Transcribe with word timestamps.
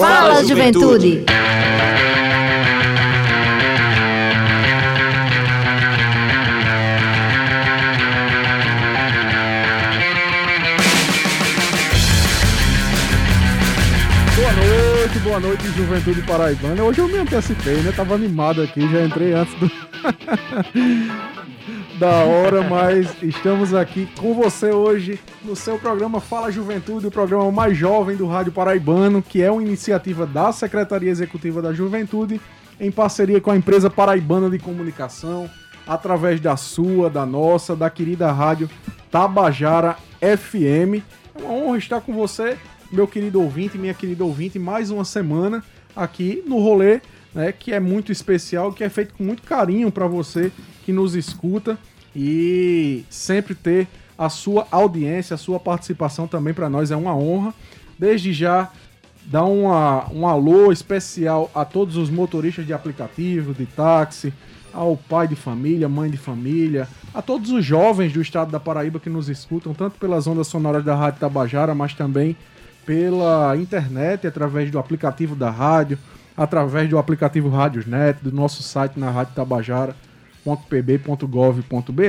Fala, 0.00 0.42
juventude. 0.42 1.24
Boa 14.36 14.52
noite, 14.54 15.18
boa 15.18 15.40
noite, 15.40 15.64
Juventude 15.76 16.22
Paraibana. 16.22 16.82
Hoje 16.82 17.00
eu 17.00 17.08
me 17.08 17.18
antecipei, 17.18 17.76
né? 17.82 17.92
Tava 17.94 18.14
animado 18.14 18.62
aqui, 18.62 18.80
já 18.90 19.04
entrei 19.04 19.34
antes 19.34 19.52
do... 19.56 19.70
da 22.00 22.24
hora, 22.24 22.62
mas 22.62 23.14
estamos 23.22 23.74
aqui 23.74 24.08
com 24.18 24.32
você 24.32 24.70
hoje 24.70 25.20
no 25.44 25.54
seu 25.54 25.78
programa 25.78 26.18
Fala 26.18 26.50
Juventude, 26.50 27.06
o 27.06 27.10
programa 27.10 27.52
mais 27.52 27.76
jovem 27.76 28.16
do 28.16 28.26
Rádio 28.26 28.52
Paraibano, 28.52 29.20
que 29.20 29.42
é 29.42 29.50
uma 29.50 29.60
iniciativa 29.60 30.26
da 30.26 30.50
Secretaria 30.50 31.10
Executiva 31.10 31.60
da 31.60 31.74
Juventude, 31.74 32.40
em 32.80 32.90
parceria 32.90 33.38
com 33.38 33.50
a 33.50 33.56
empresa 33.56 33.90
Paraibana 33.90 34.48
de 34.48 34.58
Comunicação, 34.58 35.50
através 35.86 36.40
da 36.40 36.56
sua, 36.56 37.10
da 37.10 37.26
nossa, 37.26 37.76
da 37.76 37.90
querida 37.90 38.32
rádio 38.32 38.70
Tabajara 39.10 39.98
FM. 40.20 41.04
É 41.34 41.42
uma 41.42 41.52
honra 41.52 41.76
estar 41.76 42.00
com 42.00 42.14
você, 42.14 42.56
meu 42.90 43.06
querido 43.06 43.42
ouvinte, 43.42 43.76
minha 43.76 43.92
querida 43.92 44.24
ouvinte, 44.24 44.58
mais 44.58 44.90
uma 44.90 45.04
semana 45.04 45.62
aqui 45.94 46.42
no 46.46 46.60
rolê, 46.60 47.02
né, 47.34 47.52
que 47.52 47.74
é 47.74 47.78
muito 47.78 48.10
especial, 48.10 48.72
que 48.72 48.82
é 48.82 48.88
feito 48.88 49.12
com 49.12 49.22
muito 49.22 49.42
carinho 49.42 49.92
para 49.92 50.06
você 50.06 50.50
que 50.82 50.92
nos 50.94 51.14
escuta 51.14 51.78
e 52.14 53.04
sempre 53.08 53.54
ter 53.54 53.88
a 54.18 54.28
sua 54.28 54.66
audiência, 54.70 55.34
a 55.34 55.38
sua 55.38 55.58
participação 55.58 56.26
também 56.26 56.52
para 56.52 56.68
nós 56.68 56.90
é 56.90 56.96
uma 56.96 57.16
honra. 57.16 57.54
Desde 57.98 58.32
já, 58.32 58.70
dar 59.24 59.44
uma, 59.44 60.10
um 60.12 60.26
alô 60.26 60.70
especial 60.72 61.50
a 61.54 61.64
todos 61.64 61.96
os 61.96 62.10
motoristas 62.10 62.66
de 62.66 62.72
aplicativo, 62.72 63.54
de 63.54 63.66
táxi, 63.66 64.32
ao 64.72 64.96
pai 64.96 65.26
de 65.26 65.36
família, 65.36 65.88
mãe 65.88 66.10
de 66.10 66.16
família, 66.16 66.86
a 67.14 67.22
todos 67.22 67.50
os 67.50 67.64
jovens 67.64 68.12
do 68.12 68.20
estado 68.20 68.50
da 68.50 68.60
Paraíba 68.60 69.00
que 69.00 69.10
nos 69.10 69.28
escutam, 69.28 69.74
tanto 69.74 69.98
pelas 69.98 70.26
ondas 70.26 70.46
sonoras 70.46 70.84
da 70.84 70.94
Rádio 70.94 71.20
Tabajara, 71.20 71.74
mas 71.74 71.94
também 71.94 72.36
pela 72.84 73.56
internet, 73.56 74.26
através 74.26 74.70
do 74.70 74.78
aplicativo 74.78 75.34
da 75.34 75.50
rádio, 75.50 75.98
através 76.36 76.88
do 76.88 76.98
aplicativo 76.98 77.48
Rádiosnet, 77.48 78.18
do 78.22 78.32
nosso 78.32 78.62
site 78.62 78.98
na 78.98 79.10
Rádio 79.10 79.34
Tabajara 79.34 79.94
www.pb.gov.br 80.44 82.00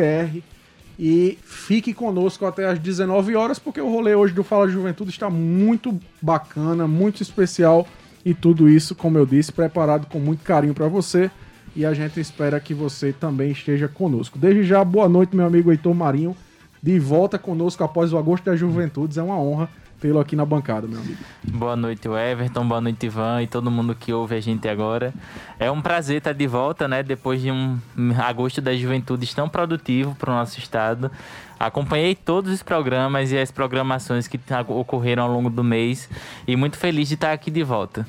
e 1.00 1.38
fique 1.44 1.94
conosco 1.94 2.46
até 2.46 2.68
às 2.68 2.78
19 2.78 3.36
horas, 3.36 3.58
porque 3.58 3.82
o 3.82 3.90
rolê 3.90 4.14
hoje 4.14 4.34
do 4.34 4.44
Fala 4.44 4.68
Juventude 4.68 5.10
está 5.10 5.30
muito 5.30 6.00
bacana, 6.22 6.88
muito 6.88 7.24
especial. 7.24 7.88
E 8.24 8.36
tudo 8.36 8.70
isso, 8.70 8.94
como 8.94 9.18
eu 9.18 9.26
disse, 9.26 9.52
preparado 9.52 10.06
com 10.06 10.20
muito 10.20 10.44
carinho 10.44 10.76
para 10.76 10.88
você. 10.88 11.32
E 11.76 11.86
a 11.86 11.94
gente 11.94 12.20
espera 12.20 12.60
que 12.60 12.74
você 12.74 13.12
também 13.12 13.52
esteja 13.52 13.88
conosco. 13.88 14.38
Desde 14.38 14.64
já, 14.64 14.84
boa 14.84 15.10
noite, 15.10 15.36
meu 15.36 15.46
amigo 15.46 15.72
Heitor 15.72 15.96
Marinho, 15.96 16.36
de 16.84 17.00
volta 17.00 17.40
conosco 17.40 17.84
após 17.84 18.14
o 18.14 18.18
Agosto 18.18 18.46
das 18.46 18.60
Juventudes, 18.60 19.18
é 19.18 19.24
uma 19.24 19.40
honra 19.40 19.70
tê-lo 20.02 20.20
aqui 20.20 20.36
na 20.36 20.44
bancada, 20.44 20.88
meu 20.88 21.00
amigo. 21.00 21.18
Boa 21.44 21.76
noite, 21.76 22.08
Everton. 22.08 22.68
Boa 22.68 22.82
noite, 22.82 23.06
Ivan 23.06 23.44
e 23.44 23.48
todo 23.48 23.70
mundo 23.70 23.94
que 23.94 24.12
ouve 24.12 24.36
a 24.36 24.42
gente 24.42 24.68
agora. 24.68 25.14
É 25.60 25.70
um 25.70 25.80
prazer 25.80 26.18
estar 26.18 26.34
de 26.34 26.48
volta, 26.48 26.88
né? 26.88 27.04
Depois 27.04 27.40
de 27.40 27.52
um 27.52 27.78
agosto 28.18 28.60
das 28.60 28.80
juventudes 28.80 29.32
tão 29.32 29.48
produtivo 29.48 30.16
para 30.16 30.32
o 30.32 30.36
nosso 30.36 30.58
estado. 30.58 31.12
Acompanhei 31.60 32.16
todos 32.16 32.52
os 32.52 32.64
programas 32.64 33.32
e 33.32 33.38
as 33.38 33.52
programações 33.52 34.28
que 34.28 34.40
ocorreram 34.68 35.24
ao 35.24 35.32
longo 35.32 35.52
do 35.52 35.64
mês 35.64 36.10
e 36.48 36.56
muito 36.56 36.78
feliz 36.78 37.08
de 37.08 37.14
estar 37.14 37.32
aqui 37.32 37.52
de 37.52 37.64
volta. 37.64 38.06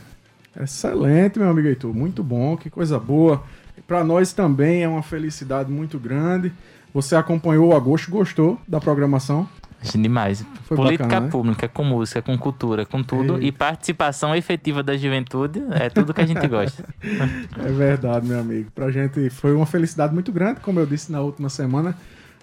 Excelente, 0.58 1.38
meu 1.38 1.50
amigo 1.50 1.68
Heitor. 1.68 1.94
Muito 1.94 2.24
bom, 2.24 2.56
que 2.56 2.70
coisa 2.70 2.98
boa. 2.98 3.42
Para 3.86 4.02
nós 4.02 4.32
também 4.32 4.82
é 4.82 4.88
uma 4.88 5.02
felicidade 5.02 5.70
muito 5.70 5.98
grande. 5.98 6.50
Você 6.94 7.14
acompanhou 7.14 7.68
o 7.68 7.76
agosto, 7.76 8.10
gostou 8.10 8.58
da 8.66 8.80
programação? 8.80 9.46
Demais. 9.82 10.44
Foi 10.64 10.76
Política 10.76 11.04
bacana, 11.04 11.26
né? 11.26 11.30
pública, 11.30 11.68
com 11.68 11.84
música, 11.84 12.22
com 12.22 12.38
cultura, 12.38 12.86
com 12.86 13.02
tudo. 13.02 13.42
E... 13.42 13.48
e 13.48 13.52
participação 13.52 14.34
efetiva 14.34 14.82
da 14.82 14.96
juventude 14.96 15.62
é 15.70 15.88
tudo 15.88 16.14
que 16.14 16.20
a 16.20 16.26
gente 16.26 16.46
gosta. 16.46 16.84
é 17.02 17.72
verdade, 17.72 18.26
meu 18.26 18.38
amigo. 18.38 18.70
Pra 18.74 18.90
gente 18.90 19.28
foi 19.30 19.52
uma 19.52 19.66
felicidade 19.66 20.14
muito 20.14 20.30
grande, 20.30 20.60
como 20.60 20.78
eu 20.78 20.86
disse 20.86 21.10
na 21.10 21.20
última 21.20 21.48
semana. 21.48 21.96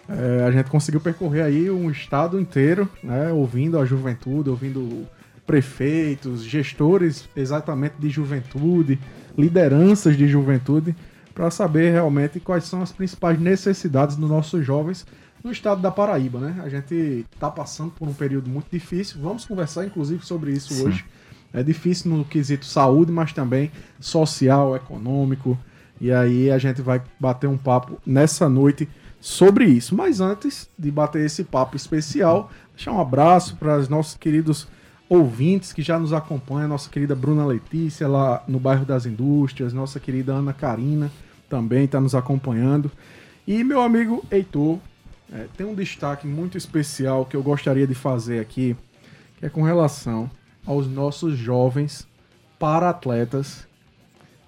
É, 0.07 0.44
a 0.45 0.51
gente 0.51 0.69
conseguiu 0.69 0.99
percorrer 0.99 1.44
aí 1.44 1.69
um 1.69 1.89
estado 1.91 2.39
inteiro, 2.39 2.89
né, 3.03 3.31
ouvindo 3.31 3.78
a 3.78 3.85
juventude, 3.85 4.49
ouvindo 4.49 5.07
prefeitos, 5.45 6.44
gestores 6.44 7.29
exatamente 7.35 7.95
de 7.99 8.09
juventude, 8.09 8.99
lideranças 9.38 10.17
de 10.17 10.28
juventude, 10.28 10.95
para 11.33 11.49
saber 11.51 11.91
realmente 11.91 12.39
quais 12.39 12.66
são 12.66 12.81
as 12.81 12.91
principais 12.91 13.39
necessidades 13.39 14.16
dos 14.16 14.29
nossos 14.29 14.66
jovens 14.66 15.05
no 15.44 15.51
estado 15.51 15.81
da 15.81 15.91
Paraíba, 15.91 16.39
né? 16.39 16.61
A 16.63 16.69
gente 16.69 17.25
está 17.33 17.50
passando 17.50 17.91
por 17.91 18.07
um 18.07 18.13
período 18.13 18.50
muito 18.50 18.67
difícil. 18.72 19.19
Vamos 19.22 19.45
conversar, 19.45 19.85
inclusive, 19.85 20.25
sobre 20.25 20.51
isso 20.51 20.73
Sim. 20.73 20.88
hoje. 20.88 21.05
É 21.53 21.63
difícil 21.63 22.11
no 22.11 22.23
quesito 22.23 22.66
saúde, 22.66 23.11
mas 23.11 23.33
também 23.33 23.72
social, 23.99 24.75
econômico. 24.75 25.57
E 25.99 26.11
aí 26.11 26.51
a 26.51 26.57
gente 26.57 26.81
vai 26.81 27.01
bater 27.19 27.47
um 27.47 27.57
papo 27.57 27.99
nessa 28.05 28.47
noite 28.47 28.88
sobre 29.19 29.66
isso. 29.66 29.95
Mas 29.95 30.22
antes 30.22 30.69
de 30.78 30.91
bater 30.91 31.25
esse 31.25 31.44
papo 31.44 31.75
especial, 31.75 32.51
deixar 32.75 32.91
um 32.91 33.01
abraço 33.01 33.55
para 33.55 33.78
os 33.78 33.89
nossos 33.89 34.16
queridos 34.16 34.67
ouvintes 35.09 35.73
que 35.73 35.81
já 35.81 35.97
nos 35.97 36.13
acompanham, 36.13 36.69
nossa 36.69 36.89
querida 36.89 37.16
Bruna 37.16 37.44
Letícia 37.45 38.07
lá 38.07 38.44
no 38.47 38.59
bairro 38.59 38.85
das 38.85 39.07
Indústrias, 39.07 39.73
nossa 39.73 39.99
querida 39.99 40.33
Ana 40.33 40.53
Karina 40.53 41.11
também 41.49 41.85
está 41.85 41.99
nos 41.99 42.13
acompanhando. 42.13 42.91
E 43.47 43.63
meu 43.63 43.81
amigo 43.81 44.23
Heitor, 44.29 44.78
é, 45.34 45.45
tem 45.56 45.66
um 45.66 45.75
destaque 45.75 46.25
muito 46.25 46.57
especial 46.57 47.25
que 47.25 47.35
eu 47.35 47.44
gostaria 47.44 47.85
de 47.85 47.94
fazer 47.94 48.40
aqui, 48.40 48.75
que 49.38 49.45
é 49.45 49.50
com 49.50 49.62
relação 49.62 50.29
aos 50.66 50.88
nossos 50.88 51.38
jovens 51.38 52.07
para-atletas. 52.57 53.67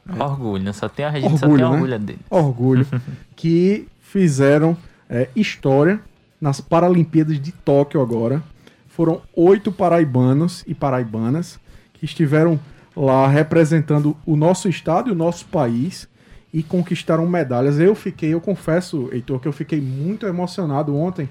É, 0.08 0.24
orgulho, 0.24 0.74
só 0.74 0.90
tem 0.90 1.06
a 1.06 1.12
gente 1.12 1.26
orgulho, 1.26 1.40
só 1.40 1.48
tem 1.48 1.58
né? 1.58 1.66
orgulho 1.66 2.00
dele. 2.00 2.20
Orgulho. 2.30 2.88
que 3.36 3.88
fizeram 4.00 4.76
é, 5.10 5.30
história 5.36 6.02
nas 6.40 6.60
Paralimpíadas 6.60 7.40
de 7.40 7.52
Tóquio 7.52 8.02
agora. 8.02 8.42
Foram 8.88 9.22
oito 9.36 9.72
paraibanos 9.72 10.64
e 10.68 10.74
paraibanas 10.74 11.60
que 11.94 12.06
estiveram 12.06 12.60
lá 12.96 13.28
representando 13.28 14.18
o 14.26 14.36
nosso 14.36 14.68
estado 14.68 15.10
e 15.10 15.12
o 15.12 15.16
nosso 15.16 15.46
país 15.46 16.10
e 16.54 16.62
conquistaram 16.62 17.26
medalhas. 17.28 17.80
Eu 17.80 17.96
fiquei, 17.96 18.34
eu 18.34 18.42
confesso, 18.42 19.10
Heitor, 19.12 19.40
que 19.40 19.48
eu 19.48 19.54
fiquei 19.54 19.80
muito 19.80 20.26
emocionado 20.26 20.96
ontem 20.96 21.30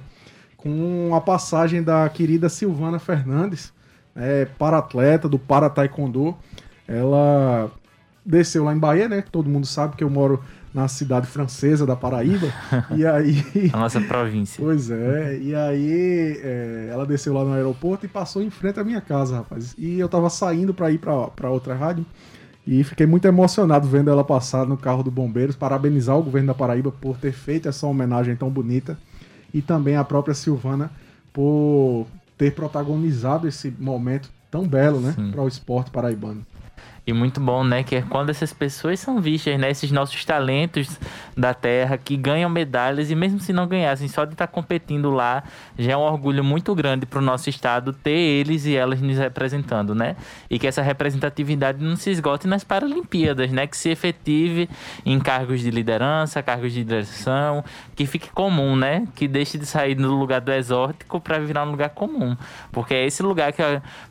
com 0.56 1.14
a 1.14 1.20
passagem 1.20 1.82
da 1.82 2.08
querida 2.08 2.48
Silvana 2.48 2.98
Fernandes, 2.98 3.72
é, 4.14 4.44
para 4.44 4.78
atleta 4.78 5.28
do 5.28 5.38
para 5.38 5.70
taekwondo. 5.70 6.36
Ela 6.86 7.70
desceu 8.25 8.64
lá 8.64 8.75
em 8.75 8.78
Bahia, 8.78 9.08
né? 9.08 9.25
Todo 9.31 9.48
mundo 9.48 9.66
sabe 9.66 9.97
que 9.97 10.04
eu 10.04 10.10
moro 10.10 10.42
na 10.72 10.86
cidade 10.86 11.26
francesa 11.26 11.87
da 11.87 11.97
Paraíba. 11.97 12.48
e 12.94 13.06
aí. 13.06 13.70
A 13.72 13.78
nossa 13.78 14.00
província. 14.00 14.62
Pois 14.62 14.91
é. 14.91 15.38
E 15.38 15.54
aí 15.54 16.41
é, 16.42 16.88
ela 16.92 17.06
desceu 17.06 17.32
lá 17.32 17.44
no 17.44 17.52
aeroporto 17.52 18.06
e 18.06 18.08
passou 18.08 18.42
em 18.42 18.50
frente 18.50 18.78
à 18.78 18.84
minha 18.84 19.00
casa, 19.00 19.37
rapaz. 19.37 19.75
E 19.78 19.98
eu 19.98 20.08
tava 20.08 20.28
saindo 20.31 20.75
para 20.75 20.91
ir 20.91 20.98
para 20.98 21.50
outra 21.50 21.75
rádio. 21.75 22.04
E 22.70 22.84
fiquei 22.84 23.04
muito 23.04 23.26
emocionado 23.26 23.88
vendo 23.88 24.10
ela 24.10 24.22
passar 24.22 24.64
no 24.64 24.76
carro 24.76 25.03
do 25.03 25.10
Bombeiros, 25.10 25.56
parabenizar 25.56 26.16
o 26.16 26.22
governo 26.22 26.47
da 26.47 26.54
Paraíba 26.54 26.92
por 26.92 27.16
ter 27.16 27.32
feito 27.32 27.69
essa 27.69 27.84
homenagem 27.84 28.36
tão 28.36 28.48
bonita 28.48 28.97
e 29.53 29.60
também 29.60 29.97
a 29.97 30.04
própria 30.04 30.36
Silvana 30.36 30.88
por 31.32 32.06
ter 32.38 32.54
protagonizado 32.54 33.48
esse 33.48 33.75
momento 33.76 34.31
tão 34.48 34.69
belo, 34.69 35.00
né, 35.00 35.16
para 35.32 35.42
o 35.42 35.48
esporte 35.48 35.91
paraibano. 35.91 36.47
E 37.10 37.12
muito 37.12 37.41
bom, 37.41 37.64
né? 37.64 37.82
Que 37.82 37.96
é 37.96 38.02
quando 38.02 38.31
essas 38.31 38.52
pessoas 38.52 39.00
são 39.00 39.20
vistas, 39.20 39.58
né? 39.58 39.69
Esses 39.69 39.90
nossos 39.90 40.25
talentos 40.25 40.96
da 41.37 41.52
terra 41.52 41.99
que 41.99 42.17
ganham 42.17 42.49
medalhas 42.49 43.11
e 43.11 43.17
mesmo 43.17 43.40
se 43.40 43.52
não 43.52 43.67
ganhassem, 43.67 44.06
só 44.06 44.25
de 44.25 44.35
estar 44.35 44.46
competindo 44.46 45.11
lá 45.11 45.43
já 45.76 45.93
é 45.93 45.96
um 45.96 46.02
orgulho 46.02 46.44
muito 46.44 46.73
grande 46.73 47.06
para 47.06 47.19
o 47.19 47.23
nosso 47.23 47.50
estado 47.50 47.93
ter 47.93 48.12
eles 48.12 48.64
e 48.64 48.76
elas 48.76 49.00
nos 49.00 49.19
representando, 49.19 49.93
né? 49.93 50.14
E 50.49 50.56
que 50.56 50.69
essa 50.69 50.82
representatividade 50.82 51.82
não 51.82 51.96
se 51.96 52.11
esgote 52.11 52.46
nas 52.46 52.62
Paralimpíadas, 52.62 53.50
né? 53.50 53.67
Que 53.67 53.76
se 53.76 53.88
efetive 53.88 54.70
em 55.05 55.19
cargos 55.19 55.62
de 55.62 55.70
liderança, 55.73 56.40
cargos 56.44 56.73
de 56.73 56.85
direção, 56.85 57.64
que 57.96 58.06
fique 58.06 58.31
comum, 58.31 58.76
né? 58.76 59.08
Que 59.17 59.26
deixe 59.26 59.58
de 59.58 59.67
sair 59.67 59.96
do 59.96 60.14
lugar 60.14 60.40
do 60.40 60.52
exótico 60.52 61.20
para 61.20 61.40
virar 61.40 61.64
um 61.64 61.73
lugar 61.73 61.90
comum. 61.90 62.37
Porque 62.70 62.94
é 62.94 63.05
esse 63.05 63.20
lugar 63.20 63.52
que, 63.52 63.62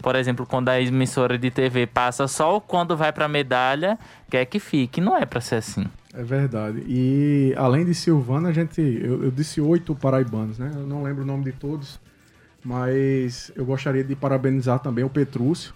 por 0.02 0.18
exemplo, 0.18 0.46
quando 0.46 0.68
a 0.68 0.82
emissora 0.82 1.38
de 1.38 1.50
TV 1.50 1.88
passa 1.88 2.28
só 2.28 2.60
quando 2.60 2.89
quando 2.90 2.98
vai 2.98 3.14
para 3.14 3.28
medalha, 3.28 4.00
quer 4.32 4.46
que 4.46 4.60
fique. 4.60 5.00
Não 5.00 5.16
é 5.16 5.26
para 5.26 5.40
ser 5.40 5.56
assim. 5.56 5.86
É 6.12 6.24
verdade. 6.24 6.84
E 6.88 7.54
além 7.56 7.86
de 7.86 7.94
Silvana, 7.94 8.50
a 8.50 8.52
gente. 8.52 8.82
Eu, 8.82 9.24
eu, 9.24 9.32
disse 9.32 9.62
oito 9.62 9.94
paraibanos, 9.94 10.58
né? 10.58 10.72
Eu 10.74 10.88
não 10.88 11.04
lembro 11.04 11.22
o 11.22 11.26
nome 11.26 11.44
de 11.44 11.52
todos. 11.52 12.00
Mas 12.64 13.52
eu 13.56 13.64
gostaria 13.64 14.04
de 14.04 14.16
parabenizar 14.16 14.80
também 14.80 15.06
o 15.06 15.10
Petrúcio, 15.10 15.74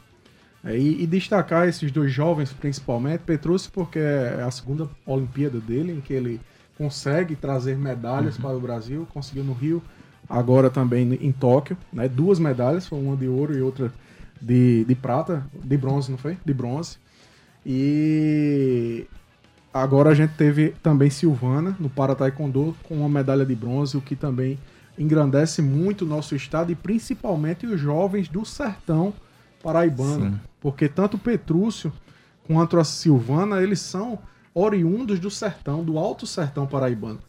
É, 0.66 0.78
e, 0.78 1.04
e, 1.04 1.08
destacar 1.08 1.68
esses 1.68 1.92
dois 1.92 2.12
jovens, 2.12 2.52
principalmente, 2.52 3.22
Petrúcio, 3.22 3.72
porque 3.72 4.00
é 4.00 4.44
a 4.46 4.52
segunda 4.52 4.90
Olimpíada 5.06 5.60
dele, 5.60 5.92
em 5.94 6.02
que 6.02 6.14
ele 6.14 6.42
consegue 6.78 7.36
trazer 7.36 7.78
medalhas 7.78 8.36
uhum. 8.36 8.42
para 8.42 8.58
o 8.58 8.60
Brasil, 8.60 9.08
conseguiu 9.14 9.44
no 9.44 9.54
Rio, 9.54 9.82
agora 10.30 10.70
também 10.70 11.18
em 11.22 11.32
Tóquio, 11.32 11.78
né? 11.92 12.10
Duas 12.10 12.40
medalhas, 12.40 12.88
foi 12.88 13.00
uma 13.00 13.16
de 13.16 13.28
ouro 13.28 13.58
e 13.58 13.62
outra 13.62 13.94
de, 14.44 14.84
de 14.84 14.96
prata, 14.96 15.46
de 15.54 15.78
bronze, 15.78 16.12
não 16.12 16.18
foi? 16.18 16.38
De 16.44 16.54
bronze. 16.54 16.98
E 17.66 19.08
agora 19.74 20.10
a 20.10 20.14
gente 20.14 20.34
teve 20.34 20.76
também 20.84 21.10
Silvana 21.10 21.76
no 21.80 21.90
Para 21.90 22.14
Taekwondo 22.14 22.76
com 22.84 22.96
uma 22.96 23.10
medalha 23.10 23.46
de 23.46 23.56
bronze, 23.56 23.96
o 23.96 24.02
que 24.02 24.16
também 24.16 24.60
engrandece 24.98 25.62
muito 25.62 26.04
o 26.04 26.08
nosso 26.08 26.36
estado 26.36 26.72
e 26.72 26.76
principalmente 26.76 27.66
os 27.66 27.80
jovens 27.80 28.28
do 28.28 28.46
sertão 28.46 29.14
paraibano. 29.62 30.32
Sim. 30.32 30.40
Porque 30.60 30.88
tanto 30.88 31.18
Petrúcio 31.18 31.92
quanto 32.46 32.78
a 32.78 32.84
Silvana, 32.84 33.62
eles 33.62 33.80
são 33.80 34.20
oriundos 34.54 35.20
do 35.20 35.32
sertão, 35.32 35.84
do 35.84 35.98
alto 35.98 36.28
sertão 36.28 36.68
paraibano. 36.68 37.20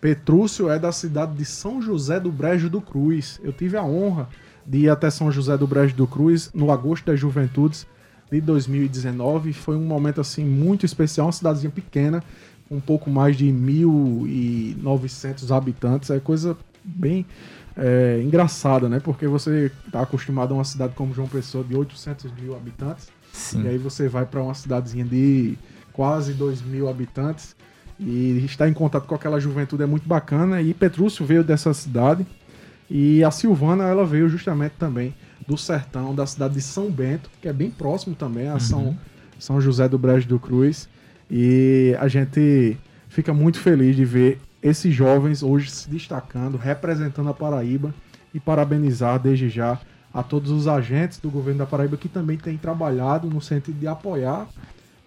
Petrúcio 0.00 0.68
é 0.68 0.78
da 0.78 0.92
cidade 0.92 1.34
de 1.34 1.44
São 1.44 1.80
José 1.80 2.20
do 2.20 2.30
Brejo 2.30 2.68
do 2.68 2.80
Cruz. 2.80 3.40
Eu 3.42 3.52
tive 3.52 3.76
a 3.76 3.82
honra 3.82 4.28
de 4.66 4.78
ir 4.78 4.88
até 4.88 5.10
São 5.10 5.30
José 5.30 5.56
do 5.56 5.66
Brejo 5.66 5.94
do 5.94 6.06
Cruz 6.06 6.50
no 6.54 6.70
agosto 6.70 7.06
das 7.06 7.20
Juventudes 7.20 7.86
de 8.30 8.40
2019. 8.40 9.52
Foi 9.52 9.76
um 9.76 9.84
momento 9.84 10.20
assim 10.20 10.44
muito 10.44 10.86
especial, 10.86 11.26
uma 11.26 11.32
cidadezinha 11.32 11.70
pequena, 11.70 12.22
com 12.68 12.76
um 12.76 12.80
pouco 12.80 13.10
mais 13.10 13.36
de 13.36 13.46
1.900 13.46 15.54
habitantes. 15.54 16.10
É 16.10 16.18
coisa 16.18 16.56
bem 16.82 17.26
é, 17.76 18.20
engraçada, 18.22 18.88
né? 18.88 19.00
Porque 19.00 19.26
você 19.26 19.70
está 19.86 20.02
acostumado 20.02 20.52
a 20.52 20.58
uma 20.58 20.64
cidade 20.64 20.94
como 20.94 21.14
João 21.14 21.28
Pessoa 21.28 21.64
de 21.64 21.76
800 21.76 22.32
mil 22.40 22.56
habitantes. 22.56 23.08
Sim. 23.32 23.64
E 23.64 23.68
aí 23.68 23.78
você 23.78 24.08
vai 24.08 24.24
para 24.24 24.42
uma 24.42 24.54
cidadezinha 24.54 25.04
de 25.04 25.58
quase 25.92 26.32
2 26.32 26.62
mil 26.62 26.88
habitantes 26.88 27.54
e 27.98 28.44
estar 28.44 28.68
em 28.68 28.72
contato 28.72 29.06
com 29.06 29.14
aquela 29.14 29.38
juventude 29.38 29.82
é 29.82 29.86
muito 29.86 30.08
bacana. 30.08 30.60
E 30.60 30.74
Petrúcio 30.74 31.24
veio 31.24 31.44
dessa 31.44 31.72
cidade 31.74 32.26
e 32.90 33.24
a 33.24 33.30
Silvana 33.30 33.84
ela 33.84 34.04
veio 34.04 34.28
justamente 34.28 34.74
também 34.78 35.14
do 35.46 35.56
sertão, 35.56 36.14
da 36.14 36.26
cidade 36.26 36.54
de 36.54 36.62
São 36.62 36.90
Bento, 36.90 37.30
que 37.40 37.48
é 37.48 37.52
bem 37.52 37.70
próximo 37.70 38.14
também 38.14 38.48
a 38.48 38.58
São, 38.58 38.86
uhum. 38.86 38.96
São 39.38 39.60
José 39.60 39.88
do 39.88 39.98
Brejo 39.98 40.28
do 40.28 40.38
Cruz. 40.38 40.88
E 41.30 41.96
a 41.98 42.08
gente 42.08 42.76
fica 43.08 43.32
muito 43.32 43.58
feliz 43.58 43.96
de 43.96 44.04
ver 44.04 44.40
esses 44.62 44.94
jovens 44.94 45.42
hoje 45.42 45.70
se 45.70 45.88
destacando, 45.90 46.56
representando 46.56 47.28
a 47.28 47.34
Paraíba 47.34 47.94
e 48.32 48.40
parabenizar 48.40 49.18
desde 49.18 49.48
já 49.48 49.78
a 50.12 50.22
todos 50.22 50.50
os 50.50 50.66
agentes 50.66 51.18
do 51.18 51.30
governo 51.30 51.58
da 51.58 51.66
Paraíba 51.66 51.96
que 51.96 52.08
também 52.08 52.38
têm 52.38 52.56
trabalhado 52.56 53.28
no 53.28 53.40
sentido 53.40 53.78
de 53.78 53.86
apoiar 53.86 54.46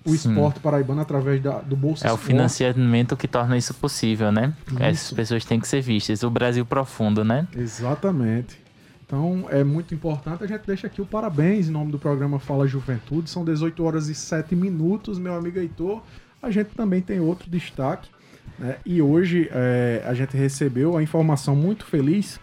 o 0.07 0.15
Sim. 0.15 0.29
esporte 0.29 0.59
paraibano 0.59 1.01
através 1.01 1.41
da, 1.41 1.59
do 1.59 1.75
Bolsa 1.75 2.07
É 2.07 2.11
o 2.11 2.17
financiamento 2.17 3.15
que 3.15 3.27
torna 3.27 3.57
isso 3.57 3.73
possível, 3.73 4.31
né? 4.31 4.53
Isso. 4.67 4.83
Essas 4.83 5.11
pessoas 5.13 5.45
têm 5.45 5.59
que 5.59 5.67
ser 5.67 5.81
vistas. 5.81 6.23
O 6.23 6.29
Brasil 6.29 6.65
profundo, 6.65 7.23
né? 7.23 7.47
Exatamente. 7.55 8.59
Então 9.05 9.45
é 9.49 9.63
muito 9.63 9.93
importante. 9.93 10.43
A 10.43 10.47
gente 10.47 10.63
deixa 10.65 10.87
aqui 10.87 11.01
o 11.01 11.05
parabéns 11.05 11.67
em 11.67 11.71
nome 11.71 11.91
do 11.91 11.99
programa 11.99 12.39
Fala 12.39 12.67
Juventude. 12.67 13.29
São 13.29 13.45
18 13.45 13.83
horas 13.83 14.09
e 14.09 14.15
7 14.15 14.55
minutos, 14.55 15.19
meu 15.19 15.33
amigo 15.33 15.59
Heitor. 15.59 16.01
A 16.41 16.51
gente 16.51 16.69
também 16.69 17.01
tem 17.01 17.19
outro 17.19 17.49
destaque 17.49 18.09
né? 18.57 18.77
E 18.85 19.01
hoje 19.01 19.49
é, 19.51 20.03
a 20.05 20.13
gente 20.13 20.35
recebeu 20.35 20.97
a 20.97 21.03
informação 21.03 21.55
muito 21.55 21.85
feliz 21.85 22.39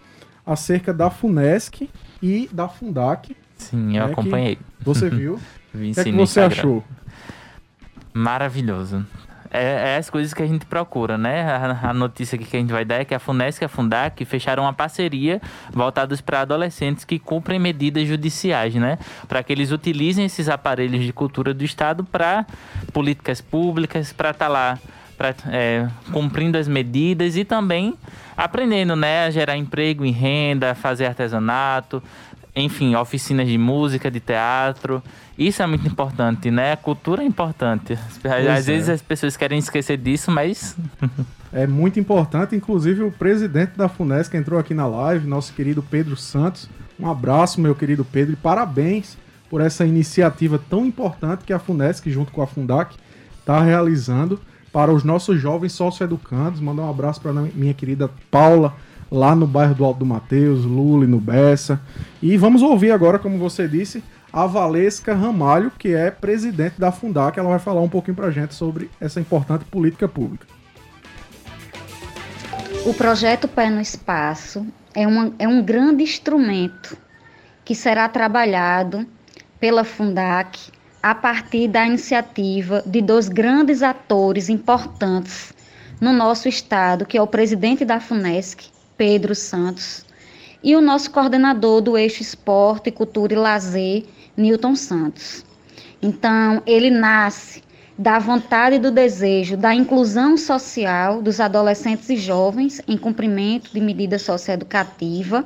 acerca 0.47 0.93
da 0.93 1.11
FUNESC 1.11 1.89
e 2.23 2.49
da 2.53 2.69
FUNDAC. 2.69 3.37
Sim, 3.57 3.97
eu 3.97 4.07
né, 4.07 4.13
acompanhei. 4.13 4.59
Você 4.81 5.09
viu? 5.09 5.39
Vi 5.73 5.91
o 5.91 5.95
que, 5.95 6.01
é 6.01 6.05
que 6.05 6.13
você 6.13 6.41
achou? 6.41 6.85
Maravilhoso. 8.15 9.05
É, 9.51 9.95
é, 9.95 9.97
as 9.99 10.09
coisas 10.09 10.35
que 10.35 10.43
a 10.43 10.47
gente 10.47 10.67
procura, 10.67 11.19
né? 11.19 11.43
A, 11.43 11.91
a, 11.91 11.95
notícia 11.95 12.37
que 12.39 12.57
a 12.57 12.61
gente 12.61 12.73
vai 12.73 12.85
dar 12.85 12.97
é 12.97 13.05
que 13.05 13.15
a 13.15 13.21
FUNESC 13.21 13.63
e 13.63 13.65
a 13.65 13.69
FUNDAC 13.69 14.25
fecharam 14.25 14.65
uma 14.65 14.73
parceria 14.73 15.41
voltados 15.73 16.21
para 16.21 16.41
adolescentes 16.41 17.05
que 17.05 17.21
cumprem 17.21 17.59
medidas 17.59 18.07
judiciais, 18.09 18.75
né? 18.75 18.99
Para 19.29 19.43
que 19.45 19.53
eles 19.53 19.71
utilizem 19.71 20.25
esses 20.25 20.49
aparelhos 20.49 21.05
de 21.05 21.13
cultura 21.13 21.55
do 21.55 21.65
Estado 21.65 22.03
para 22.03 22.47
políticas 22.93 23.41
públicas, 23.41 24.13
para 24.13 24.31
estar 24.31 24.47
tá 24.47 24.51
lá 24.51 24.79
pra, 25.17 25.35
é, 25.51 25.89
cumprindo 26.13 26.59
as 26.59 26.69
medidas 26.69 27.37
e 27.37 27.45
também 27.45 27.97
aprendendo 28.37 28.97
né, 28.97 29.27
a 29.27 29.31
gerar 29.31 29.57
emprego 29.57 30.05
e 30.05 30.11
renda, 30.11 30.75
fazer 30.75 31.07
artesanato, 31.07 32.03
enfim, 32.55 32.95
oficinas 32.95 33.49
de 33.49 33.59
música, 33.59 34.11
de 34.11 34.21
teatro. 34.21 35.03
Isso 35.37 35.63
é 35.63 35.67
muito 35.67 35.87
importante, 35.87 36.51
né? 36.51 36.73
A 36.73 36.77
cultura 36.77 37.23
é 37.23 37.27
importante. 37.27 37.95
Às 37.95 38.69
é. 38.69 38.73
vezes 38.73 38.89
as 38.89 39.03
pessoas 39.03 39.37
querem 39.37 39.59
esquecer 39.59 39.97
disso, 39.97 40.31
mas. 40.31 40.77
é 41.53 41.67
muito 41.67 41.99
importante. 41.99 42.55
Inclusive, 42.55 43.03
o 43.03 43.11
presidente 43.11 43.77
da 43.77 43.89
FUNESC 43.89 44.37
entrou 44.37 44.59
aqui 44.59 44.73
na 44.73 44.87
live, 44.87 45.27
nosso 45.27 45.53
querido 45.53 45.83
Pedro 45.83 46.17
Santos. 46.17 46.69
Um 46.99 47.09
abraço, 47.09 47.61
meu 47.61 47.75
querido 47.75 48.05
Pedro, 48.05 48.35
e 48.35 48.37
parabéns 48.37 49.17
por 49.51 49.61
essa 49.61 49.85
iniciativa 49.85 50.61
tão 50.71 50.87
importante 50.87 51.45
que 51.45 51.53
a 51.53 51.59
FUNESC, 51.59 52.11
junto 52.11 52.31
com 52.33 52.41
a 52.41 52.47
FUNDAC, 52.47 52.97
está 53.41 53.61
realizando 53.61 54.41
para 54.73 54.93
os 54.93 55.05
nossos 55.05 55.41
jovens 55.41 55.73
socioeducandos. 55.73 56.61
Mandar 56.61 56.83
um 56.83 56.91
abraço 56.91 57.21
para 57.21 57.33
minha 57.33 57.75
querida 57.75 58.11
Paula, 58.31 58.75
lá 59.11 59.35
no 59.35 59.47
bairro 59.47 59.75
do 59.75 59.85
Alto 59.85 60.01
do 60.01 60.07
Mateus, 60.07 60.65
Lula 60.65 61.07
no 61.07 61.21
Bessa. 61.21 61.81
E 62.23 62.37
vamos 62.37 62.63
ouvir 62.63 62.91
agora, 62.91 63.19
como 63.19 63.39
você 63.39 63.69
disse, 63.69 64.03
a 64.33 64.47
Valesca 64.47 65.15
Ramalho, 65.15 65.71
que 65.79 65.95
é 65.95 66.11
presidente 66.11 66.81
da 66.81 66.91
Fundac. 66.91 67.39
Ela 67.39 67.51
vai 67.51 67.59
falar 67.59 67.81
um 67.81 67.89
pouquinho 67.89 68.17
para 68.17 68.27
a 68.27 68.31
gente 68.31 68.55
sobre 68.55 68.91
essa 69.01 69.21
importante 69.21 69.65
política 69.65 70.09
pública. 70.09 70.47
O 72.85 72.93
projeto 72.93 73.49
Pé 73.49 73.71
no 73.71 73.81
Espaço 73.81 74.67
é, 74.95 75.07
uma, 75.07 75.33
é 75.39 75.49
um 75.49 75.63
grande 75.63 76.03
instrumento 76.03 76.97
que 77.65 77.75
será 77.75 78.09
trabalhado 78.09 79.07
pela 79.59 79.85
Fundac 79.85 80.71
a 81.03 81.15
partir 81.15 81.69
da 81.69 81.87
iniciativa 81.87 82.83
de 82.85 83.01
dois 83.01 83.29
grandes 83.29 83.83
atores 83.83 84.49
importantes 84.49 85.55
no 86.01 86.13
nosso 86.13 86.49
estado, 86.49 87.07
que 87.07 87.17
é 87.17 87.23
o 87.23 87.27
presidente 87.27 87.85
da 87.85 88.01
FUNESC, 88.01 88.71
Pedro 88.97 89.35
Santos, 89.35 90.05
e 90.63 90.75
o 90.75 90.81
nosso 90.81 91.11
coordenador 91.11 91.81
do 91.81 91.97
eixo 91.99 92.23
Esporte, 92.23 92.91
Cultura 92.91 93.35
e 93.35 93.37
Lazer, 93.37 94.05
Newton 94.37 94.75
Santos. 94.75 95.45
Então, 96.01 96.63
ele 96.67 96.91
nasce 96.91 97.63
da 97.99 98.19
vontade 98.19 98.77
e 98.77 98.79
do 98.79 98.91
desejo 98.91 99.57
da 99.57 99.75
inclusão 99.75 100.37
social 100.37 101.23
dos 101.23 101.39
adolescentes 101.39 102.09
e 102.11 102.17
jovens 102.17 102.81
em 102.89 102.97
cumprimento 102.97 103.73
de 103.73 103.81
medida 103.81 104.19
socioeducativa, 104.19 105.45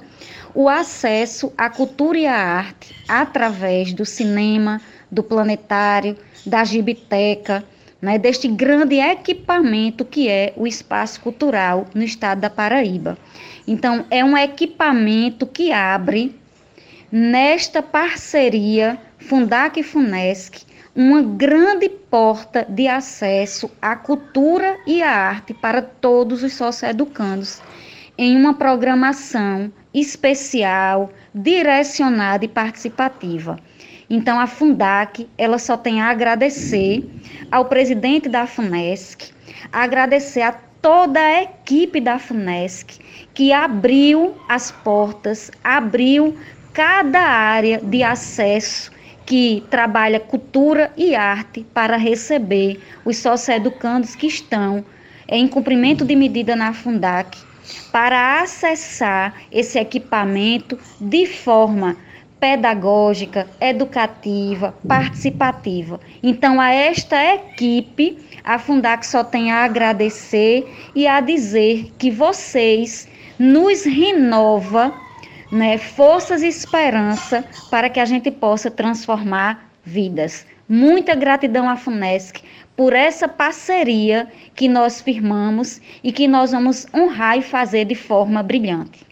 o 0.54 0.68
acesso 0.68 1.52
à 1.58 1.68
cultura 1.68 2.18
e 2.18 2.26
à 2.26 2.34
arte 2.34 2.94
através 3.06 3.92
do 3.92 4.04
cinema, 4.06 4.80
do 5.10 5.22
planetário, 5.22 6.16
da 6.46 6.64
gibiteca, 6.64 7.62
né, 8.00 8.18
deste 8.18 8.48
grande 8.48 8.96
equipamento 8.96 10.04
que 10.04 10.28
é 10.28 10.52
o 10.56 10.66
espaço 10.66 11.20
cultural 11.20 11.86
no 11.94 12.02
estado 12.02 12.40
da 12.40 12.50
Paraíba. 12.50 13.18
Então, 13.66 14.04
é 14.10 14.24
um 14.24 14.36
equipamento 14.36 15.46
que 15.46 15.72
abre, 15.72 16.34
nesta 17.10 17.82
parceria 17.82 18.98
Fundac 19.18 19.78
e 19.78 19.82
Funesc, 19.82 20.62
uma 20.94 21.22
grande 21.22 21.88
porta 21.88 22.66
de 22.68 22.88
acesso 22.88 23.70
à 23.80 23.94
cultura 23.94 24.78
e 24.86 25.02
à 25.02 25.10
arte 25.10 25.54
para 25.54 25.82
todos 25.82 26.42
os 26.42 26.54
socioeducandos, 26.54 27.60
em 28.16 28.36
uma 28.36 28.54
programação 28.54 29.72
especial, 29.92 31.10
direcionada 31.34 32.44
e 32.44 32.48
participativa. 32.48 33.58
Então, 34.10 34.40
a 34.40 34.46
Fundac, 34.46 35.28
ela 35.36 35.58
só 35.58 35.76
tem 35.76 36.00
a 36.00 36.08
agradecer 36.08 37.04
ao 37.50 37.66
presidente 37.66 38.28
da 38.28 38.46
FUNESC, 38.46 39.32
agradecer 39.70 40.40
a 40.40 40.52
toda 40.52 41.20
a 41.20 41.42
equipe 41.42 42.00
da 42.00 42.18
FUNESC 42.18 42.98
que 43.34 43.52
abriu 43.52 44.34
as 44.48 44.70
portas, 44.70 45.50
abriu 45.62 46.36
cada 46.72 47.20
área 47.20 47.80
de 47.82 48.02
acesso 48.02 48.90
que 49.26 49.62
trabalha 49.68 50.18
cultura 50.18 50.90
e 50.96 51.14
arte 51.14 51.66
para 51.74 51.98
receber 51.98 52.80
os 53.04 53.18
socioeducandos 53.18 54.16
que 54.16 54.26
estão 54.26 54.82
em 55.28 55.46
cumprimento 55.46 56.02
de 56.02 56.16
medida 56.16 56.56
na 56.56 56.72
Fundac 56.72 57.36
para 57.92 58.40
acessar 58.40 59.34
esse 59.52 59.78
equipamento 59.78 60.78
de 60.98 61.26
forma 61.26 61.94
pedagógica, 62.40 63.46
educativa, 63.60 64.74
participativa. 64.86 66.00
Então, 66.22 66.60
a 66.60 66.70
esta 66.70 67.34
equipe, 67.34 68.18
a 68.44 68.58
Fundac 68.58 69.06
só 69.06 69.24
tem 69.24 69.50
a 69.50 69.64
agradecer 69.64 70.66
e 70.94 71.06
a 71.06 71.20
dizer 71.20 71.92
que 71.98 72.10
vocês 72.10 73.08
nos 73.38 73.84
renova 73.84 74.94
né, 75.50 75.78
forças 75.78 76.42
e 76.42 76.48
esperança 76.48 77.44
para 77.70 77.88
que 77.88 78.00
a 78.00 78.04
gente 78.04 78.30
possa 78.30 78.70
transformar 78.70 79.70
vidas. 79.84 80.46
Muita 80.68 81.14
gratidão 81.14 81.68
à 81.68 81.76
FUNESC 81.76 82.42
por 82.76 82.92
essa 82.92 83.26
parceria 83.26 84.28
que 84.54 84.68
nós 84.68 85.00
firmamos 85.00 85.80
e 86.04 86.12
que 86.12 86.28
nós 86.28 86.52
vamos 86.52 86.86
honrar 86.94 87.38
e 87.38 87.42
fazer 87.42 87.86
de 87.86 87.94
forma 87.94 88.42
brilhante. 88.42 89.07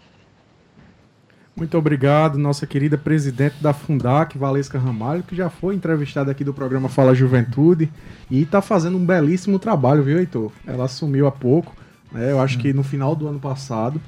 Muito 1.57 1.79
obrigado, 1.79 2.37
nossa 2.37 2.67
querida 2.67 2.99
presidente 2.99 3.57
da 3.63 3.73
Fundac, 3.73 4.37
Valesca 4.37 4.79
Ramalho, 4.79 5.23
que 5.23 5.35
já 5.35 5.49
foi 5.49 5.75
entrevistada 5.75 6.31
aqui 6.31 6.45
do 6.45 6.53
programa 6.53 6.87
Fala 6.87 7.15
Juventude 7.15 7.91
e 8.31 8.43
está 8.43 8.61
fazendo 8.61 8.99
um 8.99 9.07
belíssimo 9.07 9.59
trabalho, 9.59 10.03
viu, 10.03 10.19
Heitor? 10.19 10.53
Ela 10.67 10.85
assumiu 10.85 11.27
há 11.27 11.33
pouco, 11.33 11.75
né, 12.13 12.31
eu 12.31 12.41
acho 12.41 12.59
que 12.59 12.75
no 12.75 12.83
final 12.83 13.17
do 13.17 13.27
ano 13.27 13.41
passado, 13.41 13.99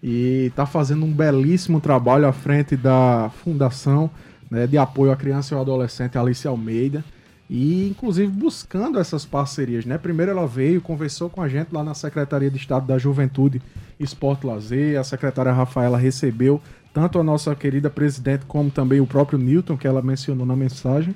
e 0.00 0.46
está 0.46 0.64
fazendo 0.64 1.04
um 1.04 1.12
belíssimo 1.12 1.80
trabalho 1.80 2.28
à 2.28 2.32
frente 2.32 2.76
da 2.76 3.32
Fundação 3.42 4.08
né, 4.48 4.68
de 4.68 4.78
Apoio 4.78 5.10
à 5.10 5.16
Criança 5.16 5.54
e 5.54 5.56
ao 5.56 5.62
Adolescente 5.62 6.16
Alice 6.16 6.46
Almeida 6.46 7.04
e 7.50 7.88
inclusive 7.88 8.28
buscando 8.28 8.98
essas 8.98 9.26
parcerias, 9.26 9.84
né? 9.84 9.98
Primeiro 9.98 10.30
ela 10.30 10.46
veio, 10.46 10.80
conversou 10.80 11.28
com 11.28 11.42
a 11.42 11.48
gente 11.48 11.70
lá 11.70 11.84
na 11.84 11.92
Secretaria 11.92 12.50
de 12.50 12.56
Estado 12.56 12.86
da 12.86 12.96
Juventude, 12.96 13.60
Esporte 14.00 14.46
Lazer, 14.46 14.98
a 14.98 15.04
secretária 15.04 15.52
Rafaela 15.52 15.98
recebeu 15.98 16.62
tanto 16.92 17.18
a 17.18 17.22
nossa 17.22 17.54
querida 17.54 17.88
presidente 17.88 18.44
como 18.46 18.70
também 18.70 19.00
o 19.00 19.06
próprio 19.06 19.38
Newton, 19.38 19.76
que 19.76 19.86
ela 19.86 20.02
mencionou 20.02 20.46
na 20.46 20.56
mensagem. 20.56 21.14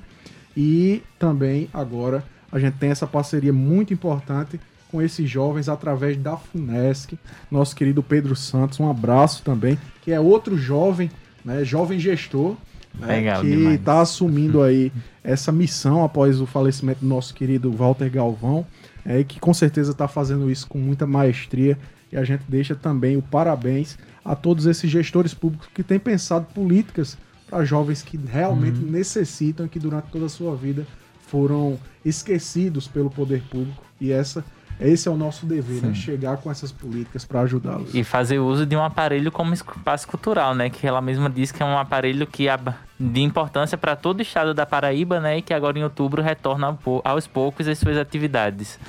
E 0.55 1.03
também 1.19 1.69
agora 1.73 2.23
a 2.51 2.57
gente 2.57 2.75
tem 2.75 2.89
essa 2.89 3.05
parceria 3.05 3.53
muito 3.53 3.93
importante 3.93 4.59
com 4.89 5.01
esses 5.01 5.29
jovens 5.29 5.67
através 5.67 6.17
da 6.17 6.37
FUNESC, 6.37 7.17
nosso 7.51 7.75
querido 7.75 8.01
Pedro 8.01 8.35
Santos, 8.35 8.79
um 8.79 8.89
abraço 8.89 9.43
também, 9.43 9.77
que 10.01 10.11
é 10.11 10.19
outro 10.19 10.57
jovem, 10.57 11.11
né, 11.43 11.63
jovem 11.65 11.99
gestor, 11.99 12.55
né, 12.97 13.39
que 13.41 13.47
está 13.73 14.01
assumindo 14.01 14.63
aí 14.63 14.91
essa 15.23 15.51
missão 15.51 16.03
após 16.03 16.39
o 16.39 16.45
falecimento 16.45 17.01
do 17.01 17.07
nosso 17.07 17.33
querido 17.33 17.71
Walter 17.71 18.09
Galvão, 18.09 18.65
é, 19.05 19.23
que 19.23 19.39
com 19.39 19.53
certeza 19.53 19.91
está 19.91 20.07
fazendo 20.07 20.49
isso 20.49 20.67
com 20.67 20.77
muita 20.79 21.05
maestria. 21.05 21.77
E 22.11 22.15
a 22.15 22.23
gente 22.23 22.43
deixa 22.47 22.73
também 22.73 23.17
o 23.17 23.21
parabéns 23.21 23.97
a 24.27 24.35
todos 24.35 24.65
esses 24.65 24.91
gestores 24.91 25.33
públicos 25.33 25.69
que 25.73 25.81
têm 25.81 25.97
pensado 25.97 26.45
políticas 26.53 27.17
para 27.49 27.63
jovens 27.63 28.03
que 28.03 28.17
realmente 28.17 28.79
uhum. 28.79 28.91
necessitam 28.91 29.65
e 29.65 29.69
que 29.69 29.79
durante 29.79 30.09
toda 30.11 30.25
a 30.25 30.29
sua 30.29 30.55
vida 30.55 30.85
foram 31.27 31.79
esquecidos 32.03 32.87
pelo 32.87 33.09
poder 33.09 33.41
público. 33.49 33.83
E 33.99 34.11
essa 34.11 34.43
esse 34.79 35.07
é 35.07 35.11
o 35.11 35.17
nosso 35.17 35.45
dever, 35.45 35.81
né? 35.81 35.93
Chegar 35.95 36.37
com 36.37 36.51
essas 36.51 36.71
políticas 36.71 37.25
para 37.25 37.41
ajudá-los. 37.41 37.95
E 37.95 38.03
fazer 38.03 38.37
uso 38.37 38.63
de 38.63 38.75
um 38.75 38.83
aparelho 38.83 39.31
como 39.31 39.53
espaço 39.53 40.07
cultural, 40.07 40.53
né? 40.53 40.69
Que 40.69 40.85
ela 40.85 41.01
mesma 41.01 41.29
disse 41.29 41.51
que 41.51 41.63
é 41.63 41.65
um 41.65 41.77
aparelho 41.77 42.27
que 42.27 42.47
é 42.47 42.59
de 42.99 43.21
importância 43.21 43.75
para 43.75 43.95
todo 43.95 44.19
o 44.19 44.21
estado 44.21 44.53
da 44.53 44.67
Paraíba, 44.67 45.19
né? 45.19 45.39
E 45.39 45.41
que 45.41 45.53
agora 45.53 45.79
em 45.79 45.83
outubro 45.83 46.21
retorna 46.21 46.77
aos 47.03 47.25
poucos 47.25 47.67
as 47.67 47.79
suas 47.79 47.97
atividades. 47.97 48.79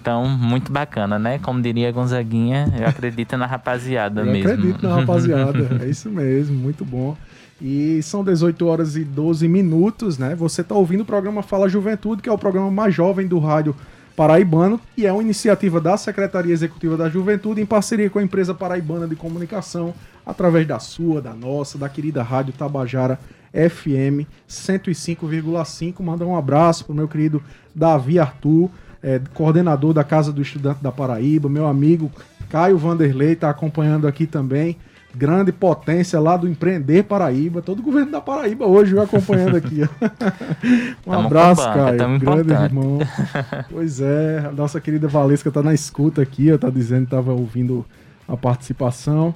Então, 0.00 0.28
muito 0.28 0.72
bacana, 0.72 1.18
né? 1.18 1.38
Como 1.38 1.60
diria 1.60 1.90
Gonzaguinha, 1.90 2.72
eu 2.78 2.86
acredito 2.86 3.36
na 3.36 3.46
rapaziada 3.46 4.22
eu 4.22 4.26
mesmo. 4.26 4.50
acredito 4.50 4.88
na 4.88 4.96
rapaziada, 4.96 5.78
é 5.84 5.88
isso 5.88 6.08
mesmo, 6.08 6.56
muito 6.56 6.84
bom. 6.84 7.16
E 7.60 8.00
são 8.02 8.22
18 8.22 8.66
horas 8.66 8.96
e 8.96 9.04
12 9.04 9.48
minutos, 9.48 10.16
né? 10.16 10.34
Você 10.36 10.60
está 10.60 10.74
ouvindo 10.74 11.00
o 11.00 11.04
programa 11.04 11.42
Fala 11.42 11.68
Juventude, 11.68 12.22
que 12.22 12.28
é 12.28 12.32
o 12.32 12.38
programa 12.38 12.70
mais 12.70 12.94
jovem 12.94 13.26
do 13.26 13.38
rádio 13.38 13.74
paraibano 14.14 14.80
e 14.96 15.06
é 15.06 15.12
uma 15.12 15.22
iniciativa 15.22 15.80
da 15.80 15.96
Secretaria 15.96 16.52
Executiva 16.52 16.96
da 16.96 17.08
Juventude 17.08 17.60
em 17.60 17.66
parceria 17.66 18.10
com 18.10 18.18
a 18.18 18.22
empresa 18.22 18.52
paraibana 18.52 19.06
de 19.06 19.14
comunicação, 19.14 19.94
através 20.26 20.66
da 20.66 20.80
sua, 20.80 21.22
da 21.22 21.32
nossa, 21.32 21.78
da 21.78 21.88
querida 21.88 22.22
Rádio 22.22 22.52
Tabajara 22.52 23.18
FM 23.52 24.26
105,5. 24.48 26.02
Manda 26.02 26.24
um 26.26 26.36
abraço 26.36 26.84
pro 26.84 26.94
meu 26.94 27.08
querido 27.08 27.42
Davi 27.74 28.18
Arthur 28.18 28.70
é, 29.02 29.20
coordenador 29.34 29.92
da 29.92 30.04
Casa 30.04 30.32
do 30.32 30.42
Estudante 30.42 30.82
da 30.82 30.90
Paraíba, 30.90 31.48
meu 31.48 31.66
amigo 31.66 32.10
Caio 32.48 32.78
Vanderlei 32.78 33.32
está 33.32 33.50
acompanhando 33.50 34.06
aqui 34.06 34.26
também. 34.26 34.76
Grande 35.14 35.50
potência 35.52 36.20
lá 36.20 36.36
do 36.36 36.48
Empreender 36.48 37.02
Paraíba. 37.02 37.62
Todo 37.62 37.80
o 37.80 37.82
governo 37.82 38.12
da 38.12 38.20
Paraíba 38.20 38.66
hoje 38.66 38.94
vai 38.94 39.04
acompanhando 39.04 39.56
aqui. 39.56 39.82
um 41.06 41.10
tamo 41.10 41.26
abraço, 41.26 41.62
Caio. 41.62 41.96
Grande 41.96 42.24
importante. 42.24 42.62
irmão. 42.62 42.98
Pois 43.70 44.00
é, 44.00 44.44
a 44.46 44.52
nossa 44.52 44.80
querida 44.80 45.08
Valesca 45.08 45.48
está 45.48 45.62
na 45.62 45.74
escuta 45.74 46.22
aqui, 46.22 46.48
está 46.48 46.70
dizendo 46.70 47.00
que 47.00 47.14
estava 47.14 47.32
ouvindo 47.32 47.84
a 48.26 48.36
participação. 48.36 49.34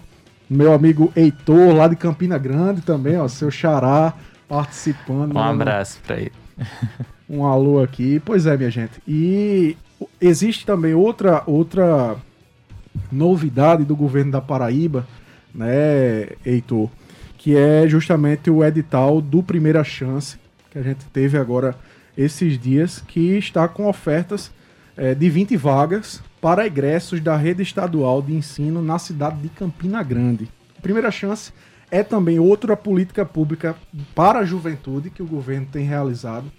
Meu 0.49 0.73
amigo 0.73 1.11
Heitor, 1.17 1.75
lá 1.75 1.89
de 1.89 1.97
Campina 1.97 2.37
Grande 2.37 2.83
também, 2.83 3.19
ó, 3.19 3.27
seu 3.27 3.51
xará, 3.51 4.13
participando. 4.47 5.35
Um 5.35 5.39
abraço 5.39 5.99
para 6.07 6.17
ele. 6.21 6.33
Um 7.33 7.47
alô 7.47 7.83
aqui. 7.83 8.21
Pois 8.23 8.47
é, 8.47 8.57
minha 8.57 8.71
gente. 8.71 9.03
E 9.09 9.77
existe 10.21 10.67
também 10.67 10.93
outra 10.93 11.43
outra 11.47 12.17
novidade 13.11 13.85
do 13.85 13.97
governo 13.97 14.33
da 14.33 14.41
Paraíba, 14.41 15.07
né, 15.55 16.29
Heitor, 16.45 16.91
que 17.39 17.57
é 17.57 17.89
justamente 17.89 18.51
o 18.51 18.63
edital 18.63 19.23
do 19.23 19.43
Primeira 19.43 19.83
Chance, 19.83 20.37
que 20.71 20.79
a 20.79 20.83
gente 20.83 21.07
teve 21.07 21.39
agora 21.39 21.75
esses 22.17 22.59
dias, 22.59 23.03
que 23.07 23.39
está 23.39 23.67
com 23.67 23.89
ofertas 23.89 24.53
é, 24.95 25.15
de 25.15 25.31
20 25.31 25.57
vagas 25.57 26.23
para 26.39 26.67
egressos 26.67 27.21
da 27.21 27.35
rede 27.35 27.63
estadual 27.63 28.21
de 28.21 28.35
ensino 28.35 28.83
na 28.83 28.99
cidade 28.99 29.41
de 29.41 29.49
Campina 29.49 30.03
Grande. 30.03 30.51
Primeira 30.83 31.11
Chance 31.11 31.53
é 31.91 32.03
também 32.03 32.39
outra 32.39 32.77
política 32.77 33.25
pública 33.25 33.75
para 34.15 34.41
a 34.41 34.45
juventude 34.45 35.09
que 35.09 35.23
o 35.23 35.27
governo 35.27 35.67
tem 35.71 35.87
realizado 35.87 36.53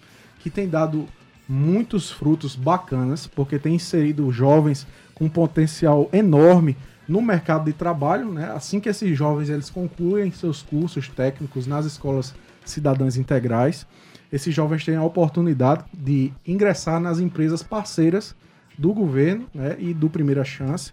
que 0.44 0.50
tem 0.50 0.68
dado 0.68 1.08
muitos 1.48 2.12
frutos 2.12 2.54
bacanas, 2.54 3.26
porque 3.26 3.58
tem 3.58 3.76
inserido 3.76 4.30
jovens 4.30 4.86
com 5.16 5.30
potencial 5.30 6.10
enorme 6.12 6.76
no 7.08 7.22
mercado 7.22 7.66
de 7.66 7.74
trabalho, 7.74 8.32
né? 8.32 8.52
Assim 8.54 8.80
que 8.80 8.90
esses 8.90 9.18
jovens 9.18 9.50
eles 9.50 9.70
concluem 9.70 10.32
seus 10.32 10.62
cursos 10.62 11.08
técnicos 11.08 11.66
nas 11.66 11.86
escolas 11.86 12.36
cidadãs 12.66 13.16
integrais, 13.16 13.88
esses 14.32 14.54
jovens 14.54 14.84
têm 14.84 14.96
a 14.96 15.04
oportunidade 15.04 15.86
de 15.94 16.34
ingressar 16.46 17.00
nas 17.00 17.20
empresas 17.20 17.64
parceiras 17.64 18.36
do 18.78 18.94
governo 18.94 19.48
né, 19.54 19.76
e 19.80 19.94
do 19.94 20.10
Primeira 20.10 20.44
Chance, 20.44 20.92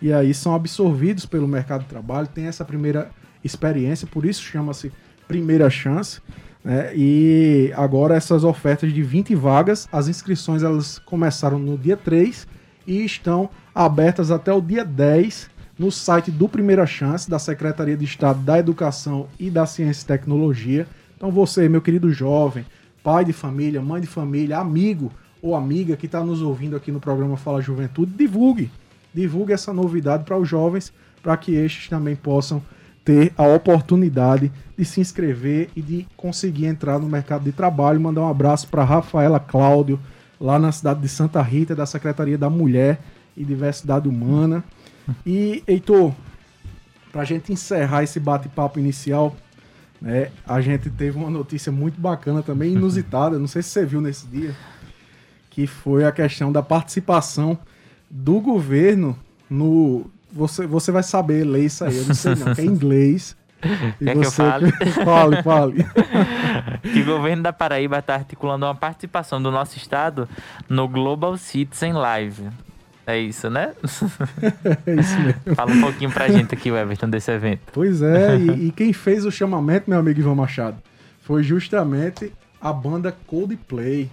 e 0.00 0.12
aí 0.12 0.34
são 0.34 0.54
absorvidos 0.54 1.26
pelo 1.26 1.48
mercado 1.48 1.82
de 1.82 1.88
trabalho, 1.88 2.28
tem 2.28 2.46
essa 2.46 2.64
primeira 2.64 3.10
experiência, 3.42 4.06
por 4.06 4.24
isso 4.24 4.42
chama-se 4.42 4.92
Primeira 5.26 5.70
Chance. 5.70 6.20
Né? 6.64 6.92
E 6.94 7.72
agora 7.76 8.14
essas 8.14 8.44
ofertas 8.44 8.92
de 8.92 9.02
20 9.02 9.34
vagas, 9.34 9.88
as 9.90 10.08
inscrições 10.08 10.62
elas 10.62 10.98
começaram 10.98 11.58
no 11.58 11.76
dia 11.76 11.96
3 11.96 12.46
e 12.86 13.04
estão 13.04 13.50
abertas 13.74 14.30
até 14.30 14.52
o 14.52 14.60
dia 14.60 14.84
10 14.84 15.50
no 15.78 15.90
site 15.90 16.30
do 16.30 16.48
Primeira 16.48 16.86
Chance, 16.86 17.28
da 17.28 17.38
Secretaria 17.38 17.96
de 17.96 18.04
Estado 18.04 18.40
da 18.40 18.58
Educação 18.58 19.26
e 19.38 19.50
da 19.50 19.66
Ciência 19.66 20.04
e 20.04 20.06
Tecnologia. 20.06 20.86
Então 21.16 21.30
você, 21.30 21.68
meu 21.68 21.80
querido 21.80 22.12
jovem, 22.12 22.64
pai 23.02 23.24
de 23.24 23.32
família, 23.32 23.80
mãe 23.80 24.00
de 24.00 24.06
família, 24.06 24.58
amigo 24.58 25.10
ou 25.40 25.56
amiga 25.56 25.96
que 25.96 26.06
está 26.06 26.22
nos 26.22 26.40
ouvindo 26.40 26.76
aqui 26.76 26.92
no 26.92 27.00
programa 27.00 27.36
Fala 27.36 27.60
Juventude, 27.60 28.12
divulgue. 28.12 28.70
Divulgue 29.12 29.52
essa 29.52 29.72
novidade 29.72 30.24
para 30.24 30.38
os 30.38 30.48
jovens, 30.48 30.92
para 31.22 31.36
que 31.36 31.52
estes 31.54 31.88
também 31.88 32.14
possam 32.14 32.62
ter 33.04 33.32
a 33.36 33.46
oportunidade 33.46 34.52
de 34.76 34.84
se 34.84 35.00
inscrever 35.00 35.70
e 35.74 35.82
de 35.82 36.06
conseguir 36.16 36.66
entrar 36.66 36.98
no 36.98 37.08
mercado 37.08 37.44
de 37.44 37.52
trabalho. 37.52 38.00
Mandar 38.00 38.22
um 38.22 38.28
abraço 38.28 38.68
para 38.68 38.84
Rafaela 38.84 39.40
Cláudio, 39.40 39.98
lá 40.40 40.58
na 40.58 40.72
cidade 40.72 41.00
de 41.00 41.08
Santa 41.08 41.42
Rita, 41.42 41.74
da 41.74 41.86
Secretaria 41.86 42.38
da 42.38 42.50
Mulher 42.50 43.00
e 43.36 43.44
Diversidade 43.44 44.08
Humana. 44.08 44.64
E, 45.26 45.62
Heitor, 45.66 46.12
para 47.10 47.22
a 47.22 47.24
gente 47.24 47.52
encerrar 47.52 48.02
esse 48.02 48.18
bate-papo 48.18 48.78
inicial, 48.78 49.36
né, 50.00 50.30
a 50.46 50.60
gente 50.60 50.90
teve 50.90 51.16
uma 51.16 51.30
notícia 51.30 51.70
muito 51.70 52.00
bacana 52.00 52.42
também, 52.42 52.72
inusitada, 52.72 53.38
não 53.38 53.46
sei 53.46 53.62
se 53.62 53.70
você 53.70 53.84
viu 53.84 54.00
nesse 54.00 54.26
dia, 54.26 54.54
que 55.50 55.66
foi 55.66 56.04
a 56.04 56.12
questão 56.12 56.50
da 56.50 56.62
participação 56.62 57.58
do 58.10 58.40
governo 58.40 59.16
no 59.48 60.06
você, 60.32 60.66
você 60.66 60.90
vai 60.90 61.02
saber 61.02 61.44
ler 61.44 61.66
isso 61.66 61.84
aí, 61.84 61.96
eu 61.96 62.04
não 62.04 62.14
sei 62.14 62.34
não, 62.34 62.54
que 62.54 62.60
é 62.60 62.64
inglês. 62.64 63.36
E 64.00 64.04
Quer 64.04 64.16
você... 64.16 64.20
que 64.20 64.26
eu 64.26 64.32
fale? 64.32 64.72
fale, 65.04 65.42
fale. 65.44 65.86
que 66.82 67.00
o 67.00 67.04
governo 67.04 67.44
da 67.44 67.52
Paraíba 67.52 68.00
está 68.00 68.14
articulando 68.14 68.66
uma 68.66 68.74
participação 68.74 69.40
do 69.40 69.52
nosso 69.52 69.76
estado 69.76 70.28
no 70.68 70.88
Global 70.88 71.36
Citizen 71.36 71.92
Live. 71.92 72.48
É 73.06 73.18
isso, 73.18 73.48
né? 73.48 73.72
é 74.86 74.94
isso 74.94 75.16
mesmo. 75.20 75.54
Fala 75.54 75.70
um 75.70 75.80
pouquinho 75.80 76.10
pra 76.10 76.28
gente 76.28 76.54
aqui, 76.54 76.70
Everton, 76.70 77.08
desse 77.08 77.30
evento. 77.30 77.60
Pois 77.72 78.02
é, 78.02 78.36
e, 78.36 78.66
e 78.66 78.72
quem 78.72 78.92
fez 78.92 79.24
o 79.24 79.30
chamamento, 79.30 79.88
meu 79.88 80.00
amigo 80.00 80.18
Ivan 80.18 80.34
Machado, 80.34 80.78
foi 81.20 81.42
justamente 81.42 82.32
a 82.60 82.72
banda 82.72 83.14
Coldplay. 83.26 84.10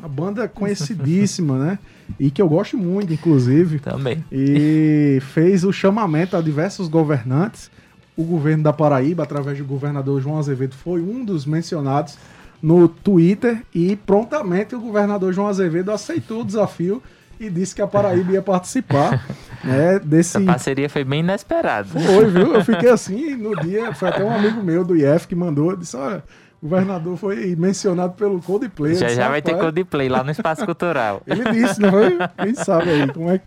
Uma 0.00 0.08
banda 0.08 0.48
conhecidíssima, 0.48 1.58
né? 1.58 1.78
E 2.18 2.30
que 2.30 2.40
eu 2.40 2.48
gosto 2.48 2.76
muito, 2.76 3.12
inclusive. 3.12 3.78
Também. 3.80 4.24
E 4.32 5.18
fez 5.32 5.62
o 5.62 5.72
chamamento 5.72 6.36
a 6.36 6.40
diversos 6.40 6.88
governantes. 6.88 7.70
O 8.16 8.24
governo 8.24 8.64
da 8.64 8.72
Paraíba, 8.72 9.22
através 9.22 9.58
do 9.58 9.64
governador 9.64 10.20
João 10.22 10.38
Azevedo, 10.38 10.74
foi 10.74 11.02
um 11.02 11.22
dos 11.22 11.44
mencionados 11.44 12.16
no 12.62 12.88
Twitter 12.88 13.62
e 13.74 13.94
prontamente 13.94 14.74
o 14.74 14.80
governador 14.80 15.32
João 15.32 15.48
Azevedo 15.48 15.90
aceitou 15.90 16.40
o 16.40 16.44
desafio 16.44 17.02
e 17.38 17.48
disse 17.48 17.74
que 17.74 17.80
a 17.80 17.86
Paraíba 17.86 18.32
ia 18.32 18.42
participar. 18.42 19.26
né, 19.64 19.98
desse... 19.98 20.36
Essa 20.38 20.46
parceria 20.46 20.88
foi 20.88 21.04
bem 21.04 21.20
inesperada. 21.20 21.88
Foi, 21.88 22.26
viu? 22.26 22.54
Eu 22.54 22.64
fiquei 22.64 22.90
assim 22.90 23.36
no 23.36 23.54
dia. 23.56 23.94
Foi 23.94 24.08
até 24.08 24.24
um 24.24 24.32
amigo 24.32 24.62
meu 24.62 24.84
do 24.84 24.96
IF 24.96 25.26
que 25.26 25.34
mandou, 25.34 25.76
disse: 25.76 25.96
olha. 25.96 26.22
O 26.62 26.68
governador 26.68 27.16
foi 27.16 27.56
mencionado 27.56 28.12
pelo 28.12 28.40
Coldplay. 28.40 28.94
Já 28.94 29.08
já 29.08 29.28
vai 29.28 29.40
ter 29.40 29.56
Coldplay 29.56 30.08
lá 30.08 30.22
no 30.22 30.30
Espaço 30.30 30.64
Cultural. 30.66 31.22
Ele 31.26 31.42
disse, 31.52 31.80
não 31.80 31.90
foi? 31.90 32.18
Quem 32.42 32.54
sabe 32.54 32.90
aí, 32.90 33.12
como 33.12 33.30
é 33.30 33.40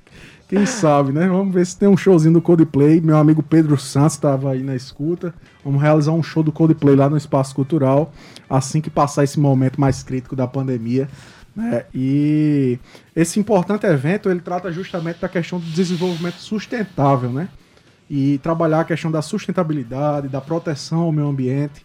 quem 0.53 0.67
sabe, 0.67 1.12
né? 1.12 1.27
Vamos 1.27 1.51
ver 1.51 1.65
se 1.65 1.75
tem 1.75 1.88
um 1.88 1.98
showzinho 1.98 2.34
do 2.34 2.41
Coldplay. 2.41 3.01
Meu 3.01 3.17
amigo 3.17 3.41
Pedro 3.41 3.75
Santos 3.75 4.13
estava 4.13 4.51
aí 4.51 4.62
na 4.62 4.75
escuta. 4.75 5.34
Vamos 5.65 5.82
realizar 5.82 6.12
um 6.12 6.22
show 6.22 6.43
do 6.43 6.51
Coldplay 6.51 6.96
lá 6.96 7.10
no 7.10 7.17
Espaço 7.17 7.55
Cultural, 7.55 8.13
assim 8.48 8.79
que 8.79 8.89
passar 8.89 9.24
esse 9.24 9.39
momento 9.39 9.82
mais 9.82 10.03
crítico 10.03 10.36
da 10.36 10.46
pandemia. 10.46 11.10
Né? 11.55 11.86
E 11.93 12.77
esse 13.15 13.39
importante 13.39 13.88
evento 13.88 14.29
ele 14.29 14.41
trata 14.41 14.72
justamente 14.72 15.20
da 15.20 15.27
questão 15.29 15.60
do 15.60 15.65
desenvolvimento 15.65 16.38
sustentável, 16.38 17.32
né? 17.32 17.48
E 18.08 18.38
trabalhar 18.39 18.82
a 18.82 18.86
questão 18.86 19.10
da 19.10 19.24
sustentabilidade, 19.24 20.27
da 20.27 20.41
proteção 20.41 21.00
ao 21.00 21.12
meio 21.12 21.27
ambiente. 21.27 21.84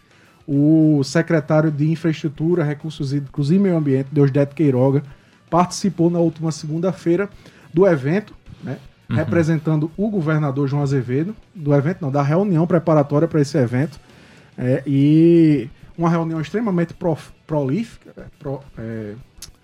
O 0.51 1.03
secretário 1.03 1.69
de 1.69 1.91
Infraestrutura, 1.91 2.63
Recursos 2.63 3.13
Hídricos 3.13 3.51
e 3.51 3.59
Meio 3.59 3.77
Ambiente, 3.77 4.07
Deusdete 4.11 4.55
Queiroga, 4.55 5.03
participou 5.47 6.09
na 6.09 6.17
última 6.17 6.51
segunda-feira 6.51 7.29
do 7.71 7.85
evento, 7.85 8.33
né? 8.63 8.79
Uhum. 9.07 9.15
Representando 9.15 9.91
o 9.95 10.09
governador 10.09 10.67
João 10.67 10.81
Azevedo, 10.81 11.35
do 11.53 11.71
evento, 11.71 12.01
não, 12.01 12.09
da 12.09 12.23
reunião 12.23 12.65
preparatória 12.65 13.27
para 13.27 13.39
esse 13.39 13.59
evento. 13.59 13.99
É, 14.57 14.81
e 14.87 15.69
uma 15.95 16.09
reunião 16.09 16.41
extremamente 16.41 16.95
prof, 16.95 17.31
prolífica, 17.45 18.11
é, 18.17 18.23
pro, 18.39 18.59
é, 18.75 19.13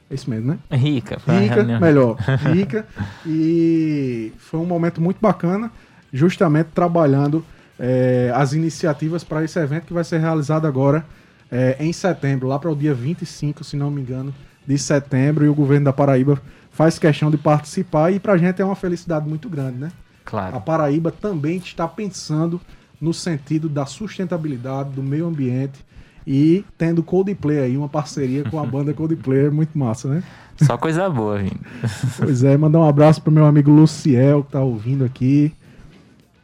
é 0.07 0.13
isso 0.13 0.29
mesmo, 0.29 0.51
né? 0.51 0.77
Rica. 0.77 1.17
Rica, 1.27 1.63
melhor. 1.79 2.15
Rica. 2.53 2.85
E 3.25 4.31
foi 4.37 4.59
um 4.59 4.67
momento 4.67 5.01
muito 5.01 5.17
bacana, 5.19 5.71
justamente 6.13 6.67
trabalhando 6.75 7.43
é, 7.79 8.31
as 8.33 8.53
iniciativas 8.53 9.23
para 9.23 9.43
esse 9.43 9.59
evento 9.59 9.85
que 9.85 9.93
vai 9.93 10.03
ser 10.03 10.19
realizado 10.19 10.65
agora 10.65 11.05
é, 11.51 11.77
em 11.79 11.93
setembro, 11.93 12.47
lá 12.47 12.57
para 12.57 12.71
o 12.71 12.75
dia 12.75 12.93
25, 12.93 13.63
se 13.63 13.75
não 13.75 13.91
me 13.91 14.01
engano, 14.01 14.33
de 14.65 14.77
setembro. 14.77 15.45
E 15.45 15.49
o 15.49 15.55
governo 15.55 15.85
da 15.85 15.93
Paraíba 15.93 16.41
faz 16.71 16.97
questão 16.97 17.29
de 17.29 17.37
participar. 17.37 18.11
E 18.11 18.19
para 18.19 18.33
a 18.33 18.37
gente 18.37 18.61
é 18.61 18.65
uma 18.65 18.75
felicidade 18.75 19.27
muito 19.27 19.49
grande, 19.49 19.77
né? 19.77 19.91
Claro. 20.23 20.55
A 20.55 20.59
Paraíba 20.59 21.11
também 21.11 21.57
está 21.57 21.87
pensando 21.87 22.59
no 22.99 23.13
sentido 23.13 23.69
da 23.69 23.85
sustentabilidade, 23.85 24.89
do 24.89 25.03
meio 25.03 25.27
ambiente 25.27 25.85
e 26.25 26.65
tendo 26.77 27.03
Coldplay 27.03 27.59
aí, 27.59 27.77
uma 27.77 27.87
parceria 27.87 28.43
com 28.49 28.59
a 28.59 28.65
banda 28.65 28.93
Coldplay, 28.93 29.45
é 29.45 29.49
muito 29.49 29.77
massa, 29.77 30.07
né? 30.07 30.23
Só 30.61 30.77
coisa 30.77 31.09
boa, 31.09 31.37
vindo. 31.37 31.59
pois 32.17 32.43
é, 32.43 32.57
mandar 32.57 32.79
um 32.79 32.87
abraço 32.87 33.21
pro 33.21 33.31
meu 33.31 33.45
amigo 33.45 33.69
Luciel, 33.69 34.43
que 34.43 34.51
tá 34.51 34.61
ouvindo 34.61 35.03
aqui. 35.03 35.53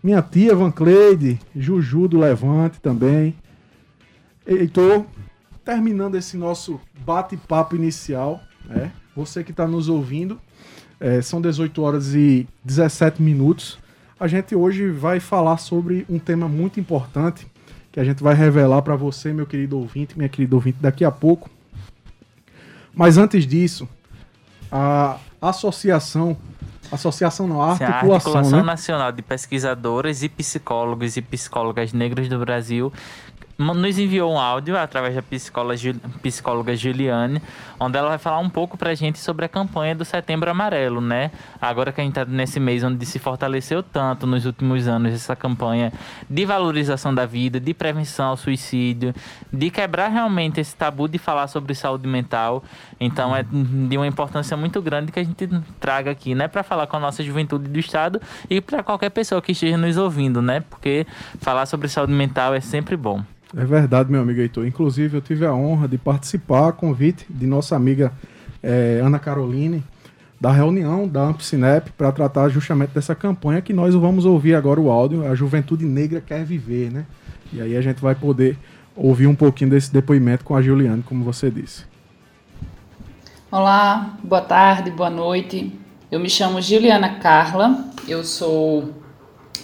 Minha 0.03 0.21
tia 0.21 0.55
Van 0.55 0.71
Cleide, 0.71 1.39
Juju 1.55 2.07
do 2.07 2.19
Levante 2.19 2.79
também. 2.79 3.35
Heitor, 4.47 5.05
terminando 5.63 6.15
esse 6.15 6.35
nosso 6.35 6.81
bate-papo 7.05 7.75
inicial, 7.75 8.41
né? 8.65 8.91
Você 9.15 9.43
que 9.43 9.51
está 9.51 9.67
nos 9.67 9.89
ouvindo, 9.89 10.39
é, 10.99 11.21
são 11.21 11.39
18 11.39 11.81
horas 11.81 12.15
e 12.15 12.47
17 12.63 13.21
minutos. 13.21 13.77
A 14.19 14.27
gente 14.27 14.55
hoje 14.55 14.89
vai 14.89 15.19
falar 15.19 15.57
sobre 15.57 16.05
um 16.09 16.17
tema 16.17 16.47
muito 16.47 16.79
importante 16.79 17.45
que 17.91 17.99
a 17.99 18.03
gente 18.03 18.23
vai 18.23 18.33
revelar 18.33 18.81
para 18.81 18.95
você, 18.95 19.33
meu 19.33 19.45
querido 19.45 19.77
ouvinte, 19.77 20.17
minha 20.17 20.29
querida 20.29 20.55
ouvinte, 20.55 20.77
daqui 20.81 21.03
a 21.03 21.11
pouco. 21.11 21.49
Mas 22.93 23.17
antes 23.17 23.45
disso, 23.45 23.87
a 24.71 25.17
associação, 25.41 26.37
associação 26.91 27.47
não, 27.47 27.61
a 27.61 27.71
articulação, 27.71 28.11
a 28.11 28.15
articulação 28.15 28.59
né? 28.59 28.63
Nacional 28.63 29.11
de 29.11 29.21
Pesquisadores 29.21 30.23
e 30.23 30.29
Psicólogos 30.29 31.17
e 31.17 31.21
Psicólogas 31.21 31.93
Negros 31.93 32.27
do 32.27 32.39
Brasil 32.39 32.91
nos 33.61 33.99
enviou 33.99 34.33
um 34.33 34.39
áudio 34.39 34.77
através 34.77 35.15
da 35.15 35.21
psicóloga, 35.21 35.95
psicóloga 36.21 36.75
Juliane, 36.75 37.41
onde 37.79 37.97
ela 37.97 38.09
vai 38.09 38.17
falar 38.17 38.39
um 38.39 38.49
pouco 38.49 38.77
pra 38.77 38.93
gente 38.93 39.19
sobre 39.19 39.45
a 39.45 39.49
campanha 39.49 39.95
do 39.95 40.03
Setembro 40.03 40.49
Amarelo, 40.49 40.99
né? 40.99 41.31
Agora 41.61 41.91
que 41.91 42.01
a 42.01 42.03
gente 42.03 42.13
tá 42.13 42.25
nesse 42.25 42.59
mês 42.59 42.83
onde 42.83 43.05
se 43.05 43.19
fortaleceu 43.19 43.83
tanto 43.83 44.25
nos 44.25 44.45
últimos 44.45 44.87
anos 44.87 45.13
essa 45.13 45.35
campanha 45.35 45.93
de 46.29 46.45
valorização 46.45 47.13
da 47.13 47.25
vida, 47.25 47.59
de 47.59 47.73
prevenção 47.73 48.27
ao 48.27 48.37
suicídio, 48.37 49.13
de 49.51 49.69
quebrar 49.69 50.09
realmente 50.09 50.59
esse 50.59 50.75
tabu 50.75 51.07
de 51.07 51.17
falar 51.17 51.47
sobre 51.47 51.73
saúde 51.73 52.07
mental. 52.07 52.63
Então 52.99 53.35
é 53.35 53.43
de 53.43 53.97
uma 53.97 54.07
importância 54.07 54.55
muito 54.57 54.81
grande 54.81 55.11
que 55.11 55.19
a 55.19 55.23
gente 55.23 55.47
traga 55.79 56.11
aqui, 56.11 56.35
né, 56.35 56.47
para 56.47 56.63
falar 56.63 56.87
com 56.87 56.97
a 56.97 56.99
nossa 56.99 57.23
juventude 57.23 57.67
do 57.67 57.79
estado 57.79 58.21
e 58.49 58.59
para 58.61 58.83
qualquer 58.83 59.09
pessoa 59.09 59.41
que 59.41 59.51
esteja 59.51 59.77
nos 59.77 59.97
ouvindo, 59.97 60.41
né? 60.41 60.61
Porque 60.69 61.05
falar 61.39 61.65
sobre 61.65 61.87
saúde 61.87 62.13
mental 62.13 62.53
é 62.53 62.59
sempre 62.59 62.95
bom. 62.95 63.23
É 63.55 63.65
verdade, 63.65 64.09
meu 64.09 64.21
amigo 64.21 64.39
Heitor. 64.39 64.65
Inclusive, 64.65 65.17
eu 65.17 65.21
tive 65.21 65.45
a 65.45 65.53
honra 65.53 65.87
de 65.87 65.97
participar 65.97 66.69
a 66.69 66.71
convite 66.71 67.25
de 67.29 67.45
nossa 67.45 67.75
amiga 67.75 68.11
é, 68.63 69.01
Ana 69.03 69.19
Caroline 69.19 69.83
da 70.39 70.51
reunião 70.51 71.07
da 71.07 71.21
Ampcinep 71.21 71.91
para 71.91 72.11
tratar 72.11 72.49
justamente 72.49 72.89
dessa 72.91 73.13
campanha 73.13 73.61
que 73.61 73.73
nós 73.73 73.93
vamos 73.93 74.25
ouvir 74.25 74.55
agora 74.55 74.79
o 74.79 74.89
áudio. 74.89 75.27
A 75.29 75.35
Juventude 75.35 75.85
Negra 75.85 76.19
Quer 76.19 76.43
Viver, 76.43 76.91
né? 76.91 77.05
E 77.53 77.61
aí 77.61 77.77
a 77.77 77.81
gente 77.81 78.01
vai 78.01 78.15
poder 78.15 78.57
ouvir 78.95 79.27
um 79.27 79.35
pouquinho 79.35 79.69
desse 79.69 79.91
depoimento 79.93 80.43
com 80.43 80.55
a 80.55 80.61
Juliane, 80.61 81.03
como 81.03 81.23
você 81.23 81.51
disse. 81.51 81.83
Olá, 83.51 84.17
boa 84.23 84.41
tarde, 84.41 84.89
boa 84.89 85.09
noite. 85.09 85.77
Eu 86.09 86.19
me 86.19 86.29
chamo 86.29 86.61
Juliana 86.61 87.19
Carla, 87.19 87.85
eu 88.07 88.23
sou 88.23 88.95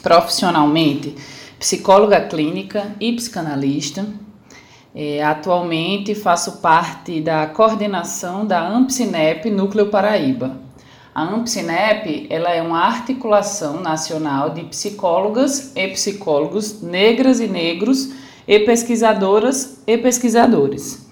profissionalmente 0.04 1.16
psicóloga 1.60 2.22
clínica 2.22 2.96
e 3.00 3.14
psicanalista. 3.14 4.06
É, 4.96 5.24
atualmente 5.24 6.16
faço 6.16 6.58
parte 6.58 7.22
da 7.22 7.46
coordenação 7.48 8.46
da 8.46 8.68
AMPSINEP 8.68 9.50
Núcleo 9.50 9.88
Paraíba. 9.88 10.58
A 11.14 11.24
AMPSINEP 11.24 12.28
ela 12.30 12.52
é 12.52 12.62
uma 12.62 12.80
articulação 12.80 13.82
nacional 13.82 14.52
de 14.52 14.64
psicólogas 14.66 15.72
e 15.76 15.88
psicólogos 15.88 16.82
negras 16.82 17.40
e 17.40 17.48
negros 17.48 18.12
e 18.48 18.60
pesquisadoras 18.60 19.82
e 19.86 19.98
pesquisadores. 19.98 21.07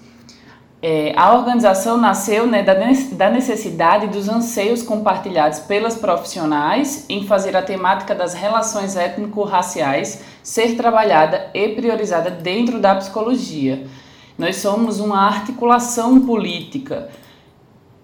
É, 0.88 1.12
a 1.16 1.34
organização 1.34 1.96
nasceu 1.96 2.46
né, 2.46 2.62
da 2.62 3.28
necessidade 3.28 4.06
dos 4.06 4.28
anseios 4.28 4.84
compartilhados 4.84 5.58
pelas 5.58 5.96
profissionais 5.96 7.04
em 7.08 7.26
fazer 7.26 7.56
a 7.56 7.62
temática 7.62 8.14
das 8.14 8.34
relações 8.34 8.94
étnico-raciais 8.94 10.22
ser 10.44 10.76
trabalhada 10.76 11.50
e 11.52 11.70
priorizada 11.70 12.30
dentro 12.30 12.78
da 12.78 12.94
psicologia. 12.94 13.84
Nós 14.38 14.58
somos 14.58 15.00
uma 15.00 15.26
articulação 15.26 16.20
política 16.20 17.08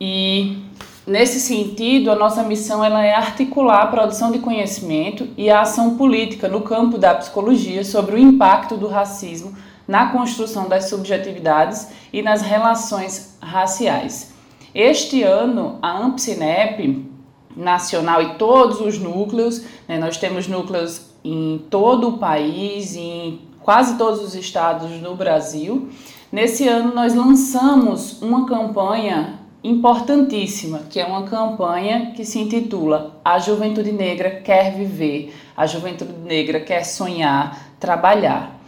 e 0.01 0.64
nesse 1.07 1.38
sentido 1.38 2.11
a 2.11 2.16
nossa 2.16 2.42
missão 2.42 2.85
ela 2.85 3.05
é 3.05 3.14
articular 3.14 3.83
a 3.83 3.87
produção 3.87 4.33
de 4.33 4.40
conhecimento 4.40 5.29
e 5.37 5.49
a 5.49 5.61
ação 5.61 5.97
política 5.97 6.49
no 6.49 6.62
campo 6.62 6.99
da 6.99 7.14
psicologia 7.14 7.85
sobre 7.85 8.16
o 8.16 8.18
impacto 8.18 8.77
do 8.77 8.88
racismo 8.88 9.55
na 9.92 10.07
construção 10.07 10.70
das 10.70 10.88
subjetividades 10.88 11.88
e 12.11 12.22
nas 12.22 12.40
relações 12.40 13.37
raciais. 13.42 14.33
Este 14.74 15.22
ano, 15.22 15.78
a 15.83 15.98
AmpSinep 15.98 17.07
nacional 17.55 18.22
e 18.22 18.35
todos 18.37 18.81
os 18.81 18.98
núcleos, 18.98 19.62
né, 19.87 19.98
nós 19.98 20.16
temos 20.16 20.48
núcleos 20.48 21.11
em 21.22 21.62
todo 21.68 22.09
o 22.09 22.16
país, 22.16 22.96
em 22.96 23.42
quase 23.61 23.98
todos 23.98 24.22
os 24.22 24.35
estados 24.35 24.90
no 24.92 25.14
Brasil. 25.14 25.90
Nesse 26.33 26.66
ano, 26.66 26.94
nós 26.94 27.14
lançamos 27.14 28.22
uma 28.22 28.46
campanha 28.46 29.40
importantíssima, 29.62 30.85
que 30.88 31.00
é 31.00 31.05
uma 31.05 31.24
campanha 31.24 32.12
que 32.16 32.24
se 32.24 32.38
intitula 32.38 33.20
A 33.22 33.38
Juventude 33.38 33.92
Negra 33.92 34.31
Quer 34.31 34.74
Viver, 34.74 35.35
a 35.55 35.66
Juventude 35.66 36.14
Negra 36.14 36.61
Quer 36.61 36.83
Sonhar, 36.83 37.74
Trabalhar. 37.78 38.62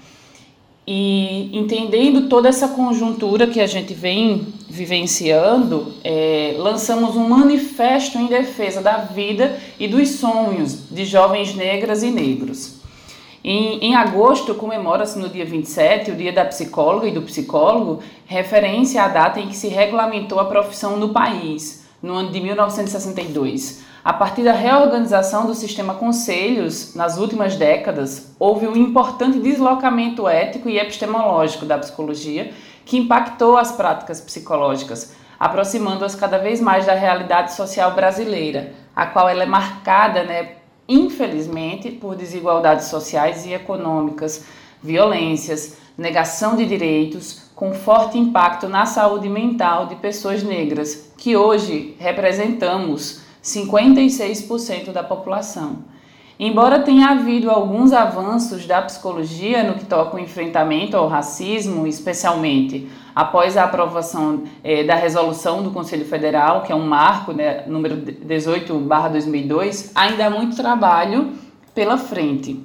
E 0.87 1.51
entendendo 1.57 2.29
toda 2.29 2.49
essa 2.49 2.69
conjuntura 2.69 3.47
que 3.47 3.61
a 3.61 3.67
gente 3.67 3.95
vem 3.95 4.47
vivenciando, 4.69 5.95
é, 6.05 6.57
lançamos 6.59 7.17
um 7.17 7.27
manifesto 7.27 8.19
em 8.19 8.27
defesa 8.27 8.83
da 8.83 8.99
vida 8.99 9.59
e 9.79 9.89
dos 9.89 10.11
sonhos 10.11 10.91
de 10.91 11.07
jovens 11.07 11.55
negras 11.55 12.03
e 12.03 12.11
negros. 12.11 12.83
Em, 13.43 13.79
em 13.79 13.95
agosto, 13.95 14.55
comemora-se 14.55 15.19
no 15.19 15.29
dia 15.29 15.45
27 15.45 16.11
o 16.11 16.17
Dia 16.17 16.33
da 16.33 16.45
Psicóloga 16.47 17.07
e 17.07 17.13
do 17.13 17.23
Psicólogo, 17.23 18.03
referência 18.27 19.03
à 19.03 19.09
data 19.09 19.39
em 19.39 19.49
que 19.49 19.57
se 19.57 19.69
regulamentou 19.69 20.41
a 20.41 20.47
profissão 20.47 20.97
no 20.97 21.11
país, 21.11 21.84
no 22.05 22.15
ano 22.15 22.31
de 22.31 22.39
1962. 22.39 23.83
A 24.05 24.13
partir 24.13 24.43
da 24.43 24.53
reorganização 24.53 25.47
do 25.47 25.55
sistema 25.55 25.95
conselhos 25.95 26.95
nas 26.95 27.17
últimas 27.17 27.57
décadas, 27.57 28.35
houve 28.39 28.69
um 28.69 28.77
importante 28.77 29.39
deslocamento 29.39 30.29
ético 30.29 30.69
e 30.69 30.79
epistemológico 30.79 31.65
da 31.65 31.79
psicologia 31.79 32.53
que 32.85 32.99
impactou 32.99 33.57
as 33.57 33.73
práticas 33.73 34.21
psicológicas, 34.21 35.15
aproximando-as 35.41 36.15
cada 36.15 36.37
vez 36.37 36.61
mais 36.61 36.85
da 36.85 36.93
realidade 36.93 37.55
social 37.55 37.95
brasileira, 37.95 38.75
a 38.95 39.07
qual 39.07 39.27
ela 39.27 39.45
é 39.45 39.47
marcada, 39.47 40.23
né, 40.25 40.57
infelizmente, 40.87 41.91
por 41.91 42.15
desigualdades 42.15 42.89
sociais 42.89 43.47
e 43.47 43.55
econômicas, 43.55 44.45
violências, 44.83 45.79
negação 45.97 46.55
de 46.55 46.67
direitos, 46.67 47.44
com 47.55 47.73
forte 47.73 48.19
impacto 48.19 48.69
na 48.69 48.85
saúde 48.85 49.29
mental 49.29 49.87
de 49.87 49.97
pessoas 49.97 50.43
negras, 50.43 51.13
que 51.17 51.37
hoje 51.37 51.95
representamos 51.99 53.23
56% 53.43 54.91
da 54.91 55.03
população. 55.03 55.85
Embora 56.39 56.81
tenha 56.81 57.11
havido 57.11 57.49
alguns 57.49 57.93
avanços 57.93 58.67
da 58.67 58.83
psicologia 58.83 59.63
no 59.63 59.75
que 59.75 59.85
toca 59.85 60.17
o 60.17 60.21
enfrentamento 60.21 60.97
ao 60.97 61.07
racismo, 61.07 61.87
especialmente 61.87 62.89
após 63.15 63.57
a 63.57 63.63
aprovação 63.65 64.43
eh, 64.65 64.83
da 64.83 64.97
resolução 64.97 65.63
do 65.63 65.71
Conselho 65.71 66.05
Federal, 66.05 66.63
que 66.63 66.73
é 66.73 66.75
um 66.75 66.85
marco, 66.85 67.33
né, 67.33 67.63
número 67.69 67.97
18/2002, 67.97 69.93
ainda 69.95 70.27
há 70.27 70.31
muito 70.31 70.57
trabalho 70.57 71.35
pela 71.73 71.97
frente. 71.97 72.61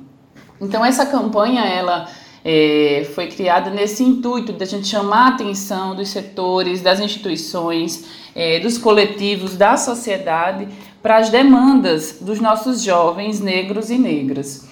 Então 0.59 0.83
essa 0.83 1.05
campanha 1.05 1.61
ela 1.61 2.07
é, 2.43 3.07
foi 3.13 3.27
criada 3.27 3.69
nesse 3.69 4.03
intuito 4.03 4.53
de 4.53 4.63
a 4.63 4.65
gente 4.65 4.87
chamar 4.87 5.25
a 5.25 5.27
atenção 5.29 5.95
dos 5.95 6.09
setores, 6.09 6.81
das 6.81 6.99
instituições, 6.99 8.05
é, 8.35 8.59
dos 8.59 8.77
coletivos, 8.77 9.55
da 9.55 9.75
sociedade 9.75 10.67
para 11.01 11.17
as 11.17 11.29
demandas 11.29 12.17
dos 12.21 12.39
nossos 12.39 12.81
jovens 12.81 13.39
negros 13.39 13.89
e 13.89 13.97
negras. 13.97 14.67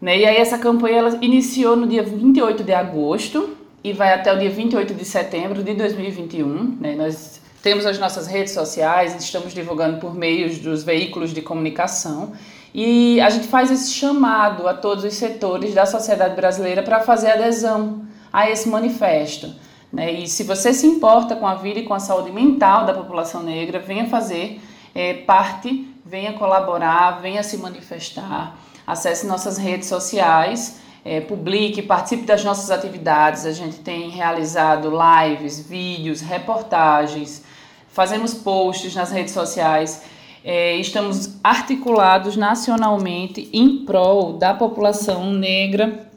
Né? 0.00 0.18
E 0.18 0.26
aí 0.26 0.36
essa 0.36 0.58
campanha 0.58 0.98
ela 0.98 1.18
iniciou 1.20 1.76
no 1.76 1.86
dia 1.86 2.02
28 2.02 2.62
de 2.62 2.72
agosto 2.72 3.56
e 3.82 3.92
vai 3.92 4.12
até 4.12 4.32
o 4.32 4.38
dia 4.38 4.50
28 4.50 4.94
de 4.94 5.04
setembro 5.04 5.62
de 5.62 5.74
2021. 5.74 6.76
Né? 6.80 6.94
Nós 6.94 7.40
temos 7.62 7.84
as 7.86 7.98
nossas 7.98 8.26
redes 8.26 8.52
sociais, 8.52 9.14
estamos 9.22 9.52
divulgando 9.52 9.98
por 9.98 10.14
meios 10.14 10.58
dos 10.58 10.82
veículos 10.82 11.32
de 11.32 11.42
comunicação 11.42 12.32
e 12.80 13.20
a 13.20 13.28
gente 13.28 13.48
faz 13.48 13.72
esse 13.72 13.90
chamado 13.92 14.68
a 14.68 14.72
todos 14.72 15.02
os 15.02 15.14
setores 15.14 15.74
da 15.74 15.84
sociedade 15.84 16.36
brasileira 16.36 16.80
para 16.80 17.00
fazer 17.00 17.32
adesão 17.32 18.02
a 18.32 18.48
esse 18.48 18.68
manifesto. 18.68 19.52
Né? 19.92 20.12
E 20.12 20.28
se 20.28 20.44
você 20.44 20.72
se 20.72 20.86
importa 20.86 21.34
com 21.34 21.44
a 21.44 21.56
vida 21.56 21.80
e 21.80 21.82
com 21.82 21.92
a 21.92 21.98
saúde 21.98 22.30
mental 22.30 22.86
da 22.86 22.94
população 22.94 23.42
negra, 23.42 23.80
venha 23.80 24.06
fazer 24.06 24.60
é, 24.94 25.12
parte, 25.12 25.92
venha 26.06 26.34
colaborar, 26.34 27.20
venha 27.20 27.42
se 27.42 27.56
manifestar. 27.56 28.56
Acesse 28.86 29.26
nossas 29.26 29.58
redes 29.58 29.88
sociais, 29.88 30.80
é, 31.04 31.20
publique, 31.20 31.82
participe 31.82 32.26
das 32.26 32.44
nossas 32.44 32.70
atividades. 32.70 33.44
A 33.44 33.50
gente 33.50 33.80
tem 33.80 34.08
realizado 34.08 34.88
lives, 34.88 35.58
vídeos, 35.58 36.20
reportagens, 36.20 37.42
fazemos 37.88 38.34
posts 38.34 38.94
nas 38.94 39.10
redes 39.10 39.34
sociais 39.34 40.00
é, 40.44 40.76
estamos 40.76 41.38
articulados 41.42 42.36
nacionalmente 42.36 43.48
em 43.52 43.84
prol 43.84 44.34
da 44.34 44.54
população 44.54 45.32
negra 45.32 46.08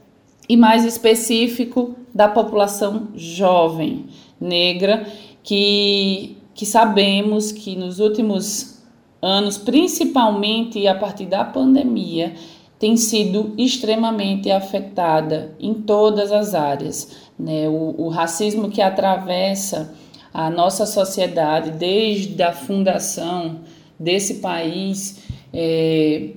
e, 0.48 0.56
mais 0.56 0.86
específico, 0.86 1.96
da 2.14 2.28
população 2.28 3.08
jovem 3.16 4.06
negra, 4.40 5.08
que, 5.44 6.38
que 6.54 6.66
sabemos 6.66 7.52
que 7.52 7.76
nos 7.76 8.00
últimos 8.00 8.82
anos, 9.22 9.58
principalmente 9.58 10.88
a 10.88 10.96
partir 10.96 11.26
da 11.26 11.46
pandemia, 11.46 12.34
tem 12.80 12.98
sido 12.98 13.54
extremamente 13.58 14.50
afetada 14.50 15.56
em 15.60 15.74
todas 15.74 16.32
as 16.32 16.56
áreas. 16.56 17.30
Né? 17.38 17.70
O, 17.70 17.96
o 17.98 18.10
racismo 18.10 18.70
que 18.70 18.82
atravessa 18.82 19.94
a 20.34 20.50
nossa 20.50 20.86
sociedade 20.86 21.72
desde 21.72 22.42
a 22.42 22.52
fundação 22.52 23.60
desse 24.02 24.36
país 24.36 25.20
é, 25.54 26.30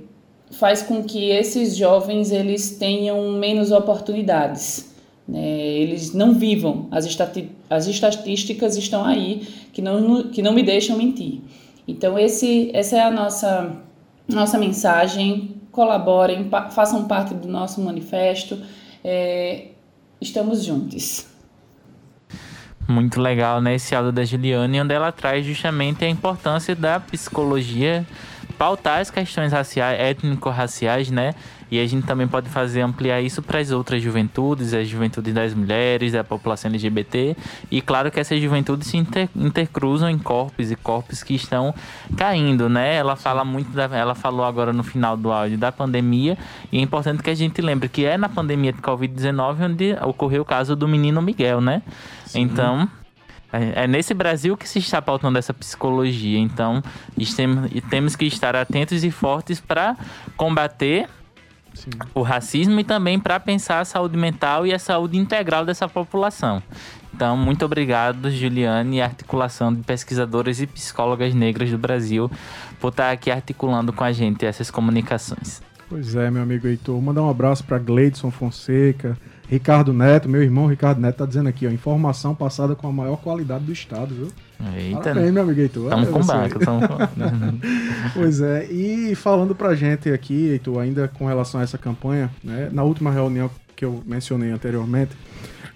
faz 0.53 0.83
com 0.83 1.03
que 1.03 1.31
esses 1.31 1.77
jovens 1.77 2.31
eles 2.31 2.77
tenham 2.79 3.33
menos 3.33 3.73
oportunidades. 3.73 4.95
Né? 5.27 5.41
Eles 5.41 6.13
não 6.13 6.35
vivam. 6.35 6.87
As, 6.91 7.07
estati 7.07 7.51
as 7.69 7.87
estatísticas 7.87 8.77
estão 8.77 9.05
aí 9.05 9.47
que 9.73 9.81
não, 9.81 10.25
que 10.25 10.43
não 10.43 10.53
me 10.53 10.63
deixam 10.63 10.97
mentir. 10.97 11.41
Então 11.89 12.19
esse, 12.19 12.71
essa 12.75 12.97
é 12.97 13.01
a 13.01 13.11
nossa, 13.11 13.77
nossa 14.29 14.59
mensagem. 14.59 15.55
Colaborem, 15.73 16.49
façam 16.71 17.09
parte 17.09 17.35
do 17.35 17.49
nosso 17.49 17.81
manifesto. 17.81 18.59
É, 19.03 19.69
estamos 20.21 20.65
juntos. 20.65 21.34
Muito 22.87 23.21
legal, 23.21 23.63
né? 23.63 23.75
Esse 23.77 23.95
áudio 23.95 24.13
da 24.13 24.25
Juliane, 24.25 24.81
onde 24.81 24.93
ela 24.93 25.11
traz 25.11 25.45
justamente 25.45 26.05
a 26.05 26.09
importância 26.09 26.75
da 26.77 27.01
psicologia 27.01 28.07
pautar 28.59 29.01
as 29.01 29.11
questões 29.11 29.53
raciais, 29.53 29.99
étnico-raciais, 30.01 31.11
né? 31.11 31.35
E 31.71 31.81
a 31.81 31.87
gente 31.87 32.07
também 32.07 32.29
pode 32.29 32.49
fazer 32.49 32.83
ampliar 32.83 33.21
isso 33.21 33.43
para 33.43 33.59
as 33.59 33.71
outras 33.71 34.01
juventudes, 34.01 34.75
as 34.75 34.87
juventudes 34.87 35.35
das 35.35 35.55
mulheres, 35.55 36.13
da 36.13 36.23
população 36.23 36.71
LGBT. 36.71 37.37
E 37.71 37.81
claro 37.81 38.11
que 38.11 38.21
essas 38.21 38.41
juventudes 38.41 38.89
se 38.89 38.97
inter, 38.97 39.29
intercruzam 39.35 40.09
em 40.09 40.19
corpos 40.19 40.71
e 40.71 40.77
corpos 40.77 41.23
que 41.23 41.35
estão 41.35 41.75
caindo, 42.17 42.69
né? 42.69 42.95
Ela 42.95 43.17
fala 43.17 43.45
muito 43.45 43.71
da, 43.71 43.85
ela 43.85 44.15
falou 44.15 44.45
agora 44.45 44.73
no 44.73 44.85
final 44.85 45.17
do 45.17 45.33
áudio 45.33 45.59
da 45.59 45.73
pandemia, 45.73 46.37
e 46.71 46.79
é 46.79 46.81
importante 46.81 47.23
que 47.23 47.31
a 47.31 47.35
gente 47.35 47.61
lembre 47.61 47.89
que 47.89 48.05
é 48.05 48.17
na 48.17 48.29
pandemia 48.29 48.73
de 48.73 48.81
COVID-19 48.81 49.71
onde 49.71 49.97
ocorreu 50.03 50.43
o 50.43 50.45
caso 50.45 50.77
do 50.77 50.87
menino 50.87 51.21
Miguel, 51.23 51.61
né? 51.61 51.83
Sim. 52.35 52.43
Então, 52.43 52.89
é, 53.53 53.85
é 53.85 53.87
nesse 53.87 54.13
Brasil 54.13 54.57
que 54.57 54.69
se 54.69 54.81
está 54.81 55.01
pautando 55.01 55.39
essa 55.39 55.55
psicologia. 55.55 56.39
Então, 56.39 56.83
temos 57.89 58.17
que 58.17 58.27
estar 58.27 58.57
atentos 58.57 59.05
e 59.05 59.11
fortes 59.11 59.61
para 59.61 59.97
combater 60.37 61.09
Sim. 61.73 61.91
o 62.13 62.23
racismo 62.23 62.81
e 62.81 62.85
também 62.85 63.19
para 63.19 63.39
pensar 63.39 63.81
a 63.81 63.85
saúde 63.85 64.17
mental 64.17 64.67
e 64.67 64.75
a 64.75 64.79
saúde 64.79 65.17
integral 65.17 65.65
dessa 65.65 65.89
população. 65.89 66.63
Então, 67.15 67.37
muito 67.37 67.65
obrigado, 67.65 68.29
Juliane 68.29 68.97
e 68.97 69.01
a 69.01 69.05
articulação 69.05 69.73
de 69.73 69.83
pesquisadoras 69.83 70.61
e 70.61 70.67
psicólogas 70.67 71.33
negras 71.33 71.71
do 71.71 71.79
Brasil, 71.79 72.29
por 72.81 72.89
estar 72.89 73.13
aqui 73.13 73.31
articulando 73.31 73.93
com 73.93 74.03
a 74.03 74.11
gente 74.11 74.45
essas 74.45 74.69
comunicações. 74.69 75.63
Pois 75.89 76.15
é, 76.15 76.31
meu 76.31 76.43
amigo 76.43 76.67
Heitor. 76.67 77.01
Mandar 77.01 77.23
um 77.23 77.31
abraço 77.31 77.63
para 77.65 77.79
Gleidson 77.79 78.31
Fonseca, 78.31 79.17
Ricardo 79.49 79.93
Neto, 79.93 80.29
meu 80.29 80.43
irmão 80.43 80.67
Ricardo 80.67 81.01
Neto, 81.01 81.19
tá 81.19 81.27
dizendo 81.27 81.49
aqui, 81.49 81.67
ó, 81.67 81.71
informação 81.71 82.35
passada 82.35 82.75
com 82.75 82.89
a 82.89 82.93
maior 82.93 83.17
qualidade 83.17 83.65
do 83.65 83.73
estado, 83.73 84.15
viu? 84.15 84.29
Eita, 84.77 85.01
Parabéns, 85.01 85.33
meu 85.33 85.43
amigo 85.43 85.61
Heitor. 85.61 85.85
Estamos 85.85 86.09
com 86.09 86.21
banco, 86.21 86.59
estamos 86.59 86.87
com... 86.87 86.97
pois 88.15 88.41
é, 88.41 88.65
e 88.71 89.15
falando 89.15 89.55
pra 89.55 89.75
gente 89.75 90.11
aqui, 90.11 90.49
Heitor, 90.49 90.81
ainda 90.81 91.07
com 91.09 91.27
relação 91.27 91.61
a 91.61 91.65
essa 91.65 91.77
campanha, 91.77 92.31
né, 92.43 92.71
na 92.73 92.83
última 92.83 93.11
reunião 93.11 93.51
que 93.77 93.85
eu 93.85 94.03
mencionei 94.07 94.51
anteriormente, 94.51 95.13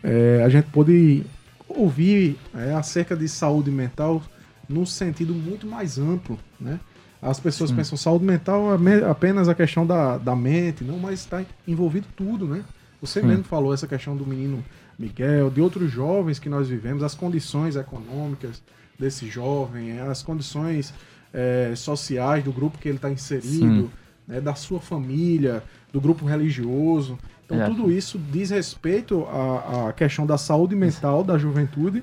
é, 0.03 0.43
a 0.45 0.49
gente 0.49 0.67
pôde 0.67 1.25
ouvir 1.69 2.39
é, 2.55 2.73
acerca 2.73 3.15
de 3.15 3.29
saúde 3.29 3.71
mental 3.71 4.23
num 4.69 4.87
sentido 4.87 5.35
muito 5.35 5.67
mais 5.67 5.99
amplo, 5.99 6.39
né? 6.61 6.79
As 7.21 7.41
pessoas 7.41 7.71
Sim. 7.71 7.77
pensam 7.77 7.99
saúde 7.99 8.25
mental 8.25 8.69
é 8.73 9.11
apenas 9.11 9.49
a 9.49 9.55
questão 9.55 9.85
da, 9.85 10.19
da 10.19 10.37
mente, 10.37 10.85
não, 10.85 10.99
mas 10.99 11.21
está 11.21 11.45
envolvido 11.67 12.07
tudo, 12.17 12.47
né? 12.47 12.65
Você 13.01 13.23
mesmo 13.23 13.45
falou 13.45 13.73
essa 13.73 13.87
questão 13.87 14.17
do 14.17 14.27
menino 14.27 14.65
Miguel, 14.99 15.51
de 15.51 15.61
outros 15.61 15.91
jovens 15.91 16.39
que 16.39 16.49
nós 16.49 16.69
vivemos, 16.69 17.03
as 17.03 17.15
condições 17.15 17.77
econômicas 17.77 18.63
desse 18.99 19.29
jovem, 19.29 20.01
as 20.01 20.23
condições 20.23 20.93
é, 21.33 21.73
sociais 21.77 22.43
do 22.43 22.53
grupo 22.53 22.79
que 22.79 22.89
ele 22.89 22.97
está 22.97 23.11
inserido, 23.11 23.91
né, 24.27 24.41
da 24.41 24.55
sua 24.55 24.81
família, 24.81 25.63
do 25.93 26.01
grupo 26.01 26.25
religioso. 26.25 27.19
Então, 27.45 27.63
é. 27.63 27.67
tudo 27.67 27.91
isso 27.91 28.19
diz 28.19 28.51
respeito 28.51 29.25
à, 29.27 29.89
à 29.89 29.93
questão 29.93 30.27
da 30.27 30.37
saúde 30.37 30.75
mental 30.75 31.23
da 31.23 31.39
juventude 31.39 32.03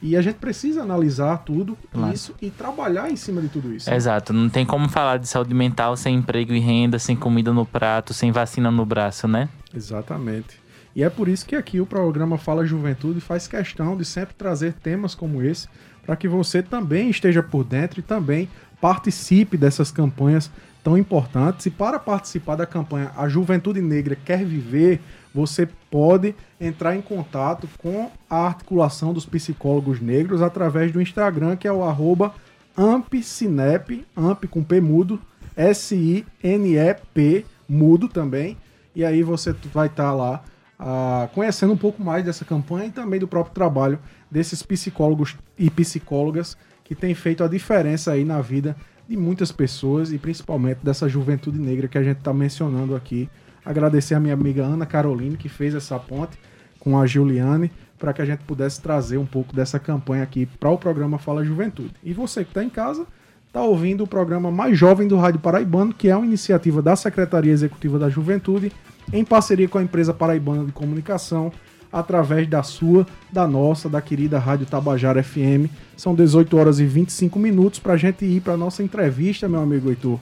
e 0.00 0.16
a 0.16 0.22
gente 0.22 0.36
precisa 0.36 0.82
analisar 0.82 1.38
tudo 1.38 1.76
claro. 1.90 2.12
isso 2.12 2.34
e 2.40 2.50
trabalhar 2.50 3.10
em 3.10 3.16
cima 3.16 3.40
de 3.40 3.48
tudo 3.48 3.74
isso. 3.74 3.92
Exato. 3.92 4.32
Não 4.32 4.48
tem 4.48 4.66
como 4.66 4.88
falar 4.88 5.18
de 5.18 5.26
saúde 5.26 5.54
mental 5.54 5.96
sem 5.96 6.16
emprego 6.16 6.52
e 6.52 6.60
renda, 6.60 6.98
sem 6.98 7.16
comida 7.16 7.52
no 7.52 7.64
prato, 7.64 8.12
sem 8.12 8.30
vacina 8.30 8.70
no 8.70 8.84
braço, 8.84 9.26
né? 9.26 9.48
Exatamente. 9.74 10.60
E 10.94 11.02
é 11.02 11.10
por 11.10 11.28
isso 11.28 11.44
que 11.46 11.56
aqui 11.56 11.80
o 11.80 11.86
programa 11.86 12.38
Fala 12.38 12.64
Juventude 12.64 13.20
faz 13.20 13.46
questão 13.46 13.96
de 13.96 14.04
sempre 14.04 14.34
trazer 14.34 14.74
temas 14.74 15.14
como 15.14 15.42
esse 15.42 15.68
para 16.04 16.16
que 16.16 16.28
você 16.28 16.62
também 16.62 17.10
esteja 17.10 17.42
por 17.42 17.64
dentro 17.64 18.00
e 18.00 18.02
também 18.02 18.48
participe 18.80 19.56
dessas 19.56 19.90
campanhas 19.90 20.50
tão 20.82 20.96
importantes. 20.96 21.66
E 21.66 21.70
para 21.70 21.98
participar 21.98 22.54
da 22.54 22.64
campanha 22.64 23.10
A 23.16 23.28
Juventude 23.28 23.82
Negra 23.82 24.16
Quer 24.24 24.44
Viver, 24.44 25.00
você 25.36 25.68
pode 25.90 26.34
entrar 26.58 26.96
em 26.96 27.02
contato 27.02 27.68
com 27.76 28.10
a 28.28 28.46
articulação 28.46 29.12
dos 29.12 29.26
psicólogos 29.26 30.00
negros 30.00 30.40
através 30.40 30.90
do 30.90 31.02
Instagram, 31.02 31.56
que 31.56 31.68
é 31.68 31.72
o 31.72 31.84
arroba 31.84 32.34
ampcinep, 32.74 34.06
amp 34.16 34.46
com 34.46 34.64
P 34.64 34.80
mudo, 34.80 35.20
S-I-N-E-P 35.54 37.44
mudo 37.68 38.08
também. 38.08 38.56
E 38.94 39.04
aí 39.04 39.22
você 39.22 39.54
vai 39.74 39.88
estar 39.88 40.04
tá 40.04 40.14
lá 40.14 40.42
a, 40.78 41.28
conhecendo 41.34 41.74
um 41.74 41.76
pouco 41.76 42.02
mais 42.02 42.24
dessa 42.24 42.46
campanha 42.46 42.86
e 42.86 42.90
também 42.90 43.20
do 43.20 43.28
próprio 43.28 43.52
trabalho 43.52 43.98
desses 44.30 44.62
psicólogos 44.62 45.36
e 45.58 45.68
psicólogas 45.68 46.56
que 46.82 46.94
têm 46.94 47.14
feito 47.14 47.44
a 47.44 47.48
diferença 47.48 48.12
aí 48.12 48.24
na 48.24 48.40
vida 48.40 48.74
de 49.06 49.18
muitas 49.18 49.52
pessoas 49.52 50.12
e 50.12 50.18
principalmente 50.18 50.78
dessa 50.82 51.06
juventude 51.06 51.58
negra 51.58 51.88
que 51.88 51.98
a 51.98 52.02
gente 52.02 52.18
está 52.18 52.32
mencionando 52.32 52.96
aqui. 52.96 53.28
Agradecer 53.66 54.14
a 54.14 54.20
minha 54.20 54.32
amiga 54.32 54.62
Ana 54.62 54.86
Caroline 54.86 55.36
que 55.36 55.48
fez 55.48 55.74
essa 55.74 55.98
ponte 55.98 56.38
com 56.78 56.96
a 56.96 57.04
Juliane 57.04 57.72
para 57.98 58.12
que 58.12 58.22
a 58.22 58.24
gente 58.24 58.44
pudesse 58.44 58.80
trazer 58.80 59.18
um 59.18 59.26
pouco 59.26 59.54
dessa 59.54 59.78
campanha 59.78 60.22
aqui 60.22 60.46
para 60.46 60.70
o 60.70 60.78
programa 60.78 61.18
Fala 61.18 61.44
Juventude. 61.44 61.94
E 62.04 62.12
você 62.12 62.44
que 62.44 62.50
está 62.50 62.62
em 62.62 62.70
casa, 62.70 63.04
está 63.48 63.60
ouvindo 63.62 64.04
o 64.04 64.06
programa 64.06 64.52
mais 64.52 64.78
jovem 64.78 65.08
do 65.08 65.16
Rádio 65.16 65.40
Paraibano, 65.40 65.92
que 65.92 66.08
é 66.08 66.16
uma 66.16 66.26
iniciativa 66.26 66.80
da 66.80 66.94
Secretaria 66.94 67.52
Executiva 67.52 67.98
da 67.98 68.08
Juventude, 68.08 68.70
em 69.12 69.24
parceria 69.24 69.66
com 69.66 69.78
a 69.78 69.82
empresa 69.82 70.14
Paraibana 70.14 70.64
de 70.64 70.72
Comunicação, 70.72 71.50
através 71.92 72.46
da 72.48 72.62
sua, 72.62 73.06
da 73.32 73.46
nossa, 73.46 73.88
da 73.88 74.00
querida 74.00 74.38
Rádio 74.38 74.66
Tabajara 74.66 75.22
FM. 75.22 75.70
São 75.96 76.14
18 76.14 76.56
horas 76.56 76.78
e 76.78 76.84
25 76.84 77.38
minutos 77.38 77.80
para 77.80 77.94
a 77.94 77.96
gente 77.96 78.24
ir 78.24 78.42
para 78.42 78.56
nossa 78.56 78.82
entrevista, 78.82 79.48
meu 79.48 79.60
amigo 79.60 79.88
Heitor. 79.88 80.20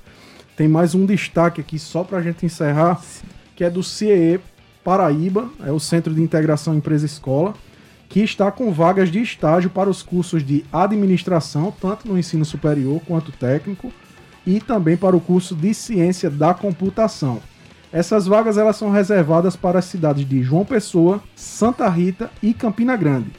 Tem 0.57 0.69
mais 0.69 0.95
um 0.95 1.05
destaque 1.05 1.61
aqui 1.61 1.79
só 1.79 2.05
para 2.05 2.19
a 2.19 2.23
gente 2.23 2.47
encerrar, 2.47 3.03
que 3.55 3.64
é 3.64 3.71
do 3.71 3.83
CIE 3.83 4.40
Paraíba, 4.83 5.49
é 5.64 5.73
o 5.73 5.81
Centro 5.81 6.14
de 6.14 6.21
Integração 6.21 6.75
Empresa-Escola, 6.75 7.55
que 8.09 8.21
está 8.21 8.51
com 8.51 8.73
vagas 8.73 9.11
de 9.11 9.21
estágio 9.21 9.71
para 9.71 9.88
os 9.90 10.03
cursos 10.03 10.45
de 10.45 10.64
administração, 10.73 11.75
tanto 11.81 12.07
no 12.07 12.19
ensino 12.19 12.45
superior 12.45 13.01
quanto 13.07 13.33
técnico, 13.33 13.93
e 14.47 14.61
também 14.61 14.97
para 14.97 15.17
o 15.17 15.21
curso 15.21 15.55
de 15.55 15.73
ciência 15.73 16.29
da 16.29 16.53
computação. 16.53 17.40
Essas 17.90 18.27
vagas 18.27 18.59
elas 18.59 18.77
são 18.77 18.90
reservadas 18.90 19.57
para 19.57 19.79
as 19.79 19.85
cidades 19.85 20.29
de 20.29 20.43
João 20.43 20.64
Pessoa, 20.64 21.23
Santa 21.35 21.88
Rita 21.88 22.31
e 22.43 22.53
Campina 22.53 22.97
Grande. 22.97 23.31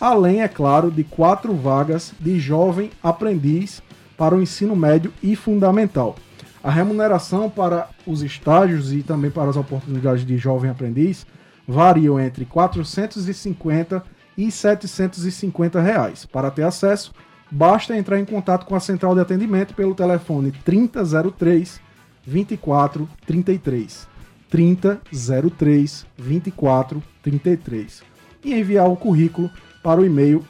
Além, 0.00 0.42
é 0.42 0.48
claro, 0.48 0.90
de 0.90 1.02
quatro 1.02 1.52
vagas 1.54 2.12
de 2.20 2.38
jovem 2.38 2.90
aprendiz 3.02 3.82
para 4.16 4.34
o 4.34 4.40
ensino 4.40 4.76
médio 4.76 5.12
e 5.22 5.34
fundamental. 5.34 6.16
A 6.62 6.70
remuneração 6.70 7.48
para 7.48 7.88
os 8.06 8.22
estágios 8.22 8.92
e 8.92 9.02
também 9.02 9.30
para 9.30 9.48
as 9.50 9.56
oportunidades 9.56 10.26
de 10.26 10.36
jovem 10.36 10.70
aprendiz 10.70 11.26
variam 11.66 12.18
entre 12.18 12.44
450 12.44 14.02
e 14.36 14.50
750 14.50 15.80
reais. 15.80 16.24
Para 16.24 16.50
ter 16.50 16.64
acesso, 16.64 17.12
basta 17.50 17.96
entrar 17.96 18.18
em 18.18 18.24
contato 18.24 18.66
com 18.66 18.74
a 18.74 18.80
central 18.80 19.14
de 19.14 19.20
atendimento 19.20 19.74
pelo 19.74 19.94
telefone 19.94 20.52
3003 20.64 21.80
2433 22.26 24.08
3003 24.50 26.06
2433 26.16 28.02
e 28.44 28.54
enviar 28.54 28.88
o 28.88 28.96
currículo 28.96 29.50
para 29.82 30.00
o 30.00 30.04
e-mail 30.04 30.44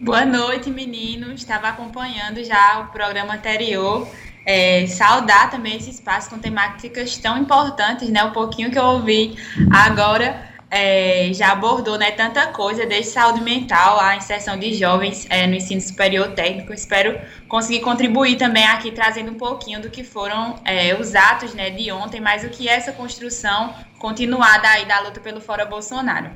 Boa 0.00 0.24
noite, 0.24 0.70
meninos. 0.70 1.40
Estava 1.40 1.68
acompanhando 1.68 2.42
já 2.42 2.80
o 2.80 2.92
programa 2.92 3.34
anterior. 3.34 4.08
É, 4.46 4.86
saudar 4.86 5.50
também 5.50 5.76
esse 5.76 5.90
espaço 5.90 6.30
com 6.30 6.38
temáticas 6.38 7.18
tão 7.18 7.36
importantes, 7.36 8.08
né? 8.08 8.24
O 8.24 8.32
pouquinho 8.32 8.70
que 8.70 8.78
eu 8.78 8.84
ouvi 8.84 9.36
agora 9.70 10.50
é, 10.70 11.32
já 11.34 11.50
abordou 11.50 11.98
né, 11.98 12.12
tanta 12.12 12.46
coisa, 12.46 12.86
desde 12.86 13.10
saúde 13.10 13.42
mental, 13.42 13.98
a 13.98 14.16
inserção 14.16 14.56
de 14.58 14.72
jovens 14.74 15.26
é, 15.28 15.46
no 15.46 15.54
ensino 15.54 15.80
superior 15.80 16.28
técnico. 16.28 16.72
Espero 16.72 17.20
conseguir 17.48 17.80
contribuir 17.80 18.36
também 18.36 18.64
aqui, 18.64 18.92
trazendo 18.92 19.32
um 19.32 19.34
pouquinho 19.34 19.82
do 19.82 19.90
que 19.90 20.04
foram 20.04 20.54
é, 20.64 20.94
os 20.94 21.14
atos 21.14 21.52
né, 21.54 21.70
de 21.70 21.90
ontem, 21.90 22.20
mas 22.20 22.44
o 22.44 22.48
que 22.48 22.68
é 22.68 22.74
essa 22.74 22.92
construção 22.92 23.74
continuada 23.98 24.68
aí 24.68 24.86
da 24.86 25.00
luta 25.00 25.20
pelo 25.20 25.40
Fora 25.40 25.64
Bolsonaro. 25.64 26.30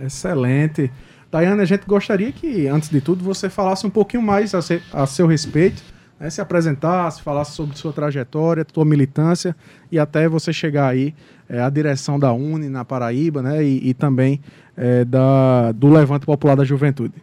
Excelente. 0.00 0.92
Daiane, 1.36 1.60
a 1.60 1.66
gente 1.66 1.84
gostaria 1.86 2.32
que, 2.32 2.66
antes 2.66 2.88
de 2.88 2.98
tudo, 2.98 3.22
você 3.22 3.50
falasse 3.50 3.86
um 3.86 3.90
pouquinho 3.90 4.22
mais 4.22 4.54
a, 4.54 4.62
se, 4.62 4.82
a 4.90 5.06
seu 5.06 5.26
respeito, 5.26 5.82
né, 6.18 6.30
se 6.30 6.40
apresentasse, 6.40 7.20
falasse 7.20 7.52
sobre 7.52 7.76
sua 7.76 7.92
trajetória, 7.92 8.66
sua 8.72 8.86
militância 8.86 9.54
e 9.92 9.98
até 9.98 10.30
você 10.30 10.50
chegar 10.50 10.88
aí 10.88 11.14
é, 11.46 11.60
à 11.60 11.68
direção 11.68 12.18
da 12.18 12.32
Uni 12.32 12.70
na 12.70 12.86
Paraíba, 12.86 13.42
né, 13.42 13.62
e, 13.62 13.90
e 13.90 13.92
também 13.92 14.40
é, 14.74 15.04
da, 15.04 15.72
do 15.72 15.90
Levante 15.90 16.24
Popular 16.24 16.56
da 16.56 16.64
Juventude. 16.64 17.14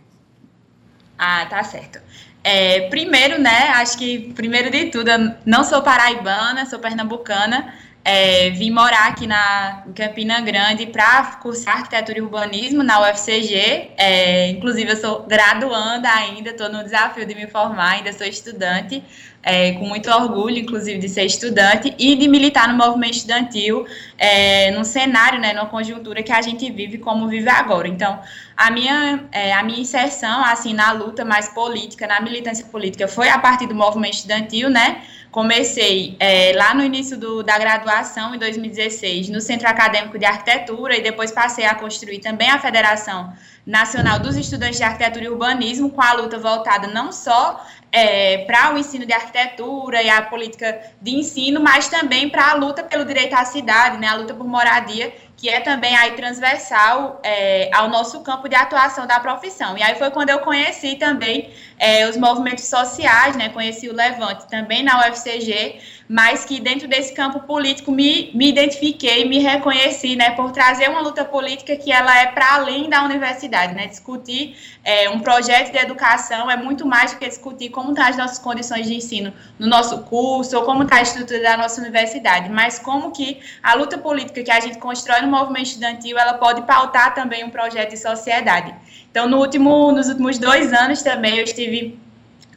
Ah, 1.18 1.48
tá 1.50 1.64
certo. 1.64 2.00
É, 2.44 2.90
primeiro, 2.90 3.42
né, 3.42 3.70
acho 3.78 3.98
que 3.98 4.32
primeiro 4.36 4.70
de 4.70 4.92
tudo, 4.92 5.10
eu 5.10 5.32
não 5.44 5.64
sou 5.64 5.82
paraibana, 5.82 6.68
sou 6.68 6.78
pernambucana, 6.78 7.74
é, 8.06 8.50
vim 8.50 8.70
morar 8.70 9.08
aqui 9.08 9.26
na 9.26 9.84
em 9.88 9.94
Campina 9.94 10.42
Grande 10.42 10.86
para 10.88 11.38
cursar 11.42 11.78
arquitetura 11.78 12.18
e 12.18 12.22
urbanismo 12.22 12.84
na 12.84 13.00
UFCG. 13.02 13.92
É, 13.98 14.50
inclusive, 14.50 14.92
eu 14.92 14.98
sou 14.98 15.24
graduanda 15.24 16.10
ainda, 16.10 16.50
estou 16.50 16.70
no 16.70 16.84
desafio 16.84 17.26
de 17.26 17.34
me 17.34 17.48
formar, 17.48 17.94
ainda 17.94 18.12
sou 18.12 18.28
estudante, 18.28 19.02
é, 19.44 19.74
com 19.74 19.86
muito 19.86 20.10
orgulho, 20.10 20.58
inclusive, 20.58 20.98
de 20.98 21.10
ser 21.10 21.26
estudante 21.26 21.94
e 22.00 22.16
de 22.16 22.28
militar 22.30 22.68
no 22.70 22.78
movimento 22.78 23.16
estudantil, 23.18 23.86
é, 24.18 24.72
num 24.72 24.86
cenário, 24.86 25.40
né, 25.40 25.54
numa 25.54 25.66
conjuntura 25.66 26.24
que 26.24 26.32
a 26.32 26.42
gente 26.42 26.72
vive 26.72 26.98
como 26.98 27.28
vive 27.28 27.50
agora. 27.50 27.88
Então, 27.88 28.20
a 28.56 28.72
minha, 28.72 29.26
é, 29.32 29.54
a 29.54 29.62
minha 29.62 29.82
inserção, 29.82 30.44
assim, 30.46 30.74
na 30.74 30.94
luta 30.94 31.26
mais 31.26 31.50
política, 31.50 32.08
na 32.08 32.22
militância 32.22 32.66
política, 32.66 33.08
foi 33.08 33.28
a 33.28 33.38
partir 33.38 33.68
do 33.68 33.76
movimento 33.76 34.14
estudantil, 34.14 34.70
né? 34.70 35.02
Comecei 35.30 36.16
é, 36.20 36.54
lá 36.56 36.74
no 36.74 36.84
início 36.84 37.18
do, 37.18 37.44
da 37.44 37.58
graduação, 37.58 38.36
em 38.36 38.38
2016, 38.38 39.30
no 39.30 39.42
Centro 39.42 39.68
Acadêmico 39.68 40.18
de 40.18 40.26
Arquitetura, 40.26 40.96
e 40.96 41.02
depois 41.02 41.32
passei 41.32 41.66
a 41.66 41.76
construir 41.76 42.20
também 42.20 42.50
a 42.50 42.60
Federação 42.60 43.34
Nacional 43.66 44.20
dos 44.20 44.36
Estudantes 44.36 44.78
de 44.78 44.84
Arquitetura 44.84 45.26
e 45.26 45.30
Urbanismo, 45.30 45.90
com 45.90 46.02
a 46.02 46.14
luta 46.14 46.38
voltada 46.38 46.88
não 46.88 47.12
só 47.12 47.66
é, 47.92 48.40
para 48.40 48.74
o 48.74 48.78
ensino 48.78 49.06
de 49.06 49.14
arquitetura 49.14 50.02
e 50.02 50.10
a 50.10 50.24
política 50.24 50.82
de 51.00 51.12
ensino, 51.12 51.62
mas 51.62 51.88
também 51.88 52.28
para 52.28 52.50
a 52.50 52.54
luta 52.56 52.84
pelo 52.84 53.06
direito 53.06 53.34
à 53.36 53.46
cidade, 53.46 53.98
né, 53.98 54.08
a 54.08 54.16
luta 54.16 54.34
por 54.34 54.48
moradia, 54.48 55.14
que 55.38 55.48
é 55.48 55.60
também 55.60 55.96
aí 55.96 56.14
transversal 56.14 57.22
é, 57.24 57.70
ao 57.74 57.90
nosso 57.90 58.22
campo 58.22 58.50
de 58.50 58.56
atuação 58.56 59.06
da 59.06 59.20
profissão. 59.20 59.78
E 59.78 59.84
aí 59.84 59.96
foi 59.96 60.10
quando 60.10 60.30
eu 60.30 60.40
conheci 60.40 60.96
também 60.96 61.54
é, 61.78 62.08
os 62.10 62.18
movimentos 62.18 62.66
sociais, 62.66 63.36
né, 63.36 63.50
conheci 63.50 63.90
o 63.90 63.94
Levante 63.94 64.48
também 64.48 64.84
na 64.84 65.08
UFCG, 65.08 65.80
mas 66.08 66.46
que 66.46 66.60
dentro 66.60 66.88
desse 66.88 67.14
campo 67.14 67.42
político 67.42 67.92
me, 67.92 68.32
me 68.34 68.50
identifiquei, 68.50 69.26
me 69.26 69.40
reconheci, 69.40 70.16
né, 70.16 70.32
por 70.32 70.52
trazer 70.52 70.90
uma 70.90 71.02
luta 71.02 71.26
política 71.26 71.76
que 71.76 71.92
ela 71.92 72.18
é 72.20 72.28
para 72.28 72.56
além 72.56 72.90
da 72.90 73.04
universidade, 73.04 73.74
né, 73.74 73.88
discutir 73.88 74.56
é, 74.84 75.10
um 75.10 75.20
projeto 75.20 75.72
de 75.72 75.78
educação 75.78 76.50
é 76.52 76.58
muito 76.58 76.86
mais 76.86 77.14
do 77.14 77.20
que 77.20 77.28
discutir 77.28 77.70
como 77.70 77.90
estão 77.90 78.04
tá 78.04 78.10
as 78.10 78.18
nossas 78.18 78.40
condições 78.40 78.86
de 78.86 78.96
ensino 78.96 79.34
no 79.58 79.68
nosso 79.68 80.04
curso, 80.04 80.58
ou 80.58 80.64
como 80.64 80.84
está 80.84 80.98
a 80.98 81.02
estrutura 81.02 81.42
da 81.42 81.58
nossa 81.58 81.80
universidade, 81.82 82.50
mas 82.50 82.80
como 82.80 83.12
que 83.12 83.40
a 83.62 83.74
luta 83.76 83.98
política 83.98 84.44
que 84.44 84.52
a 84.52 84.60
gente 84.60 84.78
constrói 84.78 85.22
no 85.22 85.28
movimento 85.28 85.68
estudantil, 85.68 86.18
ela 86.18 86.34
pode 86.34 86.62
pautar 86.64 87.14
também 87.14 87.44
um 87.44 87.50
projeto 87.50 87.92
de 87.92 87.98
sociedade. 87.98 88.74
Então, 89.14 89.30
no 89.30 89.38
último, 89.38 89.92
nos 89.92 90.10
últimos 90.10 90.40
dois 90.40 90.74
anos 90.74 91.04
também, 91.04 91.38
eu 91.38 91.44
estive 91.44 92.00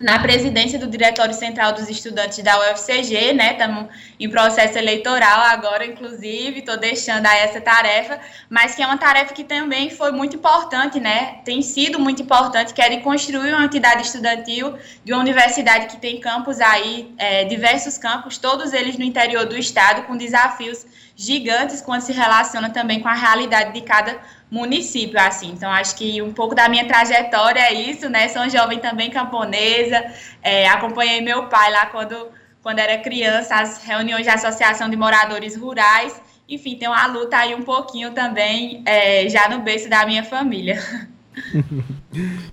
na 0.00 0.18
presidência 0.18 0.78
do 0.78 0.86
Diretório 0.86 1.34
Central 1.34 1.74
dos 1.74 1.86
Estudantes 1.86 2.42
da 2.42 2.58
UFCG, 2.58 3.34
né? 3.34 3.52
Estamos 3.52 3.88
em 4.18 4.30
processo 4.30 4.78
eleitoral 4.78 5.40
agora, 5.40 5.84
inclusive, 5.84 6.60
estou 6.60 6.78
deixando 6.78 7.26
aí 7.26 7.40
essa 7.40 7.60
tarefa, 7.60 8.18
mas 8.48 8.74
que 8.74 8.82
é 8.82 8.86
uma 8.86 8.96
tarefa 8.96 9.34
que 9.34 9.44
também 9.44 9.90
foi 9.90 10.12
muito 10.12 10.36
importante, 10.36 10.98
né? 10.98 11.40
Tem 11.44 11.60
sido 11.60 11.98
muito 11.98 12.22
importante, 12.22 12.72
que 12.72 12.88
de 12.88 13.02
construir 13.02 13.52
uma 13.52 13.66
entidade 13.66 14.00
estudantil 14.00 14.78
de 15.04 15.12
uma 15.12 15.20
universidade 15.20 15.88
que 15.88 15.98
tem 15.98 16.18
campos 16.20 16.58
aí, 16.58 17.14
é, 17.18 17.44
diversos 17.44 17.98
campos, 17.98 18.38
todos 18.38 18.72
eles 18.72 18.96
no 18.96 19.04
interior 19.04 19.44
do 19.44 19.58
estado, 19.58 20.06
com 20.06 20.16
desafios 20.16 20.86
gigantes 21.16 21.80
quando 21.80 22.02
se 22.02 22.12
relaciona 22.12 22.68
também 22.68 23.00
com 23.00 23.08
a 23.08 23.14
realidade 23.14 23.72
de 23.72 23.80
cada 23.80 24.18
município, 24.50 25.18
assim. 25.18 25.50
Então, 25.50 25.70
acho 25.70 25.96
que 25.96 26.20
um 26.20 26.32
pouco 26.32 26.54
da 26.54 26.68
minha 26.68 26.86
trajetória 26.86 27.60
é 27.60 27.72
isso, 27.72 28.08
né? 28.08 28.28
Sou 28.28 28.48
jovem 28.50 28.78
também 28.78 29.10
camponesa, 29.10 30.04
é, 30.42 30.68
acompanhei 30.68 31.20
meu 31.22 31.48
pai 31.48 31.72
lá 31.72 31.86
quando, 31.86 32.28
quando 32.62 32.78
era 32.78 32.98
criança, 32.98 33.56
as 33.56 33.82
reuniões 33.82 34.24
de 34.24 34.30
associação 34.30 34.90
de 34.90 34.96
moradores 34.96 35.56
rurais. 35.56 36.20
Enfim, 36.48 36.76
tem 36.76 36.86
uma 36.86 37.06
luta 37.06 37.38
aí 37.38 37.54
um 37.54 37.62
pouquinho 37.62 38.12
também, 38.12 38.82
é, 38.86 39.28
já 39.28 39.48
no 39.48 39.60
berço 39.60 39.88
da 39.88 40.06
minha 40.06 40.22
família. 40.22 40.78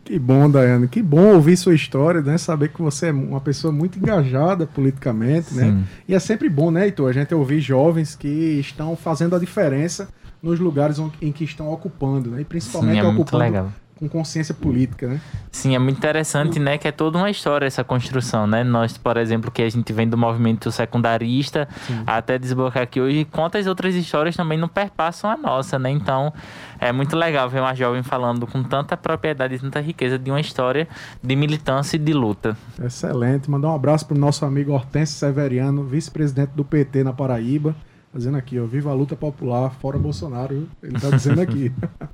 que 0.03 0.19
bom, 0.19 0.49
Daiane. 0.49 0.87
Que 0.87 1.01
bom 1.01 1.33
ouvir 1.33 1.57
sua 1.57 1.73
história, 1.73 2.21
né? 2.21 2.37
Saber 2.37 2.69
que 2.69 2.81
você 2.81 3.07
é 3.07 3.11
uma 3.11 3.41
pessoa 3.41 3.71
muito 3.71 3.97
engajada 3.97 4.65
politicamente, 4.65 5.53
né? 5.53 5.63
Sim. 5.63 5.71
né? 5.71 5.83
E 6.07 6.15
é 6.15 6.19
sempre 6.19 6.49
bom, 6.49 6.71
né, 6.71 6.85
Heitor, 6.85 7.09
a 7.09 7.13
gente 7.13 7.33
ouvir 7.33 7.59
jovens 7.59 8.15
que 8.15 8.27
estão 8.59 8.95
fazendo 8.95 9.35
a 9.35 9.39
diferença 9.39 10.09
nos 10.41 10.59
lugares 10.59 10.97
em 11.21 11.31
que 11.31 11.43
estão 11.43 11.71
ocupando, 11.71 12.31
né? 12.31 12.41
E 12.41 12.45
principalmente 12.45 12.99
Sim, 12.99 13.07
é 13.07 13.09
ocupando 13.09 13.73
com 13.99 14.09
consciência 14.09 14.53
política, 14.53 15.07
né? 15.07 15.21
Sim, 15.51 15.75
é 15.75 15.79
muito 15.79 15.97
interessante, 15.97 16.59
né? 16.59 16.77
Que 16.77 16.87
é 16.87 16.91
toda 16.91 17.17
uma 17.17 17.29
história 17.29 17.65
essa 17.65 17.83
construção, 17.83 18.47
né? 18.47 18.63
Nós, 18.63 18.97
por 18.97 19.17
exemplo, 19.17 19.51
que 19.51 19.61
a 19.61 19.69
gente 19.69 19.93
vem 19.93 20.07
do 20.07 20.17
movimento 20.17 20.71
secundarista 20.71 21.67
Sim. 21.87 22.03
até 22.05 22.37
desbloquear 22.37 22.83
aqui 22.83 22.99
hoje, 22.99 23.25
quantas 23.25 23.67
outras 23.67 23.95
histórias 23.95 24.35
também 24.35 24.57
não 24.57 24.67
perpassam 24.67 25.29
a 25.29 25.37
nossa, 25.37 25.77
né? 25.77 25.89
Então, 25.89 26.33
é 26.79 26.91
muito 26.91 27.15
legal 27.15 27.49
ver 27.49 27.59
uma 27.59 27.73
jovem 27.73 28.03
falando 28.03 28.45
com 28.47 28.63
tanta 28.63 28.97
propriedade 28.97 29.55
e 29.55 29.59
tanta 29.59 29.79
riqueza 29.79 30.17
de 30.17 30.29
uma 30.29 30.41
história 30.41 30.87
de 31.21 31.35
militância 31.35 31.95
e 31.95 31.99
de 31.99 32.13
luta. 32.13 32.57
Excelente. 32.83 33.49
Mandar 33.49 33.69
um 33.69 33.75
abraço 33.75 34.05
para 34.05 34.15
o 34.15 34.19
nosso 34.19 34.45
amigo 34.45 34.73
Hortense 34.73 35.13
Severiano, 35.13 35.83
vice-presidente 35.83 36.51
do 36.55 36.65
PT 36.65 37.03
na 37.03 37.13
Paraíba. 37.13 37.75
Fazendo 38.13 38.37
aqui, 38.37 38.59
ó, 38.59 38.65
viva 38.65 38.91
a 38.91 38.93
luta 38.93 39.15
popular, 39.15 39.71
fora 39.81 39.97
Bolsonaro, 39.97 40.69
ele 40.83 40.99
tá 40.99 41.09
dizendo 41.09 41.41
aqui. 41.41 41.71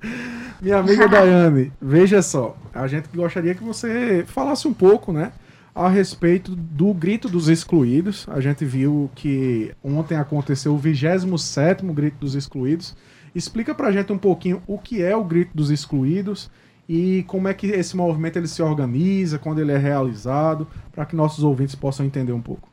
Minha 0.62 0.78
amiga 0.78 1.10
Daiane, 1.10 1.74
veja 1.82 2.22
só, 2.22 2.58
a 2.74 2.88
gente 2.88 3.10
gostaria 3.14 3.54
que 3.54 3.64
você 3.64 4.24
falasse 4.26 4.66
um 4.66 4.74
pouco, 4.74 5.12
né, 5.12 5.34
a 5.76 5.90
respeito 5.90 6.56
do 6.56 6.94
Grito 6.94 7.28
dos 7.28 7.50
Excluídos. 7.50 8.26
A 8.30 8.40
gente 8.40 8.64
viu 8.64 9.12
que 9.14 9.74
ontem 9.84 10.18
aconteceu 10.18 10.74
o 10.74 10.78
27 10.78 11.86
Grito 11.88 12.18
dos 12.20 12.34
Excluídos. 12.34 12.96
Explica 13.36 13.76
pra 13.76 13.92
gente 13.92 14.12
um 14.14 14.18
pouquinho 14.18 14.64
o 14.66 14.78
que 14.78 15.04
é 15.04 15.16
o 15.16 15.24
Grito 15.24 15.52
dos 15.54 15.70
Excluídos 15.70 16.50
e 16.88 17.24
como 17.28 17.48
é 17.50 17.54
que 17.54 17.68
esse 17.68 17.96
movimento 17.96 18.38
ele 18.38 18.48
se 18.48 18.62
organiza, 18.62 19.38
quando 19.38 19.60
ele 19.60 19.72
é 19.72 19.78
realizado, 19.78 20.66
para 20.92 21.06
que 21.06 21.16
nossos 21.16 21.44
ouvintes 21.44 21.76
possam 21.76 22.06
entender 22.06 22.32
um 22.32 22.42
pouco. 22.42 22.70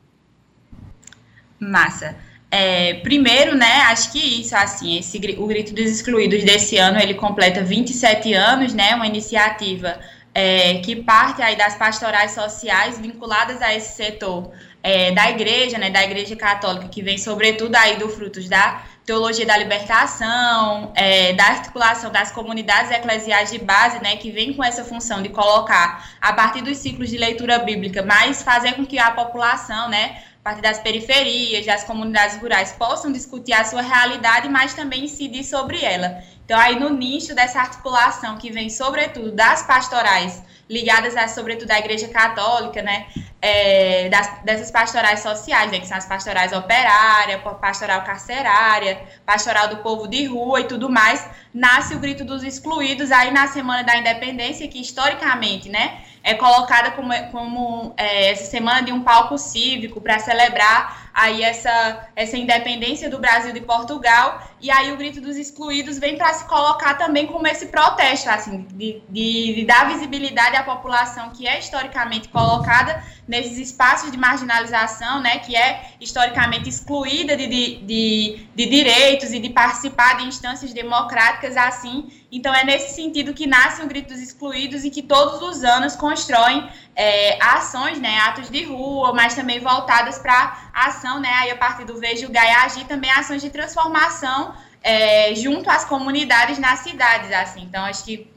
Massa. 1.59 2.15
É, 2.49 2.95
primeiro, 2.95 3.55
né, 3.55 3.81
acho 3.89 4.11
que 4.11 4.19
isso, 4.41 4.55
assim, 4.55 4.97
esse, 4.97 5.17
o 5.37 5.47
Grito 5.47 5.73
dos 5.73 5.89
Excluídos 5.91 6.43
desse 6.45 6.77
ano, 6.77 6.97
ele 6.97 7.13
completa 7.13 7.61
27 7.61 8.33
anos, 8.33 8.73
né, 8.73 8.95
uma 8.95 9.05
iniciativa 9.05 9.99
é, 10.33 10.75
que 10.75 10.95
parte 10.95 11.41
aí 11.41 11.55
das 11.57 11.75
pastorais 11.75 12.31
sociais 12.31 12.99
vinculadas 12.99 13.61
a 13.61 13.73
esse 13.73 13.95
setor 13.95 14.51
é, 14.83 15.11
da 15.11 15.29
igreja, 15.29 15.77
né, 15.77 15.89
da 15.89 16.03
igreja 16.03 16.35
católica, 16.35 16.87
que 16.87 17.01
vem 17.01 17.17
sobretudo 17.17 17.75
aí 17.75 17.97
do 17.97 18.07
frutos 18.07 18.47
da 18.47 18.83
teologia 19.05 19.45
da 19.45 19.57
libertação, 19.57 20.91
é, 20.95 21.33
da 21.33 21.43
articulação 21.45 22.11
das 22.11 22.31
comunidades 22.31 22.91
eclesiais 22.91 23.49
de 23.51 23.57
base, 23.57 24.01
né, 24.03 24.15
que 24.17 24.29
vem 24.29 24.53
com 24.53 24.63
essa 24.63 24.83
função 24.83 25.21
de 25.21 25.29
colocar, 25.29 26.11
a 26.21 26.31
partir 26.33 26.61
dos 26.61 26.77
ciclos 26.77 27.09
de 27.09 27.17
leitura 27.17 27.59
bíblica, 27.59 28.03
mas 28.03 28.43
fazer 28.43 28.73
com 28.73 28.85
que 28.85 28.99
a 28.99 29.11
população, 29.11 29.89
né, 29.89 30.21
partir 30.47 30.61
das 30.61 30.79
periferias, 30.79 31.65
das 31.65 31.83
comunidades 31.83 32.37
rurais, 32.37 32.71
possam 32.71 33.11
discutir 33.11 33.51
a 33.51 33.65
sua 33.65 33.81
realidade, 33.81 34.47
mas 34.47 34.73
também 34.73 35.03
incidir 35.03 35.43
sobre 35.43 35.83
ela. 35.83 36.23
Então, 36.45 36.57
aí 36.57 36.79
no 36.79 36.89
nicho 36.89 37.35
dessa 37.35 37.59
articulação 37.59 38.37
que 38.37 38.49
vem, 38.49 38.69
sobretudo, 38.69 39.33
das 39.33 39.63
pastorais 39.63 40.41
ligadas, 40.69 41.15
a, 41.15 41.27
sobretudo, 41.27 41.71
à 41.71 41.79
Igreja 41.79 42.07
Católica, 42.07 42.81
né, 42.81 43.07
é, 43.41 44.09
das, 44.09 44.43
dessas 44.43 44.71
pastorais 44.71 45.21
sociais, 45.21 45.71
né, 45.71 45.79
que 45.79 45.87
são 45.87 45.97
as 45.97 46.05
pastorais 46.05 46.51
operária, 46.51 47.39
pastoral 47.39 48.03
carcerária, 48.03 49.01
pastoral 49.25 49.67
do 49.69 49.77
povo 49.77 50.07
de 50.07 50.25
rua 50.25 50.61
e 50.61 50.65
tudo 50.65 50.89
mais, 50.89 51.27
nasce 51.53 51.95
o 51.95 51.99
Grito 51.99 52.25
dos 52.25 52.43
Excluídos 52.43 53.11
aí 53.11 53.31
na 53.31 53.47
Semana 53.47 53.83
da 53.83 53.97
Independência, 53.97 54.67
que 54.67 54.81
historicamente, 54.81 55.69
né, 55.69 56.01
é 56.27 56.33
colocada 56.33 56.91
como, 56.91 57.13
como 57.31 57.93
é, 57.95 58.31
essa 58.31 58.43
semana 58.43 58.81
de 58.81 58.91
um 58.91 59.01
palco 59.01 59.37
cívico 59.37 60.01
para 60.01 60.19
celebrar 60.19 61.09
aí 61.13 61.41
essa, 61.41 62.09
essa 62.15 62.37
independência 62.37 63.09
do 63.09 63.17
Brasil 63.17 63.53
de 63.53 63.61
Portugal, 63.61 64.45
e 64.61 64.69
aí 64.69 64.91
o 64.91 64.97
Grito 64.97 65.21
dos 65.21 65.37
Excluídos 65.37 65.97
vem 65.97 66.17
para 66.17 66.33
se 66.33 66.45
colocar 66.45 66.95
também 66.95 67.25
como 67.25 67.47
esse 67.47 67.67
protesto, 67.67 68.29
assim, 68.29 68.67
de, 68.73 69.01
de, 69.09 69.55
de, 69.55 69.65
dar 69.65 69.87
visibilidade 69.87 70.56
à 70.57 70.63
população 70.63 71.29
que 71.29 71.47
é 71.47 71.59
historicamente 71.59 72.27
colocada 72.29 73.03
nesses 73.27 73.57
espaços 73.57 74.11
de 74.11 74.17
marginalização, 74.17 75.21
né, 75.21 75.39
que 75.39 75.55
é 75.55 75.91
historicamente 75.99 76.69
excluída 76.69 77.35
de, 77.35 77.47
de, 77.47 78.47
de, 78.55 78.65
direitos 78.65 79.31
e 79.31 79.39
de 79.39 79.49
participar 79.49 80.17
de 80.17 80.23
instâncias 80.23 80.73
democráticas, 80.73 81.57
assim, 81.57 82.09
então 82.31 82.53
é 82.53 82.63
nesse 82.63 82.95
sentido 82.95 83.33
que 83.33 83.45
nasce 83.45 83.81
o 83.81 83.87
Grito 83.87 84.13
dos 84.13 84.21
Excluídos 84.21 84.83
e 84.83 84.89
que 84.89 85.01
todos 85.01 85.41
os 85.41 85.63
anos 85.63 85.95
constroem 85.95 86.69
é, 86.95 87.37
ações, 87.43 87.99
né, 87.99 88.17
atos 88.19 88.49
de 88.49 88.63
rua, 88.63 89.13
mas 89.13 89.35
também 89.35 89.59
voltadas 89.59 90.17
para 90.19 90.69
ação, 90.73 91.19
né, 91.19 91.29
aí 91.39 91.51
a 91.51 91.57
partir 91.57 91.85
do 91.85 91.99
Vejo 91.99 92.29
Gaia 92.29 92.63
Agir, 92.63 92.85
também 92.85 93.11
ações 93.11 93.41
de 93.41 93.49
transformação 93.49 94.53
é, 94.83 95.35
junto 95.35 95.69
às 95.69 95.83
comunidades 95.83 96.57
nas 96.57 96.79
cidades, 96.79 97.31
assim. 97.31 97.63
Então, 97.63 97.83
acho 97.83 98.05
que 98.05 98.31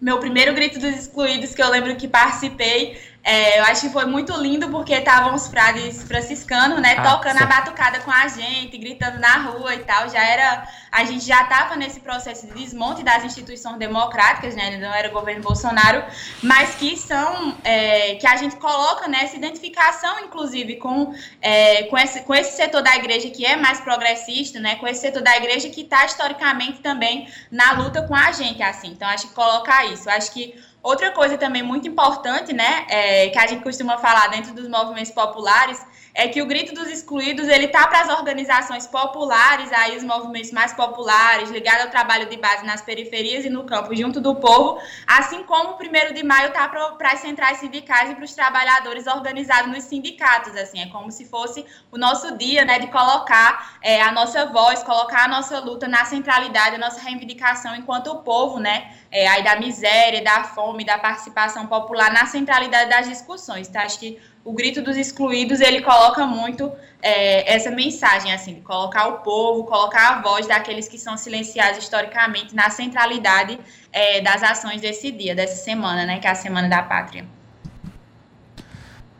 meu 0.00 0.18
primeiro 0.18 0.54
grito 0.54 0.78
dos 0.78 0.94
excluídos 0.94 1.54
que 1.54 1.62
eu 1.62 1.70
lembro 1.70 1.96
que 1.96 2.06
participei 2.06 2.98
é, 3.28 3.58
eu 3.58 3.64
acho 3.64 3.80
que 3.80 3.88
foi 3.92 4.04
muito 4.04 4.32
lindo 4.40 4.68
porque 4.70 4.94
estavam 4.94 5.34
os 5.34 5.48
frades 5.48 6.00
franciscanos, 6.04 6.80
né, 6.80 6.94
ah, 6.96 7.10
tocando 7.10 7.38
certo. 7.38 7.52
a 7.52 7.56
batucada 7.56 7.98
com 7.98 8.10
a 8.12 8.28
gente, 8.28 8.78
gritando 8.78 9.18
na 9.18 9.38
rua 9.38 9.74
e 9.74 9.80
tal. 9.80 10.08
Já 10.08 10.24
era, 10.24 10.68
a 10.92 11.04
gente 11.04 11.24
já 11.24 11.42
estava 11.42 11.74
nesse 11.74 11.98
processo 11.98 12.46
de 12.46 12.54
desmonte 12.54 13.02
das 13.02 13.24
instituições 13.24 13.78
democráticas, 13.78 14.54
né, 14.54 14.78
não 14.78 14.94
era 14.94 15.08
o 15.08 15.12
governo 15.12 15.42
Bolsonaro, 15.42 16.04
mas 16.40 16.76
que 16.76 16.96
são, 16.96 17.58
é, 17.64 18.14
que 18.14 18.28
a 18.28 18.36
gente 18.36 18.54
coloca 18.54 19.08
nessa 19.08 19.32
né, 19.32 19.38
identificação, 19.38 20.20
inclusive, 20.20 20.76
com, 20.76 21.12
é, 21.42 21.82
com, 21.82 21.98
esse, 21.98 22.20
com 22.20 22.32
esse 22.32 22.56
setor 22.56 22.80
da 22.80 22.94
igreja 22.94 23.28
que 23.28 23.44
é 23.44 23.56
mais 23.56 23.80
progressista, 23.80 24.60
né, 24.60 24.76
com 24.76 24.86
esse 24.86 25.00
setor 25.00 25.22
da 25.22 25.36
igreja 25.36 25.68
que 25.68 25.80
está 25.80 26.06
historicamente 26.06 26.78
também 26.78 27.26
na 27.50 27.72
luta 27.72 28.02
com 28.02 28.14
a 28.14 28.30
gente, 28.30 28.62
assim. 28.62 28.92
Então, 28.92 29.08
acho 29.08 29.26
que 29.26 29.34
colocar 29.34 29.84
isso. 29.86 30.08
Acho 30.08 30.30
que 30.30 30.54
Outra 30.86 31.10
coisa 31.10 31.36
também 31.36 31.64
muito 31.64 31.88
importante, 31.88 32.52
né, 32.52 32.86
é, 32.88 33.28
que 33.30 33.38
a 33.40 33.46
gente 33.48 33.64
costuma 33.64 33.98
falar 33.98 34.28
dentro 34.28 34.54
dos 34.54 34.68
movimentos 34.68 35.10
populares, 35.10 35.84
é 36.16 36.26
que 36.28 36.40
o 36.40 36.46
grito 36.46 36.74
dos 36.74 36.88
excluídos 36.88 37.46
ele 37.46 37.68
tá 37.68 37.86
para 37.86 38.00
as 38.00 38.08
organizações 38.08 38.86
populares, 38.86 39.70
aí 39.70 39.98
os 39.98 40.02
movimentos 40.02 40.50
mais 40.50 40.72
populares, 40.72 41.50
ligados 41.50 41.84
ao 41.84 41.90
trabalho 41.90 42.26
de 42.26 42.38
base 42.38 42.64
nas 42.64 42.80
periferias 42.80 43.44
e 43.44 43.50
no 43.50 43.64
campo, 43.64 43.94
junto 43.94 44.18
do 44.18 44.34
povo, 44.34 44.80
assim 45.06 45.42
como 45.44 45.72
o 45.72 45.76
primeiro 45.76 46.14
de 46.14 46.22
maio 46.24 46.50
tá 46.52 46.66
para 46.68 47.12
as 47.12 47.20
centrais 47.20 47.58
sindicais 47.58 48.10
e 48.10 48.14
para 48.14 48.24
os 48.24 48.34
trabalhadores 48.34 49.06
organizados 49.06 49.70
nos 49.70 49.84
sindicatos, 49.84 50.56
assim, 50.56 50.80
é 50.80 50.86
como 50.86 51.12
se 51.12 51.26
fosse 51.26 51.66
o 51.92 51.98
nosso 51.98 52.34
dia, 52.38 52.64
né, 52.64 52.78
de 52.78 52.86
colocar 52.86 53.76
é, 53.82 54.00
a 54.00 54.10
nossa 54.10 54.46
voz, 54.46 54.82
colocar 54.82 55.24
a 55.24 55.28
nossa 55.28 55.60
luta 55.60 55.86
na 55.86 56.06
centralidade, 56.06 56.76
a 56.76 56.78
nossa 56.78 56.98
reivindicação 56.98 57.76
enquanto 57.76 58.06
o 58.06 58.22
povo, 58.22 58.58
né, 58.58 58.90
é, 59.10 59.28
aí 59.28 59.44
da 59.44 59.56
miséria, 59.56 60.24
da 60.24 60.44
fome, 60.44 60.82
da 60.82 60.96
participação 60.96 61.66
popular 61.66 62.10
na 62.10 62.24
centralidade 62.24 62.88
das 62.88 63.06
discussões, 63.06 63.68
tá? 63.68 63.82
Acho 63.82 63.98
que 63.98 64.18
o 64.46 64.52
grito 64.52 64.80
dos 64.80 64.96
excluídos 64.96 65.60
ele 65.60 65.82
coloca 65.82 66.24
muito 66.24 66.70
é, 67.02 67.52
essa 67.52 67.68
mensagem 67.68 68.32
assim 68.32 68.54
de 68.54 68.60
colocar 68.60 69.08
o 69.08 69.18
povo, 69.18 69.64
colocar 69.64 70.10
a 70.10 70.22
voz 70.22 70.46
daqueles 70.46 70.86
que 70.88 70.96
são 70.96 71.16
silenciados 71.16 71.78
historicamente 71.78 72.54
na 72.54 72.70
centralidade 72.70 73.58
é, 73.92 74.20
das 74.20 74.44
ações 74.44 74.80
desse 74.80 75.10
dia, 75.10 75.34
dessa 75.34 75.56
semana, 75.56 76.06
né, 76.06 76.20
que 76.20 76.28
é 76.28 76.30
a 76.30 76.34
semana 76.36 76.68
da 76.68 76.80
pátria. 76.80 77.26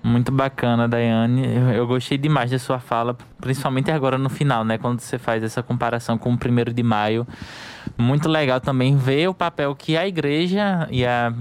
Muito 0.01 0.31
bacana, 0.31 0.87
Daiane. 0.87 1.45
Eu, 1.45 1.71
eu, 1.71 1.87
gostei 1.89 2.17
demais 2.17 2.49
da 2.53 2.61
sua 2.61 2.79
fala, 2.79 3.19
principalmente 3.41 3.91
agora 3.91 4.17
no 4.17 4.31
final, 4.31 4.63
né? 4.63 4.79
Quando 4.79 5.01
você 5.01 5.19
faz 5.19 5.43
essa 5.43 5.65
comparação 5.65 6.17
com 6.17 6.33
o 6.33 6.39
primeiro 6.39 6.73
de 6.73 6.85
maio. 6.85 7.27
Muito 7.99 8.29
legal 8.29 8.61
também 8.61 8.97
ver 8.97 9.29
o 9.29 9.35
papel 9.35 9.75
que 9.75 9.97
a 9.97 10.07
igreja 10.07 10.87
e 10.91 11.05
a 11.05 11.33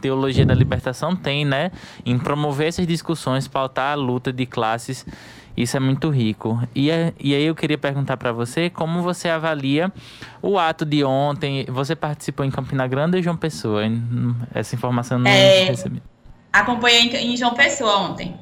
teologia 0.00 0.46
da 0.46 0.54
libertação 0.54 1.16
tem, 1.16 1.44
né? 1.44 1.72
Em 2.06 2.18
promover 2.18 2.68
essas 2.68 2.86
discussões, 2.86 3.48
pautar 3.48 3.92
a 3.92 3.94
luta 3.94 4.32
de 4.32 4.46
classes. 4.46 5.04
Isso 5.56 5.76
é 5.76 5.80
muito 5.80 6.10
rico. 6.10 6.60
E, 6.74 6.90
é, 6.90 7.12
e 7.18 7.34
aí 7.34 7.44
eu 7.44 7.54
queria 7.54 7.78
perguntar 7.78 8.16
para 8.16 8.32
você 8.32 8.70
como 8.70 9.02
você 9.02 9.28
avalia 9.28 9.92
o 10.42 10.58
ato 10.58 10.84
de 10.84 11.04
ontem. 11.04 11.64
Você 11.68 11.96
participou 11.96 12.44
em 12.44 12.50
Campina 12.50 12.86
Grande 12.86 13.16
ou 13.16 13.22
João 13.22 13.36
Pessoa? 13.36 13.82
Essa 14.54 14.74
informação 14.74 15.18
não 15.18 15.30
é... 15.30 15.64
recebi. 15.64 16.02
Acompanhei 16.52 17.08
em 17.08 17.36
João 17.36 17.54
Pessoa 17.54 17.98
ontem. 17.98 18.36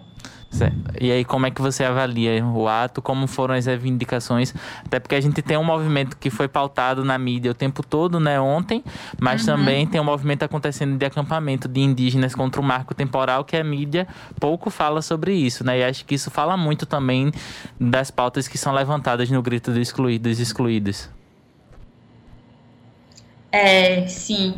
Certo. 0.52 0.76
E 1.00 1.10
aí, 1.10 1.24
como 1.24 1.46
é 1.46 1.50
que 1.50 1.62
você 1.62 1.82
avalia 1.82 2.44
o 2.44 2.68
ato? 2.68 3.00
Como 3.00 3.26
foram 3.26 3.54
as 3.54 3.64
reivindicações? 3.64 4.54
Até 4.84 5.00
porque 5.00 5.14
a 5.14 5.20
gente 5.20 5.40
tem 5.40 5.56
um 5.56 5.64
movimento 5.64 6.14
que 6.14 6.28
foi 6.28 6.46
pautado 6.46 7.02
na 7.02 7.16
mídia 7.16 7.50
o 7.50 7.54
tempo 7.54 7.82
todo, 7.82 8.20
né, 8.20 8.38
ontem, 8.38 8.84
mas 9.18 9.40
uhum. 9.40 9.56
também 9.56 9.86
tem 9.86 9.98
um 9.98 10.04
movimento 10.04 10.42
acontecendo 10.42 10.98
de 10.98 11.06
acampamento 11.06 11.66
de 11.66 11.80
indígenas 11.80 12.34
contra 12.34 12.60
o 12.60 12.64
marco 12.64 12.94
temporal, 12.94 13.44
que 13.44 13.56
a 13.56 13.64
mídia 13.64 14.06
pouco 14.38 14.68
fala 14.68 15.00
sobre 15.00 15.32
isso, 15.32 15.64
né? 15.64 15.78
E 15.78 15.84
acho 15.84 16.04
que 16.04 16.14
isso 16.14 16.30
fala 16.30 16.54
muito 16.54 16.84
também 16.84 17.32
das 17.80 18.10
pautas 18.10 18.46
que 18.46 18.58
são 18.58 18.74
levantadas 18.74 19.30
no 19.30 19.40
grito 19.40 19.70
dos 19.70 19.80
excluídos 19.80 20.38
excluídos. 20.38 21.08
É, 23.50 24.06
sim. 24.06 24.54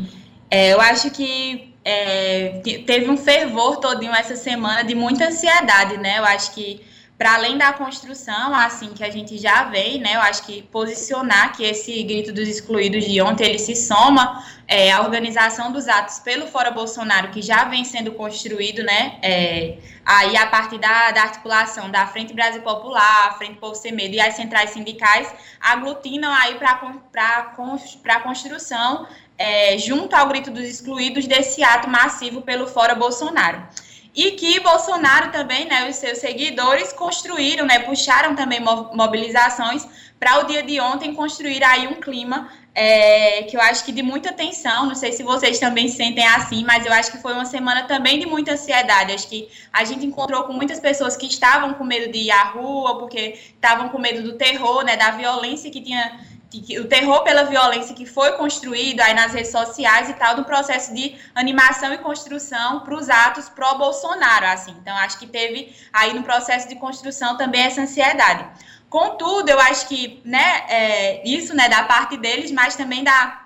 É, 0.51 0.73
eu 0.73 0.81
acho 0.81 1.09
que 1.09 1.74
é, 1.85 2.61
teve 2.87 3.11
um 3.11 3.15
fervor 3.15 3.77
todinho 3.77 4.11
essa 4.11 4.35
semana 4.35 4.83
de 4.83 4.95
muita 4.95 5.27
ansiedade, 5.27 5.97
né? 5.97 6.17
Eu 6.17 6.25
acho 6.25 6.51
que 6.51 6.81
para 7.17 7.35
além 7.35 7.57
da 7.57 7.71
construção, 7.71 8.53
assim 8.53 8.89
que 8.89 9.03
a 9.03 9.09
gente 9.09 9.37
já 9.37 9.63
vem, 9.65 9.99
né? 9.99 10.15
Eu 10.15 10.21
acho 10.21 10.45
que 10.45 10.63
posicionar 10.63 11.55
que 11.55 11.63
esse 11.63 12.03
grito 12.03 12.33
dos 12.33 12.49
excluídos 12.49 13.05
de 13.05 13.21
ontem 13.21 13.45
ele 13.45 13.59
se 13.59 13.73
soma 13.73 14.43
é, 14.67 14.91
à 14.91 15.01
organização 15.01 15.71
dos 15.71 15.87
atos 15.87 16.19
pelo 16.19 16.47
Fora 16.47 16.71
Bolsonaro 16.71 17.29
que 17.29 17.41
já 17.41 17.65
vem 17.65 17.85
sendo 17.85 18.11
construído, 18.13 18.83
né? 18.83 19.17
É, 19.21 19.77
aí 20.03 20.35
a 20.35 20.47
partir 20.47 20.77
da, 20.77 21.11
da, 21.11 21.21
articulação 21.21 21.89
da 21.89 22.05
Frente 22.07 22.33
Brasil 22.33 22.61
Popular, 22.63 23.37
Frente 23.37 23.59
Povo 23.59 23.75
Sem 23.75 23.93
Medo 23.93 24.15
e 24.15 24.19
as 24.19 24.35
centrais 24.35 24.71
sindicais 24.71 25.33
aglutinam 25.61 26.33
aí 26.33 26.55
para 26.55 26.75
para 27.13 28.15
a 28.15 28.19
construção 28.19 29.07
é, 29.37 29.77
junto 29.77 30.15
ao 30.15 30.27
grito 30.27 30.51
dos 30.51 30.63
excluídos 30.63 31.27
desse 31.27 31.63
ato 31.63 31.89
massivo 31.89 32.41
pelo 32.41 32.67
Fora 32.67 32.95
Bolsonaro. 32.95 33.67
E 34.15 34.31
que 34.31 34.59
Bolsonaro 34.61 35.31
também, 35.31 35.65
né, 35.65 35.89
os 35.89 35.97
seus 35.97 36.19
seguidores 36.19 36.93
construíram, 36.93 37.65
né, 37.65 37.79
puxaram 37.79 38.33
também 38.33 38.61
mobilizações 38.61 39.85
para 40.17 40.39
o 40.39 40.43
dia 40.45 40.63
de 40.63 40.79
ontem 40.79 41.13
construir 41.13 41.61
aí 41.63 41.85
um 41.87 41.95
clima 41.95 42.49
é, 42.73 43.43
que 43.43 43.55
eu 43.55 43.61
acho 43.61 43.85
que 43.85 43.91
de 43.91 44.01
muita 44.01 44.33
tensão, 44.33 44.85
não 44.85 44.95
sei 44.95 45.13
se 45.13 45.23
vocês 45.23 45.59
também 45.59 45.87
sentem 45.87 46.25
assim, 46.27 46.63
mas 46.65 46.85
eu 46.85 46.91
acho 46.91 47.11
que 47.11 47.21
foi 47.21 47.33
uma 47.33 47.45
semana 47.45 47.83
também 47.83 48.19
de 48.19 48.25
muita 48.25 48.51
ansiedade, 48.51 49.13
acho 49.13 49.29
que 49.29 49.49
a 49.71 49.85
gente 49.85 50.05
encontrou 50.05 50.43
com 50.43 50.51
muitas 50.51 50.79
pessoas 50.79 51.15
que 51.15 51.25
estavam 51.25 51.73
com 51.73 51.85
medo 51.85 52.11
de 52.11 52.19
ir 52.19 52.31
à 52.31 52.43
rua, 52.43 52.99
porque 52.99 53.39
estavam 53.55 53.87
com 53.89 53.97
medo 53.97 54.23
do 54.23 54.37
terror, 54.37 54.83
né, 54.83 54.97
da 54.97 55.11
violência 55.11 55.71
que 55.71 55.81
tinha 55.81 56.19
que, 56.61 56.79
o 56.79 56.87
terror 56.87 57.23
pela 57.23 57.43
violência 57.43 57.95
que 57.95 58.05
foi 58.05 58.33
construído 58.33 59.01
aí 59.01 59.13
nas 59.13 59.33
redes 59.33 59.51
sociais 59.51 60.09
e 60.09 60.13
tal, 60.13 60.35
do 60.35 60.43
processo 60.43 60.93
de 60.93 61.15
animação 61.33 61.93
e 61.93 61.97
construção 61.97 62.81
para 62.81 62.95
os 62.95 63.09
atos 63.09 63.49
pró-Bolsonaro, 63.49 64.45
assim. 64.47 64.75
Então, 64.81 64.95
acho 64.97 65.17
que 65.17 65.27
teve 65.27 65.75
aí 65.91 66.13
no 66.13 66.23
processo 66.23 66.67
de 66.67 66.75
construção 66.75 67.37
também 67.37 67.63
essa 67.63 67.81
ansiedade. 67.81 68.45
Contudo, 68.89 69.49
eu 69.49 69.59
acho 69.59 69.87
que, 69.87 70.21
né, 70.23 70.63
é, 70.69 71.27
isso, 71.27 71.55
né, 71.55 71.67
da 71.67 71.83
parte 71.83 72.17
deles, 72.17 72.51
mas 72.51 72.75
também 72.75 73.03
da 73.03 73.41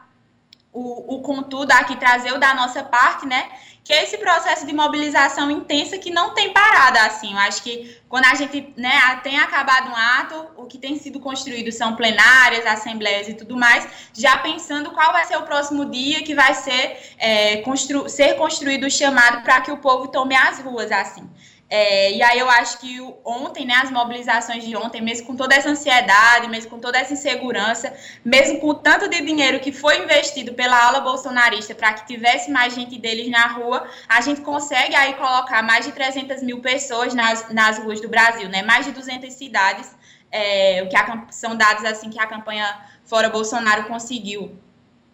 o, 0.71 1.15
o 1.15 1.21
contudo 1.21 1.71
aqui 1.71 1.95
trazer 1.95 2.31
o 2.31 2.39
da 2.39 2.53
nossa 2.53 2.83
parte, 2.83 3.25
né, 3.25 3.49
que 3.89 3.93
é 3.93 4.03
esse 4.03 4.19
processo 4.19 4.67
de 4.67 4.71
mobilização 4.71 5.49
intensa 5.49 5.97
que 5.97 6.11
não 6.11 6.35
tem 6.35 6.53
parada, 6.53 7.01
assim. 7.07 7.31
Eu 7.31 7.39
acho 7.39 7.63
que 7.63 7.97
quando 8.07 8.25
a 8.25 8.35
gente 8.35 8.71
né, 8.77 9.19
tem 9.23 9.39
acabado 9.39 9.89
um 9.89 9.95
ato, 9.95 10.45
o 10.57 10.67
que 10.67 10.77
tem 10.77 10.95
sido 10.99 11.19
construído 11.19 11.71
são 11.71 11.95
plenárias, 11.95 12.67
assembleias 12.67 13.27
e 13.27 13.33
tudo 13.33 13.57
mais, 13.57 13.87
já 14.13 14.37
pensando 14.37 14.91
qual 14.91 15.11
vai 15.11 15.25
ser 15.25 15.37
o 15.37 15.41
próximo 15.41 15.85
dia 15.85 16.21
que 16.21 16.35
vai 16.35 16.53
ser, 16.53 16.99
é, 17.17 17.57
constru 17.63 18.07
ser 18.07 18.35
construído 18.35 18.85
o 18.85 18.91
chamado 18.91 19.41
para 19.41 19.59
que 19.61 19.71
o 19.71 19.77
povo 19.77 20.07
tome 20.09 20.35
as 20.35 20.59
ruas, 20.59 20.91
assim. 20.91 21.27
É, 21.69 22.11
e 22.13 22.23
aí 22.23 22.39
eu 22.39 22.49
acho 22.49 22.79
que 22.79 22.99
ontem, 23.23 23.63
né, 23.63 23.75
as 23.75 23.91
mobilizações 23.91 24.63
de 24.65 24.75
ontem, 24.75 25.01
mesmo 25.01 25.27
com 25.27 25.35
toda 25.35 25.53
essa 25.53 25.69
ansiedade, 25.69 26.47
mesmo 26.47 26.71
com 26.71 26.79
toda 26.79 26.97
essa 26.97 27.13
insegurança, 27.13 27.93
mesmo 28.25 28.59
com 28.59 28.69
o 28.69 28.73
tanto 28.73 29.07
de 29.07 29.21
dinheiro 29.21 29.59
que 29.59 29.71
foi 29.71 30.01
investido 30.01 30.55
pela 30.55 30.87
ala 30.87 30.99
bolsonarista 30.99 31.75
para 31.75 31.93
que 31.93 32.07
tivesse 32.07 32.49
mais 32.49 32.73
gente 32.73 32.97
deles 32.97 33.29
na 33.29 33.45
rua, 33.45 33.87
a 34.07 34.19
gente 34.19 34.41
consegue 34.41 34.95
aí 34.95 35.13
colocar 35.13 35.61
mais 35.61 35.85
de 35.85 35.91
300 35.91 36.41
mil 36.41 36.59
pessoas 36.59 37.13
nas, 37.13 37.49
nas 37.51 37.77
ruas 37.77 38.01
do 38.01 38.09
Brasil, 38.09 38.49
né, 38.49 38.63
mais 38.63 38.87
de 38.87 38.91
200 38.91 39.31
cidades, 39.31 39.95
é, 40.31 40.81
o 40.83 40.89
que 40.89 40.95
a, 40.95 41.27
são 41.29 41.55
dados 41.55 41.85
assim 41.85 42.09
que 42.09 42.19
a 42.19 42.25
campanha 42.25 42.79
Fora 43.05 43.29
Bolsonaro 43.29 43.83
conseguiu 43.83 44.57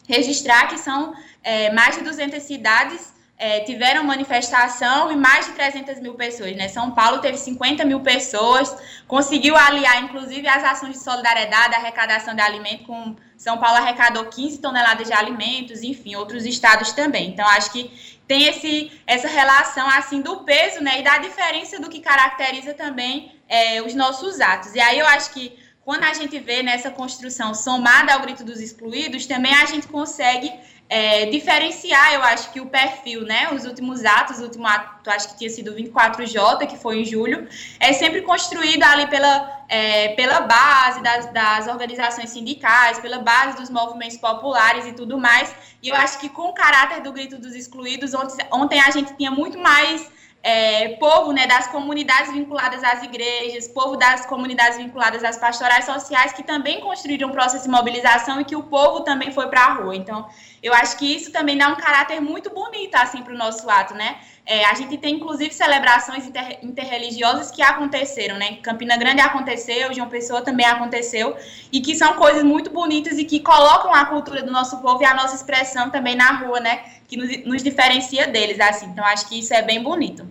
registrar, 0.08 0.68
que 0.68 0.78
são 0.78 1.14
é, 1.44 1.70
mais 1.74 1.98
de 1.98 2.04
200 2.04 2.42
cidades 2.42 3.15
é, 3.38 3.60
tiveram 3.62 4.04
manifestação 4.04 5.12
e 5.12 5.16
mais 5.16 5.46
de 5.46 5.52
300 5.54 6.00
mil 6.00 6.14
pessoas. 6.14 6.56
Né? 6.56 6.68
São 6.70 6.92
Paulo 6.92 7.20
teve 7.20 7.38
50 7.38 7.84
mil 7.84 8.00
pessoas, 8.00 8.76
conseguiu 9.08 9.58
aliar, 9.58 10.04
inclusive, 10.04 10.48
as 10.48 10.64
ações 10.64 10.94
de 10.94 11.00
solidariedade, 11.00 11.76
arrecadação 11.76 12.34
de 12.34 12.42
alimento, 12.42 12.86
com 12.86 13.16
São 13.38 13.58
Paulo 13.58 13.78
arrecadou 13.78 14.26
15 14.26 14.60
toneladas 14.60 15.08
de 15.08 15.14
alimentos, 15.14 15.84
enfim, 15.84 16.16
outros 16.16 16.46
estados 16.46 16.94
também. 16.94 17.30
Então, 17.30 17.46
acho 17.50 17.72
que 17.72 17.92
tem 18.28 18.48
esse, 18.48 18.92
essa 19.06 19.28
relação 19.28 19.88
assim 19.90 20.22
do 20.22 20.38
peso 20.38 20.82
né, 20.82 21.00
e 21.02 21.04
da 21.04 21.18
diferença 21.18 21.80
do 21.80 21.90
que 21.90 22.00
caracteriza 22.00 22.74
também 22.74 23.36
é, 23.48 23.82
os 23.82 23.94
nossos 23.94 24.40
atos. 24.40 24.74
E 24.74 24.80
aí 24.80 24.98
eu 24.98 25.06
acho 25.08 25.32
que 25.32 25.58
quando 25.84 26.04
a 26.04 26.14
gente 26.16 26.40
vê 26.40 26.64
nessa 26.64 26.90
construção 26.90 27.54
somada 27.54 28.12
ao 28.12 28.22
grito 28.22 28.44
dos 28.44 28.60
excluídos, 28.60 29.28
também 29.28 29.54
a 29.54 29.66
gente 29.66 29.88
consegue 29.88 30.52
é, 30.88 31.26
diferenciar, 31.26 32.14
eu 32.14 32.24
acho 32.24 32.52
que 32.52 32.62
o 32.62 32.68
perfil, 32.68 33.22
né? 33.22 33.50
Os 33.52 33.66
últimos 33.66 34.06
atos, 34.06 34.40
o 34.40 34.44
último 34.44 34.68
ato, 34.68 35.10
acho 35.10 35.30
que 35.30 35.38
tinha 35.40 35.50
sido 35.50 35.74
24J, 35.74 36.68
que 36.68 36.78
foi 36.78 37.02
em 37.02 37.06
julho, 37.06 37.48
é 37.80 37.92
sempre 37.92 38.22
construído 38.22 38.84
ali 38.84 39.08
pela, 39.08 39.66
é, 39.68 40.10
pela 40.10 40.42
base 40.42 41.02
das, 41.02 41.26
das 41.34 41.68
organizações 41.68 42.30
sindicais, 42.30 43.00
pela 43.00 43.20
base 43.20 43.58
dos 43.58 43.70
movimentos 43.70 44.18
populares 44.18 44.86
e 44.86 44.94
tudo 44.94 45.18
mais. 45.18 45.54
E 45.82 45.90
eu 45.90 45.96
acho 45.96 46.20
que 46.20 46.30
com 46.30 46.50
o 46.50 46.54
caráter 46.54 47.02
do 47.02 47.12
grito 47.12 47.40
dos 47.40 47.56
excluídos, 47.56 48.14
ontem, 48.14 48.46
ontem 48.52 48.80
a 48.80 48.92
gente 48.92 49.16
tinha 49.16 49.32
muito 49.32 49.58
mais 49.58 50.08
é, 50.46 50.90
povo 50.98 51.32
né, 51.32 51.48
das 51.48 51.66
comunidades 51.66 52.32
vinculadas 52.32 52.84
às 52.84 53.02
igrejas, 53.02 53.68
povo 53.68 53.98
das 53.98 54.28
comunidades 54.28 54.78
vinculadas 54.78 55.24
às 55.24 55.40
pastorais 55.40 55.86
sociais, 55.86 56.34
que 56.34 56.44
também 56.44 56.82
construíram 56.82 57.30
um 57.30 57.32
processo 57.32 57.64
de 57.64 57.70
mobilização 57.72 58.40
e 58.40 58.46
que 58.46 58.56
o 58.56 58.62
povo 58.62 59.02
também 59.02 59.32
foi 59.32 59.48
para 59.48 59.62
a 59.62 59.74
rua. 59.74 59.96
Então, 59.96 60.30
eu 60.66 60.74
acho 60.74 60.98
que 60.98 61.06
isso 61.06 61.32
também 61.32 61.56
dá 61.56 61.68
um 61.68 61.76
caráter 61.76 62.20
muito 62.20 62.50
bonito 62.50 62.96
assim, 62.96 63.22
para 63.22 63.34
o 63.34 63.38
nosso 63.38 63.70
ato, 63.70 63.94
né? 63.94 64.18
É, 64.44 64.66
a 64.66 64.74
gente 64.74 64.98
tem, 64.98 65.16
inclusive, 65.16 65.54
celebrações 65.54 66.26
inter, 66.26 66.58
interreligiosas 66.64 67.52
que 67.52 67.62
aconteceram, 67.62 68.36
né? 68.38 68.58
Campina 68.64 68.98
Grande 68.98 69.22
aconteceu, 69.22 69.94
João 69.94 70.10
Pessoa 70.10 70.42
também 70.42 70.66
aconteceu, 70.66 71.38
e 71.72 71.82
que 71.82 71.96
são 71.96 72.14
coisas 72.14 72.42
muito 72.42 72.72
bonitas 72.72 73.20
e 73.20 73.26
que 73.26 73.42
colocam 73.42 73.94
a 73.94 74.06
cultura 74.06 74.42
do 74.42 74.52
nosso 74.52 74.82
povo 74.82 75.04
e 75.04 75.06
a 75.06 75.14
nossa 75.14 75.36
expressão 75.36 75.92
também 75.92 76.16
na 76.16 76.32
rua, 76.32 76.60
né? 76.60 76.84
Que 77.08 77.16
nos, 77.16 77.46
nos 77.46 77.64
diferencia 77.64 78.26
deles, 78.28 78.60
assim. 78.60 78.88
Então, 78.88 79.06
acho 79.06 79.28
que 79.30 79.38
isso 79.38 79.54
é 79.54 79.62
bem 79.62 79.84
bonito. 79.84 80.28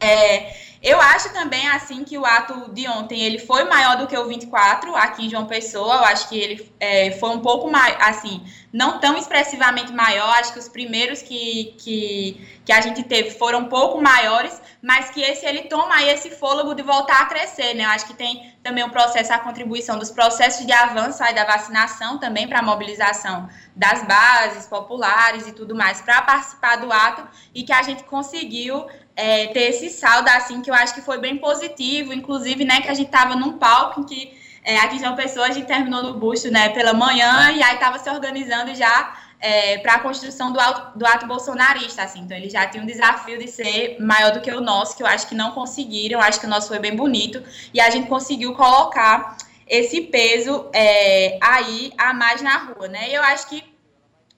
É, 0.00 0.54
eu 0.82 0.98
acho 0.98 1.30
também, 1.34 1.68
assim, 1.68 2.04
que 2.04 2.16
o 2.16 2.24
ato 2.24 2.72
de 2.72 2.88
ontem, 2.88 3.20
ele 3.20 3.38
foi 3.38 3.64
maior 3.64 3.98
do 3.98 4.06
que 4.06 4.16
o 4.16 4.26
24 4.26 4.96
aqui 4.96 5.26
em 5.26 5.30
João 5.30 5.44
Pessoa. 5.44 5.96
Eu 5.96 6.04
acho 6.04 6.28
que 6.28 6.38
ele 6.38 6.72
é, 6.80 7.10
foi 7.12 7.28
um 7.30 7.40
pouco 7.40 7.70
mais, 7.70 7.94
assim, 8.00 8.42
não 8.72 8.98
tão 8.98 9.14
expressivamente 9.18 9.92
maior. 9.92 10.30
Acho 10.38 10.54
que 10.54 10.58
os 10.58 10.70
primeiros 10.70 11.20
que, 11.20 11.74
que, 11.78 12.60
que 12.64 12.72
a 12.72 12.80
gente 12.80 13.02
teve 13.02 13.30
foram 13.32 13.60
um 13.60 13.68
pouco 13.68 14.00
maiores, 14.00 14.58
mas 14.82 15.10
que 15.10 15.20
esse, 15.20 15.44
ele 15.44 15.62
toma 15.62 15.94
aí 15.94 16.08
esse 16.08 16.30
fôlego 16.30 16.74
de 16.74 16.82
voltar 16.82 17.20
a 17.20 17.26
crescer, 17.26 17.74
né? 17.74 17.84
Eu 17.84 17.90
acho 17.90 18.06
que 18.06 18.14
tem 18.14 18.54
também 18.62 18.82
o 18.82 18.86
um 18.86 18.90
processo, 18.90 19.32
a 19.32 19.38
contribuição 19.38 19.98
dos 19.98 20.10
processos 20.10 20.64
de 20.66 20.72
avanço 20.72 21.22
aí 21.22 21.34
da 21.34 21.44
vacinação 21.44 22.18
também 22.18 22.48
para 22.48 22.60
a 22.60 22.62
mobilização 22.62 23.48
das 23.76 24.02
bases 24.04 24.66
populares 24.66 25.46
e 25.46 25.52
tudo 25.52 25.74
mais 25.74 26.00
para 26.00 26.22
participar 26.22 26.76
do 26.76 26.90
ato 26.90 27.26
e 27.54 27.62
que 27.62 27.72
a 27.72 27.82
gente 27.82 28.04
conseguiu 28.04 28.86
é, 29.14 29.48
ter 29.48 29.70
esse 29.70 29.90
saldo, 29.90 30.28
assim, 30.30 30.62
que 30.62 30.70
eu 30.70 30.74
acho 30.74 30.94
que 30.94 31.02
foi 31.02 31.18
bem 31.18 31.36
positivo, 31.36 32.14
inclusive, 32.14 32.64
né, 32.64 32.80
que 32.80 32.88
a 32.88 32.94
gente 32.94 33.06
estava 33.06 33.36
num 33.36 33.58
palco 33.58 34.00
em 34.00 34.04
que 34.04 34.40
é, 34.64 34.78
aqui 34.78 34.96
em 34.96 34.98
João 34.98 35.14
Pessoa 35.14 35.46
a 35.46 35.50
gente 35.50 35.66
terminou 35.66 36.02
no 36.02 36.14
busto, 36.14 36.50
né, 36.50 36.70
pela 36.70 36.92
manhã, 36.92 37.50
e 37.50 37.62
aí 37.62 37.74
estava 37.74 37.98
se 37.98 38.08
organizando 38.08 38.74
já 38.74 39.14
é, 39.40 39.78
para 39.78 39.94
a 39.94 39.98
construção 40.00 40.52
do, 40.52 40.60
ato, 40.60 40.98
do 40.98 41.06
ato 41.06 41.26
bolsonarista, 41.26 42.02
assim. 42.02 42.20
Então, 42.20 42.36
eles 42.36 42.52
já 42.52 42.66
tinham 42.66 42.84
um 42.84 42.86
desafio 42.86 43.38
de 43.38 43.48
ser 43.48 43.96
maior 43.98 44.32
do 44.32 44.40
que 44.40 44.50
o 44.50 44.60
nosso, 44.60 44.96
que 44.96 45.02
eu 45.02 45.06
acho 45.06 45.26
que 45.26 45.34
não 45.34 45.52
conseguiram. 45.52 46.20
Eu 46.20 46.24
acho 46.24 46.38
que 46.38 46.46
o 46.46 46.48
nosso 46.48 46.68
foi 46.68 46.78
bem 46.78 46.94
bonito 46.94 47.42
e 47.72 47.80
a 47.80 47.88
gente 47.88 48.08
conseguiu 48.08 48.52
colocar 48.54 49.36
esse 49.66 50.02
peso 50.02 50.68
é, 50.72 51.38
aí 51.40 51.92
a 51.96 52.12
mais 52.12 52.42
na 52.42 52.58
rua, 52.58 52.88
né? 52.88 53.08
E 53.08 53.14
eu 53.14 53.22
acho 53.22 53.48
que 53.48 53.64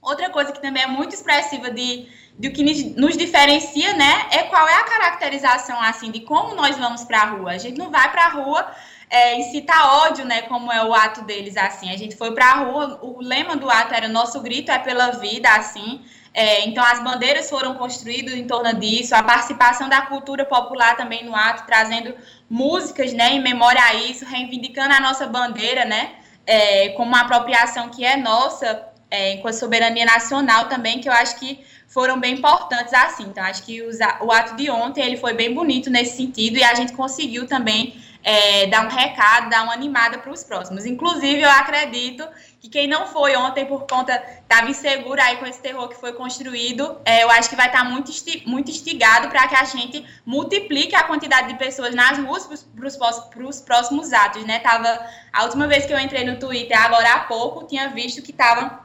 outra 0.01 0.31
coisa 0.31 0.53
que 0.53 0.61
também 0.61 0.83
é 0.83 0.87
muito 0.87 1.15
expressiva 1.15 1.71
de 1.71 2.07
do 2.39 2.51
que 2.51 2.63
nos 2.97 3.17
diferencia, 3.17 3.93
né, 3.93 4.27
é 4.31 4.45
qual 4.45 4.67
é 4.67 4.75
a 4.75 4.85
caracterização 4.85 5.81
assim 5.83 6.11
de 6.11 6.21
como 6.21 6.55
nós 6.55 6.77
vamos 6.79 7.05
para 7.05 7.21
a 7.21 7.27
rua. 7.27 7.51
A 7.51 7.59
gente 7.59 7.79
não 7.79 7.91
vai 7.91 8.11
para 8.11 8.25
a 8.25 8.29
rua 8.31 8.71
é, 9.13 9.39
incitar 9.39 10.07
ódio, 10.07 10.25
né, 10.25 10.41
como 10.43 10.73
é 10.73 10.83
o 10.83 10.95
ato 10.95 11.23
deles 11.23 11.55
assim. 11.59 11.93
A 11.93 11.99
gente 11.99 12.17
foi 12.17 12.33
para 12.33 12.47
a 12.47 12.55
rua, 12.65 12.99
o 13.03 13.21
lema 13.21 13.55
do 13.55 13.69
ato 13.71 13.93
era 13.93 14.09
nosso 14.09 14.41
grito 14.41 14.73
é 14.73 14.79
pela 14.79 15.11
vida, 15.11 15.51
assim. 15.51 16.01
É, 16.33 16.67
então 16.67 16.83
as 16.83 17.05
bandeiras 17.05 17.51
foram 17.51 17.75
construídas 17.75 18.33
em 18.33 18.47
torno 18.47 18.73
disso, 18.81 19.15
a 19.15 19.23
participação 19.23 19.87
da 19.87 20.01
cultura 20.01 20.47
popular 20.47 20.97
também 20.97 21.27
no 21.27 21.37
ato, 21.37 21.67
trazendo 21.67 22.15
músicas, 22.49 23.13
né, 23.13 23.33
em 23.33 23.43
memória 23.43 23.83
a 23.83 23.95
isso, 23.97 24.25
reivindicando 24.25 24.95
a 24.95 25.01
nossa 25.01 25.27
bandeira, 25.27 25.85
né, 25.85 26.13
é, 26.47 26.89
como 26.91 27.09
uma 27.09 27.21
apropriação 27.21 27.91
que 27.91 28.03
é 28.03 28.17
nossa, 28.17 28.89
é, 29.11 29.37
com 29.37 29.49
a 29.49 29.53
soberania 29.53 30.07
nacional 30.07 30.69
também, 30.71 31.03
que 31.03 31.09
eu 31.11 31.13
acho 31.13 31.39
que 31.39 31.61
foram 31.87 32.19
bem 32.19 32.37
importantes 32.37 32.95
assim. 32.95 33.25
Então, 33.25 33.45
acho 33.45 33.63
que 33.63 33.83
o 34.23 34.33
ato 34.33 34.57
de 34.57 34.71
ontem 34.71 35.05
ele 35.05 35.19
foi 35.19 35.35
bem 35.35 35.53
bonito 35.53 35.91
nesse 35.91 36.17
sentido 36.17 36.57
e 36.57 36.65
a 36.65 36.73
gente 36.73 36.95
conseguiu 36.95 37.47
também 37.47 37.95
é, 38.23 38.67
dar 38.67 38.85
um 38.87 38.89
recado, 38.89 39.51
dar 39.51 39.65
uma 39.65 39.73
animada 39.73 40.19
para 40.19 40.31
os 40.31 40.45
próximos. 40.45 40.87
Inclusive, 40.87 41.41
eu 41.41 41.51
acredito 41.51 42.27
que 42.61 42.69
quem 42.69 42.87
não 42.87 43.07
foi 43.07 43.37
ontem 43.37 43.67
por 43.67 43.87
conta 43.87 44.23
estava 44.41 44.71
inseguro 44.71 45.21
aí 45.21 45.37
com 45.37 45.47
esse 45.47 45.61
terror 45.61 45.89
que 45.89 45.97
foi 45.97 46.13
construído, 46.13 47.01
é, 47.05 47.25
eu 47.25 47.31
acho 47.31 47.51
que 47.51 47.57
vai 47.57 47.67
estar 47.67 47.83
tá 47.83 47.85
muito, 47.85 48.13
muito 48.47 48.71
instigado 48.71 49.29
para 49.29 49.49
que 49.49 49.57
a 49.57 49.65
gente 49.65 50.05
multiplique 50.25 50.95
a 50.95 51.03
quantidade 51.03 51.49
de 51.49 51.55
pessoas 51.55 51.95
nas 51.95 52.19
ruas 52.19 52.47
para 52.77 53.47
os 53.47 53.61
próximos 53.61 54.13
atos, 54.13 54.45
né? 54.45 54.61
Tava 54.61 55.05
a 55.33 55.45
última 55.45 55.67
vez 55.67 55.87
que 55.87 55.93
eu 55.93 55.99
entrei 55.99 56.25
no 56.25 56.39
Twitter, 56.39 56.81
agora 56.81 57.15
há 57.15 57.21
pouco, 57.21 57.67
tinha 57.67 57.89
visto 57.89 58.23
que 58.23 58.31
estavam 58.31 58.83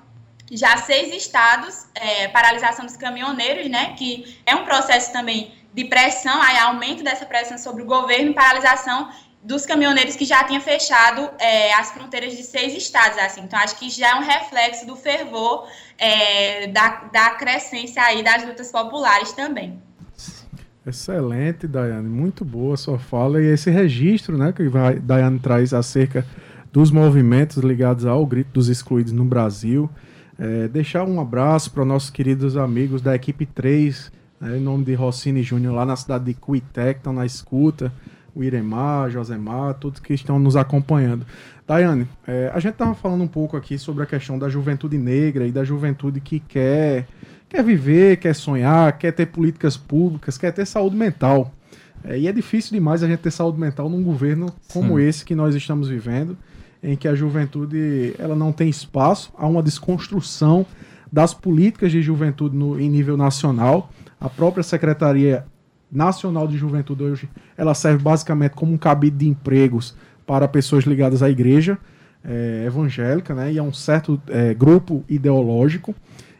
já 0.51 0.77
seis 0.77 1.13
estados, 1.13 1.87
é, 1.93 2.27
paralisação 2.29 2.85
dos 2.85 2.95
caminhoneiros, 2.95 3.69
né, 3.69 3.93
que 3.97 4.41
é 4.45 4.55
um 4.55 4.63
processo 4.63 5.11
também 5.11 5.51
de 5.73 5.85
pressão, 5.85 6.41
aí 6.41 6.57
aumento 6.57 7.03
dessa 7.03 7.25
pressão 7.25 7.57
sobre 7.57 7.83
o 7.83 7.85
governo, 7.85 8.33
paralisação 8.33 9.11
dos 9.47 9.65
caminhoneiros 9.65 10.17
que 10.17 10.25
já 10.25 10.43
tinha 10.43 10.59
fechado 10.59 11.29
é, 11.39 11.73
as 11.73 11.91
fronteiras 11.91 12.35
de 12.35 12.43
seis 12.43 12.75
estados, 12.75 13.17
assim. 13.17 13.41
Então, 13.41 13.57
acho 13.57 13.79
que 13.79 13.89
já 13.89 14.09
é 14.09 14.15
um 14.15 14.23
reflexo 14.23 14.85
do 14.85 14.93
fervor 14.97 15.65
é, 15.97 16.67
da, 16.67 17.05
da 17.13 17.29
crescência 17.29 18.03
aí 18.03 18.21
das 18.21 18.45
lutas 18.45 18.69
populares 18.69 19.31
também. 19.31 19.81
Excelente, 20.85 21.65
Daiane. 21.65 22.09
Muito 22.09 22.43
boa 22.43 22.73
a 22.73 22.77
sua 22.77 22.99
fala. 22.99 23.41
E 23.41 23.45
esse 23.45 23.71
registro 23.71 24.37
né, 24.37 24.51
que 24.51 24.67
vai, 24.67 24.99
Daiane 24.99 25.39
traz 25.39 25.73
acerca 25.73 26.25
dos 26.71 26.91
movimentos 26.91 27.57
ligados 27.63 28.05
ao 28.05 28.25
grito 28.25 28.51
dos 28.51 28.67
excluídos 28.67 29.13
no 29.13 29.23
Brasil. 29.23 29.89
É, 30.37 30.67
deixar 30.67 31.05
um 31.05 31.21
abraço 31.21 31.71
para 31.71 31.85
nossos 31.85 32.09
queridos 32.09 32.57
amigos 32.57 33.01
da 33.01 33.15
equipe 33.15 33.45
3, 33.45 34.11
né, 34.41 34.57
em 34.57 34.61
nome 34.61 34.83
de 34.83 34.93
Rossini 34.93 35.41
Júnior, 35.41 35.73
lá 35.73 35.85
na 35.85 35.95
cidade 35.95 36.25
de 36.25 36.33
Cuité, 36.33 36.93
que 36.93 36.99
estão 36.99 37.13
na 37.13 37.25
escuta. 37.25 37.93
O 38.37 38.43
Iremar, 38.43 39.09
Josemar, 39.09 39.73
todos 39.73 39.99
que 39.99 40.13
estão 40.13 40.37
nos 40.37 40.55
acompanhando. 40.55 41.25
Daiane, 41.65 42.07
é, 42.27 42.51
a 42.53 42.59
gente 42.59 42.73
estava 42.73 42.93
falando 42.93 43.23
um 43.23 43.27
pouco 43.27 43.57
aqui 43.57 43.79
sobre 43.79 44.03
a 44.03 44.05
questão 44.05 44.37
da 44.37 44.47
juventude 44.47 44.95
negra 44.95 45.47
e 45.47 45.51
da 45.51 45.63
juventude 45.63 46.21
que 46.21 46.39
quer, 46.39 47.07
quer 47.49 47.63
viver, 47.63 48.17
quer 48.17 48.35
sonhar, 48.35 48.95
quer 48.99 49.11
ter 49.11 49.25
políticas 49.25 49.75
públicas, 49.75 50.37
quer 50.37 50.51
ter 50.51 50.67
saúde 50.67 50.95
mental. 50.95 51.51
É, 52.03 52.19
e 52.19 52.27
é 52.27 52.31
difícil 52.31 52.73
demais 52.73 53.01
a 53.01 53.07
gente 53.07 53.21
ter 53.21 53.31
saúde 53.31 53.59
mental 53.59 53.89
num 53.89 54.03
governo 54.03 54.53
como 54.71 54.99
Sim. 54.99 55.03
esse 55.03 55.25
que 55.25 55.33
nós 55.33 55.55
estamos 55.55 55.89
vivendo 55.89 56.37
em 56.83 56.95
que 56.95 57.07
a 57.07 57.15
juventude 57.15 58.13
ela 58.19 58.35
não 58.35 58.51
tem 58.51 58.69
espaço, 58.69 59.33
há 59.35 59.47
uma 59.47 59.63
desconstrução 59.63 60.63
das 61.11 61.33
políticas 61.33 61.91
de 61.91 62.03
juventude 62.03 62.55
no, 62.55 62.79
em 62.79 62.87
nível 62.87 63.17
nacional. 63.17 63.89
A 64.19 64.29
própria 64.29 64.63
Secretaria 64.63 65.45
Nacional 65.91 66.47
de 66.47 66.57
Juventude 66.57 67.03
hoje 67.03 67.29
ela 67.57 67.73
serve 67.73 68.03
basicamente 68.03 68.51
como 68.51 68.73
um 68.73 68.77
cabide 68.77 69.17
de 69.17 69.27
empregos 69.27 69.95
para 70.25 70.47
pessoas 70.47 70.83
ligadas 70.83 71.23
à 71.23 71.29
igreja 71.29 71.77
é, 72.23 72.63
evangélica, 72.65 73.33
né, 73.33 73.53
e 73.53 73.59
a 73.59 73.63
um 73.63 73.71
certo 73.71 74.21
é, 74.27 74.53
grupo 74.53 75.03
ideológico. 75.07 75.95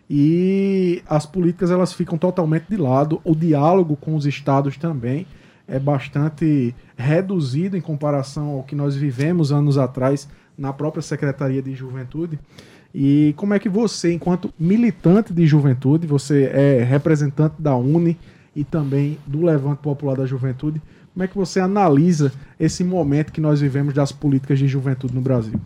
E 0.10 1.02
as 1.08 1.26
políticas 1.26 1.72
elas 1.72 1.94
ficam 1.94 2.18
totalmente 2.18 2.66
de 2.70 2.78
lado, 2.78 3.22
o 3.24 3.36
diálogo 3.36 3.96
com 3.96 4.16
os 4.16 4.26
estados 4.26 4.78
também 4.78 5.26
é 5.68 5.78
bastante 5.78 6.74
reduzido 6.96 7.76
em 7.76 7.82
comparação 7.82 8.50
ao 8.52 8.64
que 8.64 8.74
nós 8.74 8.96
vivemos 8.96 9.52
anos 9.52 9.78
atrás 9.78 10.30
na 10.58 10.72
própria 10.72 11.02
Secretaria 11.02 11.62
de 11.62 11.76
Juventude. 11.76 12.40
E 12.96 13.34
como 13.36 13.54
é 13.54 13.60
que 13.60 13.68
você, 13.68 14.14
enquanto 14.14 14.54
militante 14.58 15.34
de 15.34 15.46
juventude, 15.46 16.08
você 16.08 16.46
é 16.46 16.84
representante 16.84 17.56
da 17.60 17.76
UNE 17.76 18.18
e 18.58 18.64
também 18.64 19.20
do 19.28 19.46
Levante 19.46 19.84
Popular 19.84 20.18
da 20.18 20.26
Juventude, 20.26 20.82
como 21.14 21.24
é 21.24 21.28
que 21.28 21.38
você 21.38 21.60
analisa 21.60 22.34
esse 22.60 22.84
momento 22.84 23.32
que 23.32 23.40
nós 23.40 23.62
vivemos 23.62 23.94
das 23.94 24.12
políticas 24.12 24.58
de 24.58 24.68
juventude 24.68 25.14
no 25.14 25.22
Brasil? 25.22 25.62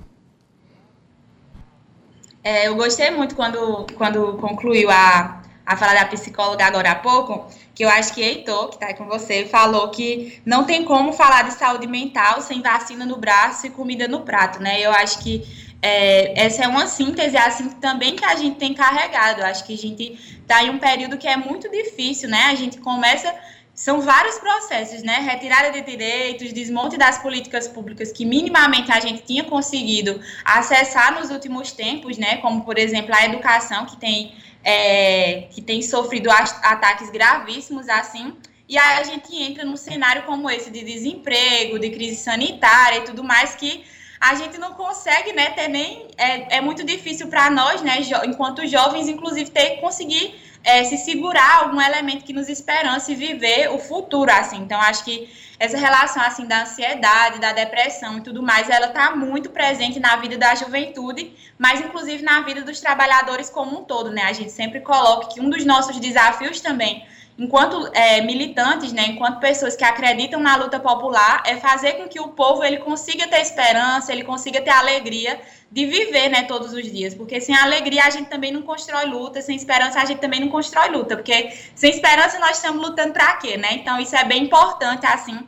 É, 2.44 2.68
eu 2.68 2.76
gostei 2.76 3.10
muito 3.10 3.34
quando, 3.34 3.88
quando 3.96 4.34
concluiu 4.34 4.89
a, 4.89 5.42
a 5.66 5.78
fala 5.78 5.94
da 5.94 6.06
psicóloga 6.06 6.66
agora 6.66 6.92
há 6.92 6.96
pouco, 6.96 7.48
que 7.74 7.86
eu 7.86 7.89
acho 7.89 8.14
que 8.14 8.22
Heitor, 8.22 8.68
que 8.68 8.76
está 8.76 8.88
aí 8.88 8.94
com 8.94 9.06
você, 9.06 9.46
falou 9.46 9.88
que 9.89 10.42
não 10.46 10.66
tem 10.66 10.84
como 10.84 11.14
falar 11.14 11.44
de 11.44 11.54
saúde 11.54 11.88
mental 11.88 12.42
sem 12.42 12.62
vacina 12.62 13.06
no 13.06 13.16
braço 13.16 13.68
e 13.68 13.70
comida 13.70 14.06
no 14.06 14.22
prato, 14.22 14.62
né? 14.62 14.82
Eu 14.82 14.92
acho 14.92 15.20
que 15.20 15.71
é, 15.82 16.46
essa 16.46 16.64
é 16.64 16.68
uma 16.68 16.88
síntese, 16.88 17.36
assim 17.38 17.70
também 17.72 18.16
que 18.16 18.24
a 18.24 18.36
gente 18.36 18.58
tem 18.58 18.74
carregado. 18.74 19.42
Acho 19.44 19.66
que 19.66 19.74
a 19.74 19.78
gente 19.78 20.14
está 20.42 20.64
em 20.64 20.70
um 20.70 20.78
período 20.78 21.18
que 21.18 21.28
é 21.28 21.36
muito 21.36 21.70
difícil, 21.70 22.30
né? 22.30 22.44
A 22.52 22.56
gente 22.56 22.78
começa 22.78 23.34
são 23.74 24.02
vários 24.02 24.38
processos, 24.38 25.02
né? 25.02 25.20
Retirada 25.20 25.72
de 25.72 25.82
direitos, 25.82 26.54
desmonte 26.54 26.98
das 26.98 27.18
políticas 27.18 27.68
públicas 27.68 28.12
que 28.12 28.26
minimamente 28.26 28.92
a 28.92 29.00
gente 29.00 29.24
tinha 29.24 29.44
conseguido 29.44 30.20
acessar 30.46 31.18
nos 31.18 31.32
últimos 31.32 31.72
tempos, 31.72 32.18
né? 32.18 32.38
Como, 32.38 32.64
por 32.64 32.78
exemplo, 32.78 33.16
a 33.16 33.26
educação, 33.26 33.86
que 33.86 33.98
tem 33.98 34.36
é, 34.64 35.48
que 35.50 35.62
tem 35.62 35.82
sofrido 35.82 36.30
ataques 36.30 37.10
gravíssimos 37.10 37.90
assim. 37.90 38.36
E 38.70 38.78
aí 38.78 39.00
a 39.00 39.04
gente 39.04 39.36
entra 39.36 39.66
num 39.66 39.76
cenário 39.76 40.24
como 40.24 40.50
esse 40.50 40.70
de 40.70 40.84
desemprego, 40.84 41.80
de 41.80 41.90
crise 41.90 42.18
sanitária 42.18 43.00
e 43.00 43.02
tudo 43.02 43.24
mais 43.24 43.56
que 43.56 43.84
a 44.22 44.36
gente 44.36 44.60
não 44.60 44.74
consegue, 44.74 45.34
né, 45.34 45.50
ter 45.50 45.68
nem 45.68 46.08
é, 46.16 46.58
é 46.58 46.62
muito 46.62 46.84
difícil 46.84 47.28
para 47.28 47.50
nós, 47.50 47.82
né, 47.82 48.04
jo, 48.04 48.16
enquanto 48.24 48.68
jovens, 48.68 49.08
inclusive 49.08 49.50
ter 49.50 49.82
conseguir 49.82 50.40
é, 50.64 50.84
se 50.84 50.96
segurar 50.98 51.64
algum 51.64 51.82
elemento 51.82 52.24
que 52.24 52.32
nos 52.32 52.48
esperança 52.48 53.12
e 53.12 53.16
viver 53.16 53.72
o 53.72 53.80
futuro, 53.80 54.32
assim. 54.32 54.58
Então 54.58 54.80
acho 54.80 55.04
que 55.04 55.28
essa 55.60 55.76
relação 55.76 56.22
assim 56.22 56.46
da 56.46 56.62
ansiedade, 56.62 57.40
da 57.40 57.52
depressão 57.52 58.20
e 58.20 58.22
tudo 58.22 58.44
mais, 58.44 58.70
ela 58.70 58.88
está 58.88 59.16
muito 59.16 59.50
presente 59.50 60.00
na 60.00 60.16
vida 60.18 60.38
da 60.38 60.54
juventude, 60.54 61.34
mas 61.58 61.82
inclusive 61.82 62.22
na 62.22 62.42
vida 62.42 62.62
dos 62.62 62.80
trabalhadores 62.80 63.50
como 63.50 63.80
um 63.80 63.84
todo, 63.84 64.12
né? 64.12 64.24
A 64.24 64.34
gente 64.34 64.52
sempre 64.52 64.82
coloca 64.82 65.30
que 65.30 65.42
um 65.42 65.50
dos 65.50 65.66
nossos 65.66 66.00
desafios 66.00 66.62
também 66.62 67.06
enquanto 67.42 67.89
é, 67.96 68.22
militantes, 68.22 68.94
né, 68.94 69.08
enquanto 69.08 69.39
pessoas 69.39 69.76
que 69.76 69.84
acreditam 69.84 70.39
na 70.39 70.56
luta 70.58 70.80
popular, 70.80 71.42
é 71.44 71.58
fazer 71.58 71.94
com 71.94 72.08
que 72.08 72.20
o 72.20 72.28
povo 72.28 72.64
ele 72.64 72.78
consiga 72.78 73.28
ter 73.28 73.42
esperança, 73.42 74.14
ele 74.14 74.24
consiga 74.24 74.62
ter 74.62 74.70
alegria 74.70 75.42
de 75.72 75.88
viver, 75.88 76.30
né, 76.30 76.44
todos 76.44 76.72
os 76.72 76.84
dias, 76.84 77.16
porque 77.16 77.42
sem 77.42 77.56
alegria 77.56 78.04
a 78.06 78.12
gente 78.12 78.30
também 78.30 78.52
não 78.52 78.62
constrói 78.62 79.06
luta, 79.06 79.42
sem 79.42 79.56
esperança 79.56 80.00
a 80.00 80.06
gente 80.06 80.20
também 80.20 80.39
não 80.39 80.50
constrói 80.50 80.89
luta, 80.89 81.16
porque 81.16 81.52
sem 81.74 81.89
esperança 81.89 82.38
nós 82.38 82.58
estamos 82.58 82.80
lutando 82.80 83.14
para 83.14 83.34
quê, 83.38 83.58
né? 83.58 83.74
Então 83.74 84.00
isso 84.00 84.16
é 84.16 84.24
bem 84.24 84.44
importante 84.44 85.08
assim, 85.08 85.39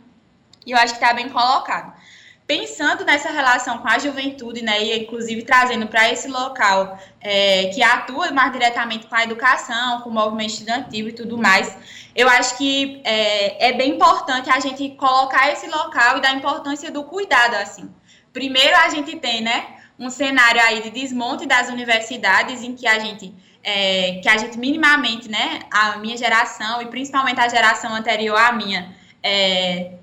e 0.65 0.71
eu 0.71 0.77
acho 0.79 0.95
que 0.95 1.03
está 1.03 1.13
bem 1.13 1.29
colocado 1.29 1.93
pensando 2.45 3.05
nessa 3.05 3.29
relação 3.29 3.77
com 3.77 3.87
a 3.87 3.97
juventude, 3.97 4.61
né, 4.61 4.83
e 4.83 4.99
inclusive 4.99 5.43
trazendo 5.43 5.87
para 5.87 6.11
esse 6.11 6.27
local 6.27 6.97
é, 7.21 7.67
que 7.67 7.81
atua 7.81 8.31
mais 8.31 8.51
diretamente 8.51 9.07
com 9.07 9.15
a 9.15 9.23
educação, 9.23 10.01
com 10.01 10.09
o 10.09 10.13
movimento 10.13 10.49
estudantil 10.49 11.07
e 11.07 11.13
tudo 11.13 11.37
mais, 11.37 11.77
eu 12.15 12.27
acho 12.27 12.57
que 12.57 13.01
é, 13.03 13.69
é 13.69 13.73
bem 13.73 13.91
importante 13.91 14.49
a 14.49 14.59
gente 14.59 14.89
colocar 14.91 15.51
esse 15.51 15.67
local 15.67 16.17
e 16.17 16.21
dar 16.21 16.35
importância 16.35 16.91
do 16.91 17.03
cuidado, 17.03 17.55
assim. 17.55 17.89
Primeiro, 18.31 18.75
a 18.77 18.89
gente 18.89 19.15
tem, 19.17 19.41
né, 19.41 19.77
um 19.97 20.09
cenário 20.09 20.61
aí 20.61 20.81
de 20.81 20.89
desmonte 20.89 21.45
das 21.45 21.69
universidades 21.69 22.61
em 22.63 22.75
que 22.75 22.87
a 22.87 22.99
gente 22.99 23.33
é, 23.63 24.19
que 24.21 24.27
a 24.27 24.37
gente 24.37 24.59
minimamente, 24.59 25.29
né, 25.29 25.61
a 25.71 25.97
minha 25.97 26.17
geração 26.17 26.81
e 26.81 26.87
principalmente 26.87 27.39
a 27.39 27.47
geração 27.47 27.95
anterior 27.95 28.37
à 28.37 28.51
minha, 28.51 28.93
é, 29.23 29.93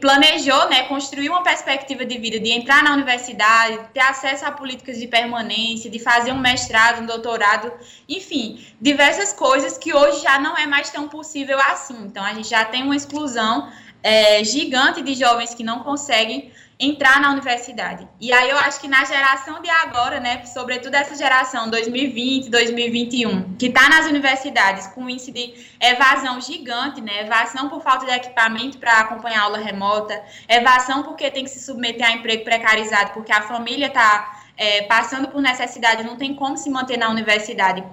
planejou, 0.00 0.68
né, 0.68 0.82
construir 0.82 1.30
uma 1.30 1.42
perspectiva 1.42 2.04
de 2.04 2.18
vida, 2.18 2.38
de 2.38 2.50
entrar 2.50 2.82
na 2.82 2.92
universidade, 2.92 3.80
ter 3.94 4.00
acesso 4.00 4.44
a 4.44 4.52
políticas 4.52 4.98
de 4.98 5.06
permanência, 5.06 5.90
de 5.90 5.98
fazer 5.98 6.32
um 6.32 6.38
mestrado, 6.38 7.02
um 7.02 7.06
doutorado, 7.06 7.72
enfim, 8.06 8.62
diversas 8.78 9.32
coisas 9.32 9.78
que 9.78 9.94
hoje 9.94 10.22
já 10.22 10.38
não 10.38 10.56
é 10.56 10.66
mais 10.66 10.90
tão 10.90 11.08
possível 11.08 11.58
assim. 11.58 11.96
Então, 12.04 12.22
a 12.22 12.34
gente 12.34 12.48
já 12.48 12.64
tem 12.64 12.82
uma 12.82 12.94
exclusão 12.94 13.72
é, 14.02 14.44
gigante 14.44 15.00
de 15.00 15.14
jovens 15.14 15.54
que 15.54 15.64
não 15.64 15.80
conseguem 15.80 16.52
entrar 16.78 17.20
na 17.20 17.30
universidade. 17.30 18.08
E 18.20 18.32
aí 18.32 18.50
eu 18.50 18.58
acho 18.58 18.80
que 18.80 18.88
na 18.88 19.04
geração 19.04 19.62
de 19.62 19.70
agora, 19.70 20.18
né, 20.18 20.44
sobretudo 20.44 20.94
essa 20.94 21.14
geração 21.14 21.70
2020, 21.70 22.50
2021, 22.50 23.54
que 23.56 23.66
está 23.66 23.88
nas 23.88 24.06
universidades 24.06 24.86
com 24.88 25.08
índice 25.08 25.30
de 25.30 25.54
evasão 25.80 26.40
gigante, 26.40 27.00
né, 27.00 27.20
evasão 27.20 27.68
por 27.68 27.80
falta 27.80 28.06
de 28.06 28.12
equipamento 28.12 28.78
para 28.78 29.00
acompanhar 29.00 29.42
aula 29.42 29.58
remota, 29.58 30.20
evasão 30.48 31.02
porque 31.02 31.30
tem 31.30 31.44
que 31.44 31.50
se 31.50 31.64
submeter 31.64 32.06
a 32.06 32.12
emprego 32.12 32.44
precarizado, 32.44 33.12
porque 33.12 33.32
a 33.32 33.42
família 33.42 33.86
está 33.86 34.42
é, 34.56 34.82
passando 34.82 35.28
por 35.28 35.40
necessidade, 35.40 36.02
não 36.02 36.16
tem 36.16 36.34
como 36.34 36.56
se 36.56 36.70
manter 36.70 36.96
na 36.96 37.08
universidade 37.08 37.84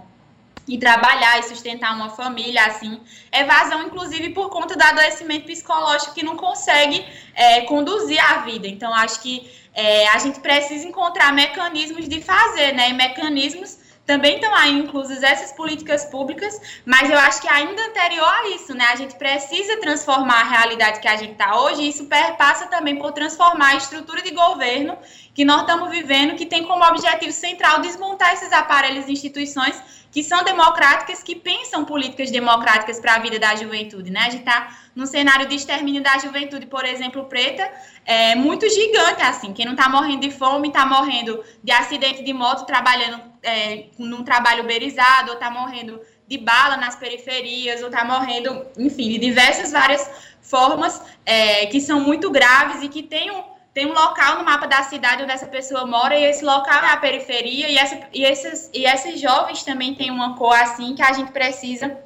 e 0.68 0.78
trabalhar 0.78 1.40
e 1.40 1.44
sustentar 1.44 1.94
uma 1.96 2.10
família, 2.10 2.66
assim, 2.66 3.00
evasão, 3.32 3.84
inclusive, 3.88 4.30
por 4.30 4.50
conta 4.50 4.76
do 4.76 4.84
adoecimento 4.84 5.46
psicológico 5.46 6.14
que 6.14 6.24
não 6.24 6.38
consegue 6.38 7.06
é, 7.34 7.62
conduzir 7.62 8.20
a 8.24 8.40
vida. 8.40 8.68
Então, 8.68 8.94
acho 8.94 9.22
que 9.22 9.52
é, 9.74 10.08
a 10.10 10.18
gente 10.18 10.40
precisa 10.40 10.88
encontrar 10.88 11.34
mecanismos 11.34 12.08
de 12.08 12.22
fazer, 12.22 12.74
né? 12.74 12.90
E 12.90 12.94
mecanismos 12.94 13.80
também 14.06 14.36
estão 14.36 14.54
aí 14.56 14.72
inclusas 14.72 15.24
essas 15.24 15.54
políticas 15.54 16.06
públicas, 16.06 16.60
mas 16.86 17.10
eu 17.10 17.18
acho 17.18 17.42
que 17.42 17.48
ainda 17.48 17.82
anterior 17.86 18.28
a 18.28 18.50
isso, 18.50 18.74
né? 18.74 18.86
A 18.92 18.96
gente 18.96 19.16
precisa 19.16 19.80
transformar 19.80 20.42
a 20.42 20.50
realidade 20.50 21.00
que 21.00 21.08
a 21.08 21.16
gente 21.16 21.34
está 21.34 21.60
hoje, 21.62 21.84
e 21.84 21.90
isso 21.90 22.06
perpassa 22.06 22.68
também 22.68 22.98
por 22.98 23.12
transformar 23.14 23.70
a 23.70 23.76
estrutura 23.76 24.22
de 24.22 24.32
governo 24.32 24.98
que 25.34 25.46
nós 25.46 25.62
estamos 25.62 25.90
vivendo, 25.90 26.36
que 26.36 26.46
tem 26.46 26.64
como 26.64 26.84
objetivo 26.84 27.32
central 27.32 27.80
desmontar 27.80 28.34
esses 28.34 28.52
aparelhos 28.52 29.08
e 29.08 29.14
instituições 29.14 29.82
que 30.12 30.22
são 30.24 30.44
democráticas, 30.44 31.24
que 31.24 31.36
pensam 31.36 31.86
políticas 31.86 32.30
democráticas 32.30 33.00
para 33.00 33.16
a 33.16 33.20
vida 33.20 33.40
da 33.40 33.56
juventude, 33.56 34.12
né? 34.12 34.20
A 34.20 34.30
gente 34.30 34.40
está 34.40 34.78
num 34.94 35.06
cenário 35.06 35.48
de 35.48 35.56
extermínio 35.56 36.04
da 36.04 36.18
juventude, 36.18 36.66
por 36.66 36.86
exemplo, 36.86 37.26
preta, 37.26 37.72
é 38.06 38.36
muito 38.36 38.70
gigante, 38.70 39.22
assim. 39.22 39.54
Quem 39.54 39.66
não 39.66 39.74
está 39.74 39.88
morrendo 39.88 40.22
de 40.22 40.32
fome, 40.32 40.68
está 40.68 40.86
morrendo 40.86 41.42
de 41.64 41.72
acidente 41.72 42.24
de 42.24 42.34
moto, 42.34 42.66
trabalhando 42.66 43.22
é, 43.42 43.86
num 43.98 44.24
trabalho 44.24 44.64
uberizado, 44.64 45.30
ou 45.30 45.36
está 45.36 45.50
morrendo 45.50 46.02
de 46.28 46.38
bala 46.38 46.76
nas 46.76 46.98
periferias, 46.98 47.82
ou 47.82 47.88
está 47.88 48.04
morrendo, 48.04 48.66
enfim, 48.78 49.10
de 49.10 49.18
diversas 49.18 49.72
várias 49.72 50.10
formas 50.42 51.02
é, 51.26 51.68
que 51.68 51.80
são 51.80 52.02
muito 52.02 52.30
graves 52.30 52.84
e 52.84 52.90
que 52.90 53.02
têm 53.02 53.32
um 53.32 53.51
tem 53.74 53.86
um 53.86 53.94
local 53.94 54.38
no 54.38 54.44
mapa 54.44 54.68
da 54.68 54.84
cidade 54.84 55.24
onde 55.24 55.32
essa 55.32 55.48
pessoa 55.48 55.86
mora 55.86 56.18
e 56.18 56.24
esse 56.24 56.44
local 56.44 56.84
é 56.84 56.90
a 56.90 56.98
periferia 56.98 57.70
e, 57.70 57.78
essa, 57.78 58.00
e, 58.14 58.24
esses, 58.24 58.70
e 58.74 58.86
esses 58.86 59.20
jovens 59.20 59.64
também 59.64 59.96
têm 59.96 60.12
uma 60.12 60.36
cor 60.36 60.56
assim 60.56 60.94
que 60.94 61.02
a 61.02 61.14
gente 61.14 61.32
precisa 61.32 61.98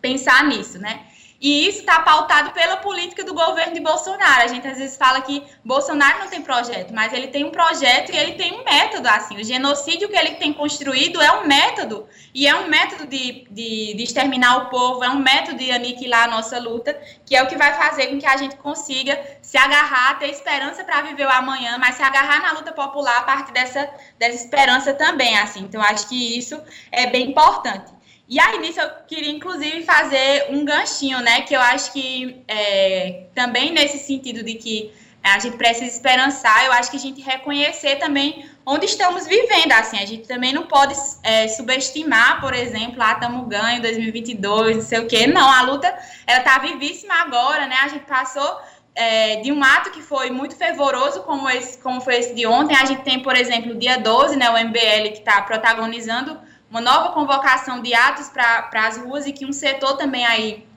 pensar 0.00 0.44
nisso, 0.44 0.78
né? 0.78 1.06
E 1.40 1.68
isso 1.68 1.80
está 1.80 2.00
pautado 2.00 2.50
pela 2.50 2.78
política 2.78 3.22
do 3.22 3.32
governo 3.32 3.72
de 3.72 3.80
Bolsonaro. 3.80 4.42
A 4.42 4.48
gente 4.48 4.66
às 4.66 4.76
vezes 4.76 4.96
fala 4.96 5.20
que 5.20 5.44
Bolsonaro 5.64 6.18
não 6.18 6.28
tem 6.28 6.42
projeto, 6.42 6.92
mas 6.92 7.12
ele 7.12 7.28
tem 7.28 7.44
um 7.44 7.50
projeto 7.50 8.10
e 8.10 8.16
ele 8.16 8.32
tem 8.32 8.52
um 8.52 8.64
método. 8.64 9.06
Assim, 9.08 9.36
o 9.36 9.44
genocídio 9.44 10.08
que 10.08 10.16
ele 10.16 10.34
tem 10.34 10.52
construído 10.52 11.20
é 11.22 11.30
um 11.32 11.46
método 11.46 12.08
e 12.34 12.46
é 12.46 12.56
um 12.56 12.68
método 12.68 13.06
de, 13.06 13.46
de, 13.50 13.94
de 13.94 14.02
exterminar 14.02 14.56
o 14.56 14.66
povo, 14.68 15.04
é 15.04 15.08
um 15.08 15.20
método 15.20 15.58
de 15.58 15.70
aniquilar 15.70 16.24
a 16.24 16.28
nossa 16.28 16.58
luta, 16.58 17.00
que 17.24 17.36
é 17.36 17.42
o 17.42 17.46
que 17.46 17.56
vai 17.56 17.72
fazer 17.74 18.08
com 18.08 18.18
que 18.18 18.26
a 18.26 18.36
gente 18.36 18.56
consiga 18.56 19.18
se 19.40 19.56
agarrar, 19.56 20.18
ter 20.18 20.30
esperança 20.30 20.82
para 20.82 21.02
viver 21.02 21.26
o 21.26 21.30
amanhã, 21.30 21.78
mas 21.78 21.94
se 21.94 22.02
agarrar 22.02 22.42
na 22.42 22.52
luta 22.52 22.72
popular 22.72 23.18
a 23.18 23.22
partir 23.22 23.52
dessa, 23.52 23.88
dessa 24.18 24.34
esperança 24.34 24.92
também. 24.92 25.38
Assim, 25.38 25.60
então 25.60 25.80
acho 25.80 26.08
que 26.08 26.36
isso 26.36 26.60
é 26.90 27.06
bem 27.06 27.30
importante. 27.30 27.97
E 28.28 28.38
aí, 28.38 28.58
nisso, 28.58 28.78
eu 28.78 28.90
queria, 29.06 29.30
inclusive, 29.30 29.84
fazer 29.84 30.48
um 30.50 30.64
ganchinho, 30.64 31.20
né? 31.20 31.40
Que 31.40 31.54
eu 31.54 31.60
acho 31.60 31.92
que 31.92 32.44
é, 32.46 33.24
também 33.34 33.72
nesse 33.72 33.98
sentido 33.98 34.42
de 34.42 34.54
que 34.54 34.92
a 35.22 35.38
gente 35.38 35.56
precisa 35.56 35.86
esperançar, 35.86 36.64
eu 36.64 36.72
acho 36.72 36.90
que 36.90 36.96
a 36.96 37.00
gente 37.00 37.20
reconhecer 37.20 37.96
também 37.96 38.46
onde 38.64 38.86
estamos 38.86 39.26
vivendo, 39.26 39.72
assim, 39.72 39.98
a 39.98 40.06
gente 40.06 40.28
também 40.28 40.52
não 40.52 40.66
pode 40.66 40.94
é, 41.22 41.48
subestimar, 41.48 42.40
por 42.40 42.54
exemplo, 42.54 43.02
ah, 43.02 43.12
estamos 43.12 43.48
ganho 43.48 43.82
2022, 43.82 44.76
não 44.76 44.82
sei 44.82 44.98
o 45.00 45.06
quê, 45.06 45.26
não, 45.26 45.50
a 45.50 45.62
luta, 45.62 45.92
ela 46.26 46.42
tá 46.42 46.58
vivíssima 46.58 47.14
agora, 47.14 47.66
né, 47.66 47.76
a 47.82 47.88
gente 47.88 48.04
passou 48.04 48.60
é, 48.94 49.36
de 49.36 49.50
um 49.52 49.62
ato 49.62 49.90
que 49.90 50.02
foi 50.02 50.30
muito 50.30 50.56
fervoroso, 50.56 51.22
como, 51.22 51.48
esse, 51.48 51.78
como 51.78 52.00
foi 52.00 52.16
esse 52.16 52.34
de 52.34 52.46
ontem, 52.46 52.76
a 52.76 52.84
gente 52.84 53.02
tem, 53.02 53.20
por 53.20 53.34
exemplo, 53.34 53.72
o 53.72 53.78
dia 53.78 53.98
12, 53.98 54.36
né, 54.36 54.50
o 54.50 54.58
MBL 54.58 55.12
que 55.12 55.18
está 55.18 55.42
protagonizando 55.42 56.38
uma 56.70 56.80
nova 56.80 57.12
convocação 57.12 57.80
de 57.80 57.94
atos 57.94 58.28
para 58.28 58.68
as 58.86 58.98
ruas 58.98 59.26
e 59.26 59.32
que 59.32 59.46
um 59.46 59.52
setor 59.52 59.96
também 59.96 60.26
aí 60.26 60.67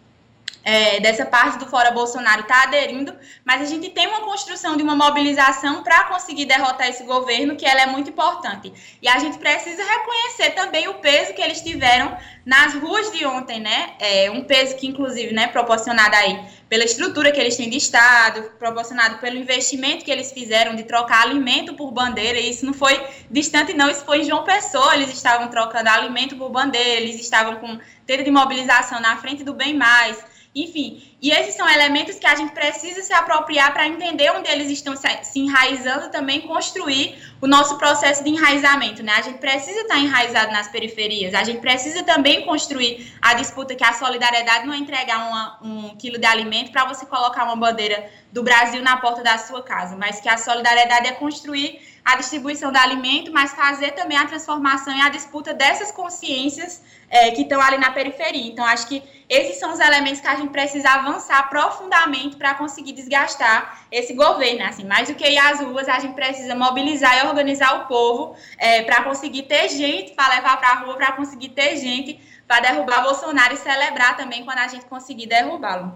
é, 0.63 0.99
dessa 0.99 1.25
parte 1.25 1.57
do 1.57 1.65
Fora 1.65 1.91
Bolsonaro 1.91 2.41
está 2.41 2.63
aderindo, 2.63 3.13
mas 3.43 3.61
a 3.61 3.65
gente 3.65 3.89
tem 3.89 4.07
uma 4.07 4.21
construção 4.21 4.77
de 4.77 4.83
uma 4.83 4.95
mobilização 4.95 5.83
para 5.83 6.05
conseguir 6.05 6.45
derrotar 6.45 6.87
esse 6.87 7.03
governo, 7.03 7.55
que 7.55 7.65
ela 7.65 7.81
é 7.81 7.85
muito 7.87 8.09
importante. 8.09 8.71
E 9.01 9.07
a 9.07 9.17
gente 9.17 9.37
precisa 9.37 9.83
reconhecer 9.83 10.51
também 10.51 10.87
o 10.87 10.95
peso 10.95 11.33
que 11.33 11.41
eles 11.41 11.61
tiveram 11.61 12.15
nas 12.45 12.73
ruas 12.75 13.11
de 13.11 13.25
ontem, 13.25 13.59
né? 13.59 13.93
É, 13.99 14.31
um 14.31 14.43
peso 14.43 14.75
que, 14.75 14.87
inclusive, 14.87 15.33
né, 15.33 15.47
proporcionado 15.47 16.15
aí 16.15 16.39
pela 16.67 16.83
estrutura 16.83 17.31
que 17.31 17.39
eles 17.39 17.57
têm 17.57 17.69
de 17.69 17.77
Estado, 17.77 18.51
proporcionado 18.57 19.17
pelo 19.17 19.37
investimento 19.37 20.05
que 20.05 20.11
eles 20.11 20.31
fizeram 20.31 20.75
de 20.75 20.83
trocar 20.83 21.23
alimento 21.23 21.73
por 21.73 21.91
bandeira, 21.91 22.39
e 22.39 22.49
isso 22.49 22.65
não 22.65 22.73
foi 22.73 22.99
distante, 23.29 23.73
não, 23.73 23.89
isso 23.89 24.05
foi 24.05 24.21
em 24.21 24.23
João 24.23 24.43
Pessoa, 24.43 24.95
eles 24.95 25.09
estavam 25.09 25.49
trocando 25.49 25.89
alimento 25.89 26.35
por 26.35 26.49
bandeira, 26.49 27.01
eles 27.01 27.19
estavam 27.19 27.57
com 27.57 27.79
teira 28.05 28.23
de 28.23 28.31
mobilização 28.31 28.99
na 28.99 29.17
frente 29.17 29.43
do 29.43 29.53
Bem 29.53 29.73
Mais, 29.73 30.23
enfim, 30.53 31.01
e 31.21 31.31
esses 31.31 31.55
são 31.55 31.69
elementos 31.69 32.19
que 32.19 32.27
a 32.27 32.35
gente 32.35 32.51
precisa 32.51 33.01
se 33.01 33.13
apropriar 33.13 33.71
para 33.71 33.87
entender 33.87 34.29
onde 34.31 34.49
eles 34.49 34.69
estão 34.69 34.93
se 34.97 35.39
enraizando 35.39 36.09
também 36.09 36.41
construir 36.41 37.15
o 37.39 37.47
nosso 37.47 37.77
processo 37.77 38.21
de 38.21 38.31
enraizamento, 38.31 39.01
né? 39.01 39.13
A 39.13 39.21
gente 39.21 39.37
precisa 39.37 39.79
estar 39.79 39.97
enraizado 39.97 40.51
nas 40.51 40.67
periferias, 40.67 41.33
a 41.33 41.45
gente 41.45 41.61
precisa 41.61 42.03
também 42.03 42.45
construir 42.45 43.13
a 43.21 43.33
disputa 43.33 43.75
que 43.75 43.83
a 43.83 43.93
solidariedade 43.93 44.67
não 44.67 44.73
é 44.73 44.77
entregar 44.77 45.25
uma, 45.25 45.59
um 45.61 45.95
quilo 45.95 46.17
de 46.17 46.25
alimento 46.25 46.71
para 46.71 46.83
você 46.83 47.05
colocar 47.05 47.45
uma 47.45 47.55
bandeira 47.55 48.09
do 48.29 48.43
Brasil 48.43 48.81
na 48.81 48.97
porta 48.97 49.23
da 49.23 49.37
sua 49.37 49.63
casa, 49.63 49.95
mas 49.95 50.19
que 50.19 50.27
a 50.27 50.37
solidariedade 50.37 51.07
é 51.07 51.11
construir 51.13 51.79
a 52.03 52.15
distribuição 52.15 52.71
do 52.71 52.77
alimento, 52.77 53.31
mas 53.31 53.53
fazer 53.53 53.91
também 53.91 54.17
a 54.17 54.25
transformação 54.25 54.95
e 54.95 55.01
a 55.01 55.09
disputa 55.09 55.53
dessas 55.53 55.91
consciências 55.91 56.81
é, 57.09 57.31
que 57.31 57.43
estão 57.43 57.61
ali 57.61 57.77
na 57.77 57.91
periferia. 57.91 58.47
Então, 58.47 58.65
acho 58.65 58.87
que 58.87 59.03
esses 59.29 59.59
são 59.59 59.71
os 59.71 59.79
elementos 59.79 60.19
que 60.19 60.27
a 60.27 60.35
gente 60.35 60.49
precisa 60.49 60.89
avançar 60.89 61.47
profundamente 61.49 62.35
para 62.37 62.55
conseguir 62.55 62.93
desgastar 62.93 63.85
esse 63.91 64.13
governo. 64.13 64.63
Assim, 64.63 64.83
mais 64.83 65.07
do 65.07 65.15
que 65.15 65.27
ir 65.27 65.37
às 65.37 65.59
ruas, 65.59 65.87
a 65.87 65.99
gente 65.99 66.15
precisa 66.15 66.55
mobilizar 66.55 67.17
e 67.17 67.27
organizar 67.27 67.81
o 67.81 67.87
povo 67.87 68.35
é, 68.57 68.81
para 68.81 69.03
conseguir 69.03 69.43
ter 69.43 69.69
gente 69.69 70.13
para 70.13 70.35
levar 70.35 70.57
para 70.57 70.69
a 70.69 70.75
rua, 70.81 70.95
para 70.95 71.11
conseguir 71.11 71.49
ter 71.49 71.77
gente 71.77 72.19
para 72.47 72.59
derrubar 72.61 73.03
Bolsonaro 73.03 73.53
e 73.53 73.57
celebrar 73.57 74.17
também 74.17 74.43
quando 74.43 74.57
a 74.57 74.67
gente 74.67 74.85
conseguir 74.85 75.27
derrubá-lo. 75.27 75.93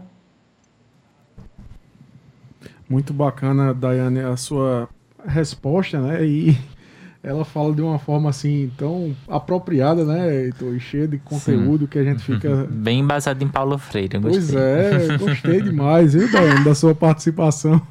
Muito 2.88 3.12
bacana, 3.12 3.74
Daiane, 3.74 4.22
a 4.22 4.38
sua 4.38 4.88
resposta, 5.28 6.00
né? 6.00 6.26
E 6.26 6.58
ela 7.24 7.44
fala 7.44 7.74
de 7.74 7.82
uma 7.82 7.98
forma 7.98 8.30
assim 8.30 8.72
tão 8.78 9.16
apropriada, 9.28 10.06
né, 10.06 10.46
Heitor? 10.46 10.76
E 10.76 10.80
cheia 10.80 11.08
de 11.08 11.18
conteúdo 11.18 11.86
Sim. 11.86 11.88
que 11.88 12.00
a 12.00 12.04
gente 12.04 12.24
fica. 12.24 12.68
Bem 12.70 13.00
embasado 13.00 13.44
em 13.44 13.48
Paulo 13.48 13.78
Freire. 13.78 14.20
Pois 14.20 14.54
é, 14.54 15.18
gostei 15.18 15.62
demais, 15.62 16.14
viu, 16.14 16.32
Daiane, 16.32 16.64
da 16.64 16.76
sua 16.76 16.94
participação. 16.94 17.82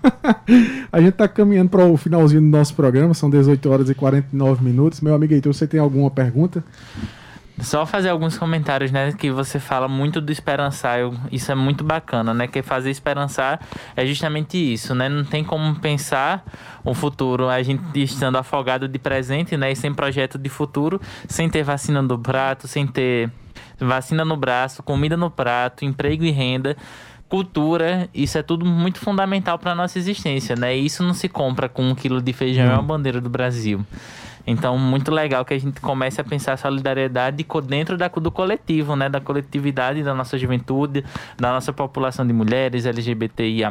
a 0.92 1.00
gente 1.00 1.14
tá 1.14 1.26
caminhando 1.28 1.70
para 1.70 1.84
o 1.84 1.96
finalzinho 1.96 2.40
do 2.40 2.48
nosso 2.48 2.74
programa, 2.74 3.14
são 3.14 3.28
18 3.28 3.70
horas 3.70 3.90
e 3.90 3.94
49 3.94 4.64
minutos. 4.64 5.00
Meu 5.00 5.14
amigo 5.14 5.34
Heitor, 5.34 5.52
você 5.52 5.66
tem 5.66 5.80
alguma 5.80 6.10
pergunta? 6.10 6.62
Só 7.60 7.86
fazer 7.86 8.08
alguns 8.08 8.36
comentários, 8.36 8.90
né? 8.90 9.12
Que 9.12 9.30
você 9.30 9.60
fala 9.60 9.86
muito 9.86 10.20
do 10.20 10.32
esperançar. 10.32 10.98
Eu, 10.98 11.14
isso 11.30 11.52
é 11.52 11.54
muito 11.54 11.84
bacana, 11.84 12.34
né? 12.34 12.48
Que 12.48 12.62
fazer 12.62 12.90
esperançar 12.90 13.60
é 13.94 14.04
justamente 14.04 14.56
isso, 14.56 14.94
né? 14.94 15.08
Não 15.08 15.24
tem 15.24 15.44
como 15.44 15.74
pensar 15.76 16.44
um 16.84 16.92
futuro 16.94 17.48
a 17.48 17.62
gente 17.62 18.02
estando 18.02 18.36
afogado 18.36 18.88
de 18.88 18.98
presente, 18.98 19.56
né? 19.56 19.70
E 19.70 19.76
sem 19.76 19.94
projeto 19.94 20.36
de 20.36 20.48
futuro, 20.48 21.00
sem 21.28 21.48
ter 21.48 21.62
vacina 21.62 22.02
no 22.02 22.18
prato, 22.18 22.66
sem 22.66 22.86
ter 22.86 23.30
vacina 23.78 24.24
no 24.24 24.36
braço, 24.36 24.82
comida 24.82 25.16
no 25.16 25.30
prato, 25.30 25.84
emprego 25.84 26.24
e 26.24 26.30
renda 26.30 26.76
cultura, 27.28 28.08
isso 28.14 28.38
é 28.38 28.42
tudo 28.42 28.64
muito 28.64 29.00
fundamental 29.00 29.58
para 29.58 29.74
nossa 29.74 29.98
existência, 29.98 30.54
né? 30.54 30.76
E 30.76 30.86
isso 30.86 31.02
não 31.02 31.12
se 31.12 31.28
compra 31.28 31.68
com 31.68 31.82
um 31.88 31.94
quilo 31.94 32.22
de 32.22 32.32
feijão 32.32 32.66
e 32.66 32.68
uma 32.68 32.82
bandeira 32.82 33.20
do 33.20 33.28
Brasil. 33.28 33.84
Então, 34.46 34.76
muito 34.76 35.10
legal 35.10 35.44
que 35.44 35.54
a 35.54 35.58
gente 35.58 35.80
comece 35.80 36.20
a 36.20 36.24
pensar 36.24 36.52
a 36.52 36.56
solidariedade 36.56 37.46
dentro 37.66 37.96
da, 37.96 38.08
do 38.08 38.30
coletivo, 38.30 38.94
né? 38.94 39.08
Da 39.08 39.20
coletividade 39.20 40.02
da 40.02 40.14
nossa 40.14 40.36
juventude, 40.36 41.04
da 41.36 41.52
nossa 41.52 41.72
população 41.72 42.26
de 42.26 42.32
mulheres, 42.32 42.84
LGBTIA+, 42.84 43.70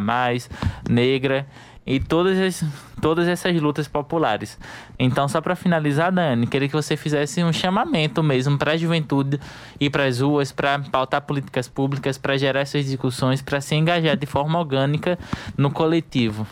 negra 0.89 1.45
e 1.85 1.99
todas, 1.99 2.39
as, 2.39 2.65
todas 3.01 3.27
essas 3.27 3.59
lutas 3.61 3.87
populares. 3.87 4.57
Então, 4.97 5.27
só 5.27 5.41
para 5.41 5.55
finalizar, 5.55 6.11
Dani, 6.11 6.47
queria 6.47 6.67
que 6.67 6.75
você 6.75 6.95
fizesse 6.95 7.43
um 7.43 7.51
chamamento 7.51 8.23
mesmo 8.23 8.57
para 8.57 8.71
a 8.71 8.77
juventude 8.77 9.39
ir 9.79 9.89
para 9.89 10.05
as 10.05 10.21
ruas, 10.21 10.51
para 10.51 10.79
pautar 10.79 11.21
políticas 11.21 11.67
públicas, 11.67 12.17
para 12.17 12.37
gerar 12.37 12.61
essas 12.61 12.85
discussões, 12.85 13.41
para 13.41 13.59
se 13.59 13.75
engajar 13.75 14.15
de 14.15 14.25
forma 14.25 14.57
orgânica 14.57 15.19
no 15.57 15.71
coletivo. 15.71 16.47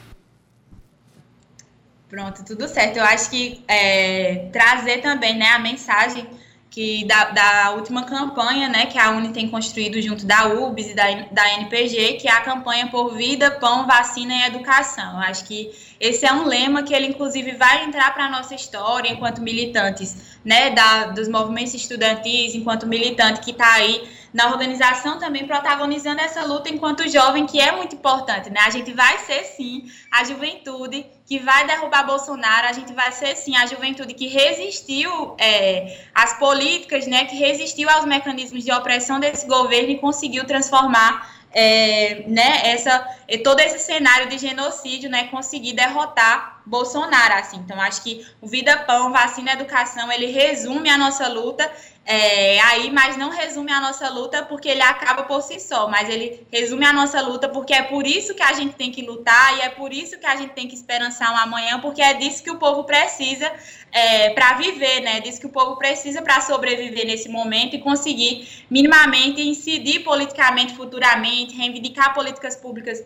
Pronto, 2.11 2.43
tudo 2.43 2.67
certo. 2.67 2.97
Eu 2.97 3.05
acho 3.05 3.29
que 3.29 3.63
é, 3.69 4.49
trazer 4.51 4.97
também 4.97 5.37
né, 5.37 5.47
a 5.47 5.59
mensagem 5.59 6.27
que 6.69 7.05
da, 7.05 7.31
da, 7.31 7.71
última 7.71 8.03
campanha, 8.03 8.67
né, 8.67 8.85
que 8.85 8.97
a 8.97 9.11
Uni 9.11 9.29
tem 9.29 9.49
construído 9.49 10.01
junto 10.01 10.25
da 10.25 10.47
UBS 10.47 10.89
e 10.89 10.93
da, 10.93 11.05
da 11.31 11.53
NPG, 11.53 12.13
que 12.13 12.27
é 12.27 12.31
a 12.31 12.41
campanha 12.41 12.87
por 12.87 13.13
vida, 13.15 13.49
pão, 13.51 13.87
vacina 13.87 14.33
e 14.33 14.43
educação. 14.43 15.13
Eu 15.13 15.19
acho 15.19 15.45
que 15.45 15.71
esse 16.01 16.25
é 16.25 16.33
um 16.33 16.45
lema 16.45 16.83
que 16.83 16.93
ele, 16.93 17.07
inclusive, 17.07 17.53
vai 17.53 17.85
entrar 17.85 18.13
para 18.13 18.25
a 18.25 18.29
nossa 18.29 18.55
história 18.55 19.09
enquanto 19.09 19.41
militantes, 19.41 20.37
né, 20.43 20.69
da, 20.71 21.07
dos 21.07 21.29
movimentos 21.29 21.73
estudantis, 21.73 22.55
enquanto 22.55 22.85
militante 22.85 23.39
que 23.39 23.51
está 23.51 23.73
aí 23.75 24.03
na 24.33 24.47
organização 24.49 25.19
também 25.19 25.45
protagonizando 25.45 26.21
essa 26.21 26.43
luta 26.45 26.69
enquanto 26.69 27.07
jovem, 27.09 27.45
que 27.45 27.59
é 27.59 27.71
muito 27.71 27.95
importante, 27.95 28.49
né? 28.49 28.61
A 28.61 28.69
gente 28.69 28.93
vai 28.93 29.17
ser, 29.19 29.43
sim, 29.43 29.91
a 30.09 30.23
juventude 30.23 31.05
que 31.25 31.39
vai 31.39 31.65
derrubar 31.67 32.05
Bolsonaro, 32.05 32.67
a 32.67 32.73
gente 32.73 32.93
vai 32.93 33.11
ser, 33.11 33.35
sim, 33.35 33.55
a 33.55 33.65
juventude 33.65 34.13
que 34.13 34.27
resistiu 34.27 35.35
é, 35.37 36.05
às 36.15 36.37
políticas, 36.39 37.05
né? 37.07 37.25
Que 37.25 37.35
resistiu 37.35 37.89
aos 37.89 38.05
mecanismos 38.05 38.63
de 38.63 38.71
opressão 38.71 39.19
desse 39.19 39.45
governo 39.45 39.89
e 39.89 39.97
conseguiu 39.97 40.45
transformar 40.45 41.41
é, 41.53 42.23
né, 42.27 42.61
essa, 42.63 43.05
todo 43.43 43.59
esse 43.59 43.79
cenário 43.79 44.29
de 44.29 44.37
genocídio, 44.37 45.09
né, 45.09 45.25
conseguir 45.25 45.73
derrotar 45.73 46.61
Bolsonaro, 46.65 47.33
assim. 47.33 47.57
Então, 47.57 47.79
acho 47.81 48.03
que 48.03 48.25
o 48.41 48.47
Vida 48.47 48.77
Pão, 48.77 49.11
Vacina 49.11 49.53
Educação, 49.53 50.11
ele 50.11 50.27
resume 50.27 50.89
a 50.89 50.97
nossa 50.97 51.27
luta 51.27 51.69
é, 52.03 52.59
aí, 52.61 52.89
mas 52.91 53.15
não 53.15 53.29
resume 53.29 53.71
a 53.71 53.79
nossa 53.79 54.09
luta 54.09 54.43
porque 54.43 54.67
ele 54.67 54.81
acaba 54.81 55.23
por 55.23 55.41
si 55.41 55.59
só, 55.59 55.87
mas 55.87 56.09
ele 56.09 56.45
resume 56.51 56.83
a 56.83 56.91
nossa 56.91 57.21
luta 57.21 57.47
porque 57.47 57.73
é 57.73 57.83
por 57.83 58.07
isso 58.07 58.33
que 58.33 58.41
a 58.41 58.53
gente 58.53 58.73
tem 58.73 58.91
que 58.91 59.03
lutar 59.03 59.57
e 59.57 59.61
é 59.61 59.69
por 59.69 59.93
isso 59.93 60.17
que 60.19 60.25
a 60.25 60.35
gente 60.35 60.53
tem 60.53 60.67
que 60.67 60.73
esperançar 60.73 61.31
um 61.31 61.37
amanhã, 61.37 61.79
porque 61.79 62.01
é 62.01 62.15
disso 62.15 62.43
que 62.43 62.49
o 62.49 62.57
povo 62.57 62.83
precisa 62.85 63.51
é, 63.91 64.31
para 64.31 64.53
viver, 64.55 65.01
né? 65.01 65.19
Disso 65.19 65.39
que 65.39 65.45
o 65.45 65.51
povo 65.51 65.77
precisa 65.77 66.21
para 66.21 66.41
sobreviver 66.41 67.05
nesse 67.05 67.29
momento 67.29 67.75
e 67.75 67.79
conseguir 67.79 68.65
minimamente 68.69 69.41
incidir 69.41 70.03
politicamente 70.03 70.73
futuramente, 70.73 71.55
reivindicar 71.55 72.13
políticas 72.15 72.55
públicas 72.55 73.03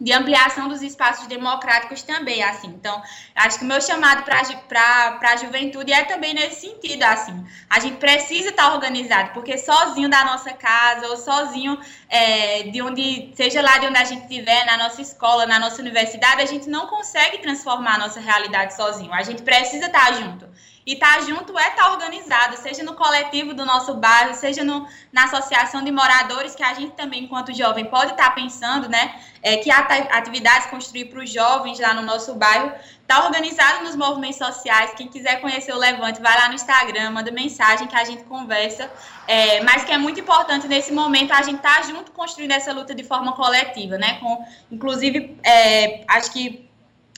de 0.00 0.12
ampliação 0.12 0.68
dos 0.68 0.82
espaços 0.82 1.26
democráticos 1.26 2.02
também, 2.02 2.42
assim. 2.42 2.68
Então, 2.68 3.00
acho 3.34 3.58
que 3.58 3.64
o 3.64 3.68
meu 3.68 3.80
chamado 3.80 4.24
para 4.24 5.30
a 5.30 5.36
juventude 5.36 5.92
é 5.92 6.04
também 6.04 6.34
nesse 6.34 6.62
sentido, 6.62 7.02
assim. 7.04 7.44
A 7.70 7.78
gente 7.78 7.96
precisa 7.96 8.50
estar 8.50 8.70
tá 8.70 8.74
organizado, 8.74 9.30
porque 9.32 9.56
sozinho 9.56 10.08
da 10.08 10.24
nossa 10.24 10.52
casa 10.52 11.06
ou 11.08 11.16
sozinho 11.16 11.78
é, 12.08 12.64
de 12.64 12.82
onde, 12.82 13.32
seja 13.34 13.62
lá 13.62 13.78
de 13.78 13.86
onde 13.86 13.98
a 13.98 14.04
gente 14.04 14.22
estiver, 14.22 14.66
na 14.66 14.76
nossa 14.76 15.00
escola, 15.00 15.46
na 15.46 15.60
nossa 15.60 15.80
universidade, 15.80 16.42
a 16.42 16.46
gente 16.46 16.68
não 16.68 16.86
consegue 16.86 17.38
transformar 17.38 17.94
a 17.94 17.98
nossa 17.98 18.20
realidade 18.20 18.74
sozinho. 18.74 19.12
A 19.12 19.22
gente 19.22 19.42
precisa 19.42 19.86
estar 19.86 20.06
tá 20.06 20.12
junto. 20.12 20.48
E 20.86 20.94
estar 20.94 21.14
tá 21.14 21.20
junto 21.22 21.58
é 21.58 21.68
estar 21.68 21.84
tá 21.84 21.92
organizado, 21.92 22.56
seja 22.58 22.82
no 22.82 22.94
coletivo 22.94 23.54
do 23.54 23.64
nosso 23.64 23.94
bairro, 23.94 24.34
seja 24.34 24.62
no, 24.62 24.86
na 25.10 25.24
associação 25.24 25.82
de 25.82 25.90
moradores, 25.90 26.54
que 26.54 26.62
a 26.62 26.74
gente 26.74 26.92
também, 26.92 27.24
enquanto 27.24 27.54
jovem, 27.54 27.86
pode 27.86 28.12
estar 28.12 28.28
tá 28.28 28.30
pensando, 28.32 28.88
né? 28.88 29.18
É, 29.42 29.56
que 29.58 29.70
atividades 29.70 30.68
construir 30.68 31.06
para 31.06 31.22
os 31.22 31.30
jovens 31.30 31.78
lá 31.78 31.94
no 31.94 32.02
nosso 32.02 32.34
bairro. 32.34 32.72
Está 33.00 33.24
organizado 33.24 33.84
nos 33.84 33.96
movimentos 33.96 34.36
sociais. 34.36 34.92
Quem 34.94 35.08
quiser 35.08 35.40
conhecer 35.40 35.72
o 35.72 35.78
Levante, 35.78 36.20
vai 36.20 36.34
lá 36.38 36.48
no 36.48 36.54
Instagram, 36.54 37.10
manda 37.10 37.30
mensagem 37.30 37.86
que 37.86 37.96
a 37.96 38.04
gente 38.04 38.24
conversa. 38.24 38.90
É, 39.26 39.62
mas 39.62 39.84
que 39.84 39.92
é 39.92 39.98
muito 39.98 40.20
importante 40.20 40.68
nesse 40.68 40.92
momento 40.92 41.32
a 41.32 41.42
gente 41.42 41.56
estar 41.56 41.80
tá 41.80 41.82
junto 41.82 42.12
construindo 42.12 42.52
essa 42.52 42.72
luta 42.72 42.94
de 42.94 43.04
forma 43.04 43.32
coletiva, 43.32 43.96
né? 43.96 44.18
Com, 44.20 44.44
inclusive, 44.70 45.38
é, 45.42 46.04
acho 46.08 46.30
que 46.30 46.68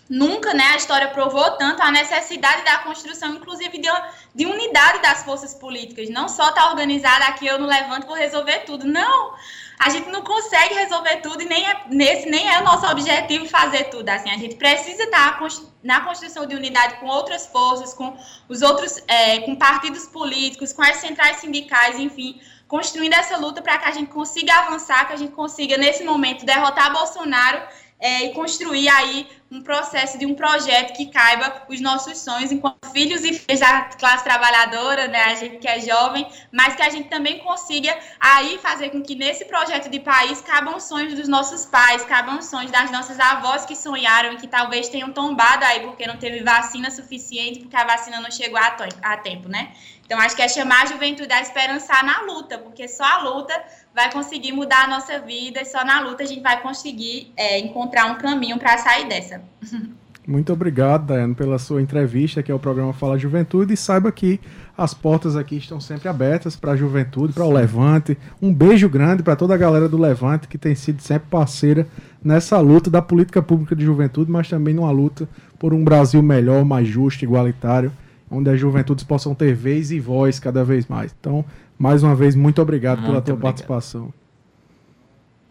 Nunca, 0.08 0.54
né, 0.54 0.64
a 0.72 0.76
história 0.76 1.08
provou 1.08 1.50
tanto 1.52 1.82
a 1.82 1.90
necessidade 1.90 2.64
da 2.64 2.78
construção, 2.78 3.34
inclusive, 3.34 3.76
de, 3.78 3.88
de 4.34 4.46
unidade 4.46 5.02
das 5.02 5.24
forças 5.24 5.52
políticas. 5.52 6.08
Não 6.08 6.28
só 6.28 6.50
estar 6.50 6.62
tá 6.62 6.70
organizada 6.70 7.24
aqui, 7.24 7.46
eu 7.46 7.58
não 7.58 7.66
levanto, 7.66 8.06
vou 8.06 8.14
resolver 8.14 8.60
tudo. 8.60 8.86
Não! 8.86 9.34
A 9.78 9.90
gente 9.90 10.08
não 10.08 10.22
consegue 10.22 10.74
resolver 10.74 11.16
tudo 11.16 11.42
e 11.42 11.44
nem 11.44 11.68
é, 11.68 11.84
nesse 11.90 12.30
nem 12.30 12.48
é 12.48 12.60
o 12.60 12.64
nosso 12.64 12.86
objetivo 12.86 13.46
fazer 13.46 13.84
tudo. 13.84 14.08
Assim, 14.08 14.30
a 14.30 14.38
gente 14.38 14.54
precisa 14.54 15.02
estar 15.02 15.38
tá 15.38 15.48
na 15.82 16.00
construção 16.00 16.46
de 16.46 16.54
unidade 16.54 16.94
com 16.94 17.06
outras 17.06 17.46
forças, 17.46 17.92
com 17.92 18.16
os 18.48 18.62
outros, 18.62 19.02
é, 19.06 19.40
com 19.40 19.54
partidos 19.56 20.06
políticos, 20.06 20.72
com 20.72 20.82
as 20.82 20.96
centrais 20.96 21.38
sindicais, 21.38 21.98
enfim, 21.98 22.40
construindo 22.66 23.12
essa 23.12 23.36
luta 23.36 23.60
para 23.60 23.76
que 23.78 23.88
a 23.88 23.92
gente 23.92 24.10
consiga 24.10 24.54
avançar, 24.54 25.06
que 25.08 25.12
a 25.12 25.16
gente 25.16 25.32
consiga, 25.32 25.76
nesse 25.76 26.04
momento, 26.04 26.46
derrotar 26.46 26.92
Bolsonaro 26.92 27.62
é, 27.98 28.26
e 28.26 28.34
construir 28.34 28.88
aí 28.88 29.26
um 29.50 29.62
processo 29.62 30.18
de 30.18 30.26
um 30.26 30.34
projeto 30.34 30.94
que 30.96 31.06
caiba 31.06 31.62
os 31.68 31.80
nossos 31.80 32.18
sonhos 32.18 32.50
enquanto 32.50 32.90
filhos 32.92 33.24
e 33.24 33.32
filhas 33.32 33.60
da 33.60 33.82
classe 33.82 34.24
trabalhadora, 34.24 35.06
né, 35.06 35.24
a 35.24 35.34
gente 35.34 35.58
que 35.58 35.68
é 35.68 35.80
jovem, 35.80 36.26
mas 36.52 36.74
que 36.74 36.82
a 36.82 36.90
gente 36.90 37.08
também 37.08 37.38
consiga 37.38 37.96
aí 38.18 38.58
fazer 38.58 38.90
com 38.90 39.02
que 39.02 39.14
nesse 39.14 39.44
projeto 39.44 39.88
de 39.88 40.00
país 40.00 40.40
cabam 40.40 40.76
os 40.76 40.82
sonhos 40.84 41.14
dos 41.14 41.28
nossos 41.28 41.64
pais, 41.64 42.04
cabam 42.04 42.38
os 42.38 42.46
sonhos 42.46 42.70
das 42.70 42.90
nossas 42.90 43.20
avós 43.20 43.64
que 43.64 43.76
sonharam 43.76 44.32
e 44.32 44.36
que 44.36 44.48
talvez 44.48 44.88
tenham 44.88 45.12
tombado 45.12 45.64
aí 45.64 45.80
porque 45.80 46.06
não 46.06 46.16
teve 46.16 46.42
vacina 46.42 46.90
suficiente, 46.90 47.60
porque 47.60 47.76
a 47.76 47.84
vacina 47.84 48.20
não 48.20 48.30
chegou 48.30 48.58
a 48.58 49.16
tempo, 49.18 49.48
né? 49.48 49.72
Então, 50.06 50.20
acho 50.20 50.36
que 50.36 50.42
é 50.42 50.48
chamar 50.48 50.84
a 50.84 50.86
juventude 50.86 51.32
a 51.32 51.42
esperançar 51.42 52.06
na 52.06 52.22
luta, 52.22 52.58
porque 52.58 52.86
só 52.86 53.04
a 53.04 53.22
luta 53.24 53.52
vai 53.92 54.10
conseguir 54.12 54.52
mudar 54.52 54.84
a 54.84 54.88
nossa 54.88 55.18
vida 55.18 55.60
e 55.60 55.64
só 55.64 55.84
na 55.84 56.00
luta 56.00 56.22
a 56.22 56.26
gente 56.26 56.42
vai 56.42 56.62
conseguir 56.62 57.32
é, 57.36 57.58
encontrar 57.58 58.06
um 58.06 58.16
caminho 58.16 58.56
para 58.56 58.78
sair 58.78 59.08
dessa. 59.08 59.42
Muito 60.24 60.52
obrigado, 60.52 61.06
Daiane, 61.06 61.34
pela 61.34 61.58
sua 61.58 61.80
entrevista 61.80 62.40
aqui 62.40 62.50
ao 62.50 62.58
programa 62.58 62.92
Fala 62.92 63.18
Juventude 63.18 63.74
e 63.74 63.76
saiba 63.76 64.10
que 64.10 64.40
as 64.76 64.92
portas 64.92 65.36
aqui 65.36 65.56
estão 65.56 65.80
sempre 65.80 66.08
abertas 66.08 66.56
para 66.56 66.72
a 66.72 66.76
juventude, 66.76 67.32
para 67.32 67.44
o 67.44 67.52
Levante. 67.52 68.18
Um 68.42 68.52
beijo 68.52 68.88
grande 68.88 69.22
para 69.22 69.36
toda 69.36 69.54
a 69.54 69.56
galera 69.56 69.88
do 69.88 69.96
Levante 69.96 70.48
que 70.48 70.58
tem 70.58 70.74
sido 70.74 71.00
sempre 71.00 71.28
parceira 71.30 71.86
nessa 72.22 72.58
luta 72.58 72.90
da 72.90 73.00
política 73.00 73.40
pública 73.40 73.76
de 73.76 73.84
juventude, 73.84 74.30
mas 74.30 74.48
também 74.48 74.74
numa 74.74 74.90
luta 74.90 75.28
por 75.60 75.72
um 75.72 75.84
Brasil 75.84 76.20
melhor, 76.22 76.64
mais 76.64 76.88
justo, 76.88 77.24
igualitário 77.24 77.92
onde 78.30 78.50
as 78.50 78.58
juventudes 78.58 79.04
possam 79.04 79.34
ter 79.34 79.54
vez 79.54 79.90
e 79.90 80.00
voz 80.00 80.38
cada 80.38 80.64
vez 80.64 80.86
mais. 80.86 81.14
Então, 81.18 81.44
mais 81.78 82.02
uma 82.02 82.14
vez, 82.14 82.34
muito 82.34 82.60
obrigado 82.60 82.98
muito 82.98 83.10
pela 83.10 83.22
tua 83.22 83.34
obrigado. 83.34 83.52
participação. 83.52 84.12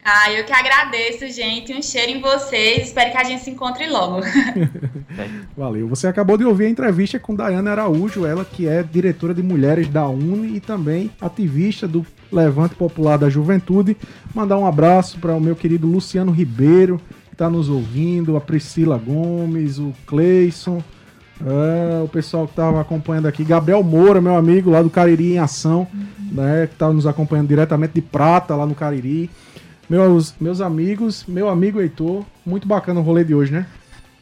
Ah, 0.08 0.32
eu 0.32 0.46
que 0.46 0.54
agradeço, 0.54 1.28
gente. 1.32 1.74
Um 1.74 1.82
cheiro 1.82 2.12
em 2.12 2.22
vocês. 2.22 2.90
Espero 2.90 3.12
que 3.12 3.18
a 3.18 3.24
gente 3.24 3.44
se 3.44 3.50
encontre 3.50 3.88
logo. 3.90 4.22
Valeu. 5.58 5.88
Você 5.88 6.06
acabou 6.06 6.38
de 6.38 6.46
ouvir 6.46 6.66
a 6.66 6.70
entrevista 6.70 7.18
com 7.18 7.34
Dayana 7.34 7.72
Araújo, 7.72 8.24
ela 8.24 8.46
que 8.46 8.68
é 8.68 8.84
diretora 8.84 9.34
de 9.34 9.42
mulheres 9.42 9.88
da 9.88 10.08
Uni 10.08 10.58
e 10.58 10.60
também 10.60 11.10
ativista 11.20 11.88
do 11.88 12.06
Levante 12.32 12.76
Popular 12.76 13.18
da 13.18 13.32
Juventude. 13.32 13.98
Mandar 14.32 14.60
um 14.60 14.68
abraço 14.68 15.18
para 15.18 15.34
o 15.34 15.42
meu 15.42 15.56
querido 15.56 15.88
Luciano 15.88 16.32
Ribeiro, 16.32 17.02
que 17.30 17.34
está 17.34 17.50
nos 17.50 17.68
ouvindo, 17.68 18.38
a 18.38 18.42
Priscila 18.42 19.00
Gomes, 19.00 19.80
o 19.80 19.92
Cleison, 20.06 20.84
é, 21.42 22.02
o 22.04 22.08
pessoal 22.08 22.46
que 22.46 22.54
estava 22.54 22.80
acompanhando 22.80 23.28
aqui, 23.28 23.44
Gabriel 23.44 23.84
Moura, 23.84 24.22
meu 24.22 24.36
amigo 24.36 24.70
lá 24.70 24.82
do 24.82 24.90
Cariri 24.90 25.34
em 25.34 25.40
Ação, 25.40 25.88
né, 26.32 26.68
que 26.68 26.74
estava 26.74 26.94
nos 26.94 27.06
acompanhando 27.06 27.48
diretamente 27.48 27.94
de 27.94 28.02
Prata 28.02 28.56
lá 28.56 28.66
no 28.66 28.76
Cariri. 28.76 29.30
Meus, 29.90 30.34
meus 30.40 30.62
amigos, 30.62 31.26
meu 31.28 31.50
amigo 31.50 31.80
Heitor, 31.80 32.24
muito 32.46 32.68
bacana 32.68 33.00
o 33.00 33.04
rolê 33.04 33.24
de 33.24 33.36
hoje, 33.36 33.52
né? 33.52 33.68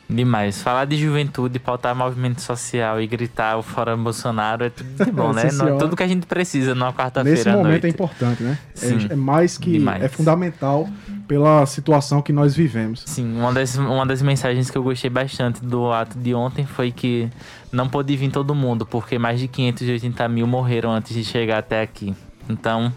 Demais. 0.10 0.62
Falar 0.62 0.86
de 0.86 0.98
juventude, 0.98 1.58
pautar 1.60 1.96
movimento 1.96 2.42
social 2.42 3.02
e 3.02 3.08
gritar 3.08 3.58
o 3.58 3.64
fora 3.64 3.96
Bolsonaro 3.96 4.66
é 4.66 4.70
tudo 4.70 5.06
de 5.06 5.12
bom, 5.12 5.32
né? 5.32 5.50
Não, 5.54 5.78
tudo 5.78 5.96
que 5.96 6.04
a 6.04 6.08
gente 6.08 6.28
precisa 6.28 6.76
numa 6.76 6.94
quarta-feira. 6.94 7.38
Nesse 7.38 7.50
momento 7.50 7.70
noite. 7.70 7.86
é 7.86 7.90
importante, 7.90 8.44
né? 8.44 8.58
É, 8.82 9.14
é, 9.14 9.16
mais 9.16 9.58
que. 9.58 9.72
Demais. 9.72 10.04
É 10.04 10.08
fundamental 10.08 10.88
pela 11.28 11.66
situação 11.66 12.22
que 12.22 12.34
nós 12.34 12.54
vivemos. 12.56 13.04
Sim, 13.06 13.38
uma 13.38 13.54
das, 13.54 13.76
uma 13.78 14.06
das 14.06 14.22
mensagens 14.22 14.70
que 14.70 14.78
eu 14.78 14.84
gostei 14.84 15.10
bastante 15.10 15.64
do 15.64 15.92
ato 15.92 16.18
de 16.20 16.34
ontem 16.34 16.66
foi 16.66 16.92
que 16.92 17.30
não 17.72 17.88
pôde 17.88 18.16
vir 18.16 18.30
todo 18.30 18.54
mundo, 18.54 18.86
porque 18.86 19.18
mais 19.18 19.40
de 19.40 19.48
580 19.48 20.28
mil 20.28 20.46
morreram 20.46 20.92
antes 20.92 21.14
de 21.14 21.24
chegar 21.24 21.60
até 21.60 21.82
aqui. 21.82 22.14
Então, 22.50 22.94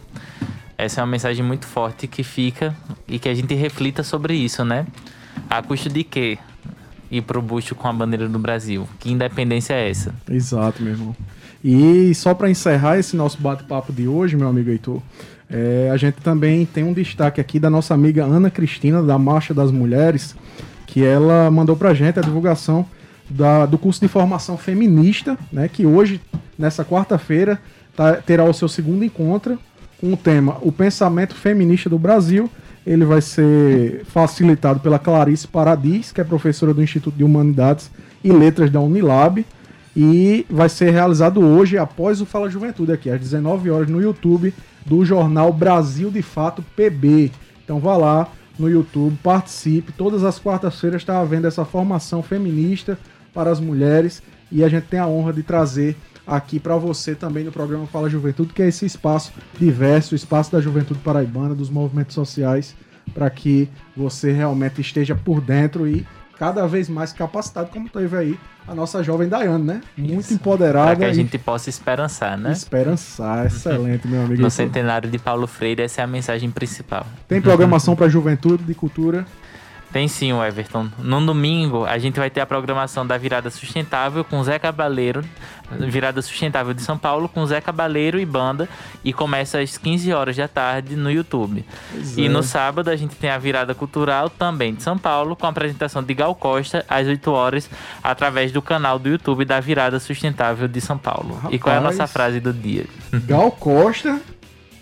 essa 0.77 1.01
é 1.01 1.05
uma 1.05 1.11
mensagem 1.11 1.45
muito 1.45 1.67
forte 1.67 2.07
que 2.07 2.23
fica 2.23 2.77
e 3.07 3.19
que 3.19 3.29
a 3.29 3.35
gente 3.35 3.55
reflita 3.55 4.03
sobre 4.03 4.35
isso, 4.35 4.65
né? 4.65 4.87
A 5.49 5.63
custo 5.63 5.89
de 5.89 6.03
quê? 6.03 6.39
Ir 7.11 7.23
pro 7.23 7.41
busto 7.41 7.75
com 7.75 7.89
a 7.89 7.93
bandeira 7.93 8.29
do 8.29 8.39
Brasil. 8.39 8.89
Que 8.99 9.11
independência 9.11 9.75
é 9.75 9.91
essa? 9.91 10.15
Exato, 10.31 10.83
meu 10.83 10.93
irmão. 10.93 11.17
E 11.65 12.15
só 12.15 12.35
para 12.35 12.51
encerrar 12.51 12.99
esse 12.99 13.17
nosso 13.17 13.41
bate-papo 13.41 13.93
de 13.93 14.07
hoje, 14.07 14.37
meu 14.37 14.49
amigo 14.49 14.71
Heitor, 14.71 15.01
é, 15.49 15.91
a 15.93 15.97
gente 15.97 16.17
também 16.21 16.67
tem 16.67 16.85
um 16.85 16.93
destaque 16.93 17.41
aqui 17.41 17.59
da 17.59 17.71
nossa 17.71 17.95
amiga 17.95 18.25
Ana 18.25 18.51
Cristina, 18.51 19.03
da 19.03 19.19
Marcha 19.19 19.55
das 19.55 19.71
Mulheres, 19.71 20.35
que 20.87 21.05
ela 21.05 21.51
mandou 21.51 21.77
pra 21.77 21.95
gente 21.95 22.19
a 22.19 22.23
divulgação 22.23 22.87
da, 23.29 23.67
do 23.67 23.79
curso 23.79 24.01
de 24.01 24.09
formação 24.09 24.57
feminista, 24.57 25.37
né, 25.53 25.69
que 25.69 25.85
hoje, 25.85 26.21
nessa 26.59 26.85
quarta-feira, 26.85 27.61
tá, 27.97 28.15
terá 28.15 28.45
o 28.45 28.53
seu 28.53 28.69
segundo 28.69 29.05
encontro 29.05 29.59
com 30.01 30.13
o 30.13 30.17
tema 30.17 30.59
O 30.61 30.71
Pensamento 30.71 31.35
Feminista 31.35 31.89
do 31.89 31.99
Brasil. 31.99 32.51
Ele 32.87 33.05
vai 33.05 33.21
ser 33.21 34.05
facilitado 34.05 34.81
pela 34.81 34.99
Clarice 34.99 35.49
Paradis, 35.49 36.13
que 36.13 36.21
é 36.21 36.25
professora 36.25 36.73
do 36.73 36.83
Instituto 36.83 37.17
de 37.17 37.25
Humanidades 37.25 37.91
e 38.23 38.31
Letras 38.31 38.71
da 38.71 38.81
Unilab. 38.81 39.45
E 39.97 40.47
vai 40.49 40.69
ser 40.69 40.91
realizado 40.91 41.41
hoje, 41.41 41.79
após 41.79 42.21
o 42.21 42.27
Fala 42.27 42.51
Juventude, 42.51 42.93
aqui, 42.93 43.11
às 43.11 43.19
19 43.19 43.71
horas, 43.71 43.89
no 43.89 44.01
YouTube 44.01 44.55
do 44.85 45.05
jornal 45.05 45.53
Brasil 45.53 46.11
de 46.11 46.23
Fato 46.23 46.63
PB. 46.77 47.33
Então 47.65 47.81
vá 47.81 47.97
lá 47.97 48.29
no 48.59 48.71
YouTube, 48.71 49.19
participe. 49.23 49.93
Todas 49.93 50.23
as 50.23 50.39
quartas-feiras 50.39 51.03
está 51.03 51.21
havendo 51.21 51.47
essa 51.47 51.65
formação 51.65 52.23
feminista 52.23 52.99
para 53.35 53.51
as 53.51 53.59
mulheres 53.61 54.23
e 54.51 54.63
a 54.63 54.69
gente 54.69 54.85
tem 54.85 55.01
a 55.01 55.07
honra 55.07 55.33
de 55.33 55.43
trazer 55.43 55.97
aqui 56.27 56.59
para 56.59 56.77
você 56.77 57.15
também 57.15 57.45
no 57.45 57.53
programa 57.53 57.87
Fala 57.87 58.11
Juventude, 58.11 58.53
que 58.53 58.63
é 58.63 58.69
esse 58.69 58.85
espaço 58.85 59.33
diverso, 59.59 60.15
o 60.15 60.17
espaço 60.17 60.51
da 60.51 60.61
juventude 60.61 61.01
paraibana, 61.01 61.55
dos 61.55 61.71
movimentos 61.71 62.15
sociais, 62.15 62.75
para 63.15 63.31
que 63.31 63.69
você 63.97 64.33
realmente 64.33 64.81
esteja 64.81 65.15
por 65.15 65.41
dentro 65.41 65.87
e 65.87 66.07
cada 66.39 66.67
vez 66.67 66.89
mais 66.89 67.13
capacitado, 67.13 67.71
como 67.71 67.89
teve 67.89 68.17
aí 68.17 68.39
a 68.69 68.75
nossa 68.75 69.03
jovem 69.03 69.29
Dayane, 69.29 69.65
né? 69.65 69.81
Muito 69.97 70.21
Isso. 70.21 70.35
empoderada. 70.35 70.87
Para 70.89 70.97
que 70.97 71.05
a 71.05 71.13
gente 71.13 71.39
possa 71.39 71.71
esperançar, 71.71 72.37
né? 72.37 72.53
Esperançar, 72.53 73.47
excelente, 73.47 74.07
meu 74.09 74.23
amigo. 74.23 74.43
No 74.43 74.51
centenário 74.51 75.09
de 75.09 75.19
Paulo 75.19 75.47
Freire, 75.47 75.83
essa 75.83 76.01
é 76.01 76.05
a 76.05 76.07
mensagem 76.07 76.51
principal. 76.51 77.07
Tem 77.29 77.41
programação 77.41 77.95
para 77.95 78.09
juventude, 78.09 78.65
de 78.65 78.75
cultura? 78.75 79.25
Tem 79.97 80.09
sim, 80.09 80.31
Everton. 80.43 80.91
No 80.99 81.25
domingo, 81.25 81.87
a 81.87 81.97
gente 81.97 82.19
vai 82.19 82.29
ter 82.29 82.43
a 82.43 82.47
programação 82.47 83.07
da 83.07 83.17
Virada 83.17 83.49
Sustentável 83.49 84.23
com 84.23 84.45
Zé 84.45 84.59
Cabaleiro, 84.59 85.25
Virada 85.71 86.21
Sustentável 86.21 86.75
de 86.75 86.83
São 86.83 86.99
Paulo, 86.99 87.31
com 87.31 87.47
Zé 87.47 87.63
Cabaleiro 87.63 88.21
e 88.21 88.27
banda, 88.27 88.69
e 89.03 89.11
começa 89.11 89.59
às 89.59 89.79
15 89.79 90.13
horas 90.13 90.37
da 90.37 90.47
tarde 90.47 90.97
no 90.97 91.11
YouTube. 91.11 91.65
Pois 91.91 92.19
e 92.19 92.27
é. 92.27 92.29
no 92.29 92.43
sábado, 92.43 92.91
a 92.91 92.97
gente 92.97 93.17
tem 93.17 93.31
a 93.31 93.39
Virada 93.39 93.75
Cultural 93.75 94.29
também 94.29 94.75
de 94.75 94.83
São 94.83 94.99
Paulo, 94.99 95.35
com 95.35 95.47
a 95.47 95.49
apresentação 95.49 96.03
de 96.03 96.13
Gal 96.13 96.35
Costa 96.35 96.85
às 96.91 97.07
8 97.07 97.31
horas, 97.31 97.71
através 98.05 98.53
do 98.53 98.61
canal 98.61 98.99
do 98.99 99.09
YouTube 99.09 99.47
da 99.47 99.59
Virada 99.61 99.99
Sustentável 99.99 100.69
de 100.69 100.81
São 100.83 100.99
Paulo. 100.99 101.37
Rapaz, 101.37 101.55
e 101.55 101.59
qual 101.59 101.75
é 101.75 101.79
a 101.79 101.81
nossa 101.81 102.07
frase 102.07 102.39
do 102.39 102.53
dia? 102.53 102.85
Gal 103.25 103.51
Costa 103.51 104.21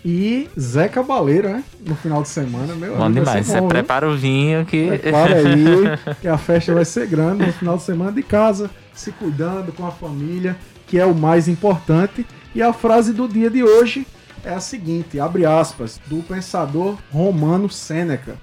e 0.05 0.47
Zé 0.57 0.87
Cabaleiro, 0.87 1.49
né? 1.49 1.63
No 1.83 1.95
final 1.95 2.21
de 2.21 2.27
semana, 2.27 2.75
meu 2.75 2.95
Bom 2.95 3.11
demais. 3.11 3.47
Você 3.47 3.59
prepara 3.63 4.07
o 4.07 4.15
vinho 4.15 4.63
que. 4.63 4.99
Prepara 4.99 5.35
aí, 5.39 6.15
que 6.21 6.27
a 6.27 6.37
festa 6.37 6.75
vai 6.75 6.85
ser 6.85 7.07
grande 7.07 7.43
no 7.43 7.51
final 7.51 7.75
de 7.75 7.81
semana 7.81 8.11
de 8.11 8.21
casa, 8.21 8.69
se 8.93 9.11
cuidando 9.11 9.73
com 9.73 9.83
a 9.83 9.91
família, 9.91 10.55
que 10.85 10.99
é 10.99 11.05
o 11.07 11.15
mais 11.15 11.47
importante. 11.47 12.23
E 12.53 12.61
a 12.61 12.71
frase 12.71 13.13
do 13.13 13.27
dia 13.27 13.49
de 13.49 13.63
hoje 13.63 14.05
é 14.43 14.53
a 14.53 14.59
seguinte: 14.59 15.19
abre 15.19 15.43
aspas, 15.43 15.99
do 16.05 16.21
pensador 16.21 16.99
romano 17.11 17.67
Sêneca. 17.67 18.35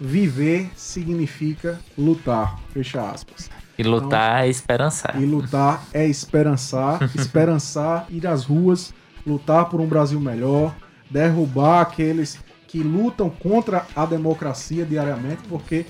Viver 0.00 0.68
significa 0.74 1.78
lutar. 1.96 2.58
Fecha 2.72 3.00
aspas. 3.00 3.48
E 3.78 3.84
lutar 3.84 4.38
então, 4.38 4.46
é 4.46 4.48
esperançar. 4.48 5.22
E 5.22 5.24
lutar 5.24 5.84
é 5.94 6.06
esperançar, 6.08 7.08
esperançar, 7.14 8.06
ir 8.10 8.26
às 8.26 8.44
ruas, 8.44 8.92
lutar 9.24 9.66
por 9.66 9.80
um 9.80 9.86
Brasil 9.86 10.20
melhor, 10.20 10.74
derrubar 11.10 11.80
aqueles 11.80 12.38
que 12.66 12.82
lutam 12.82 13.30
contra 13.30 13.86
a 13.94 14.04
democracia 14.04 14.84
diariamente, 14.84 15.42
porque 15.48 15.86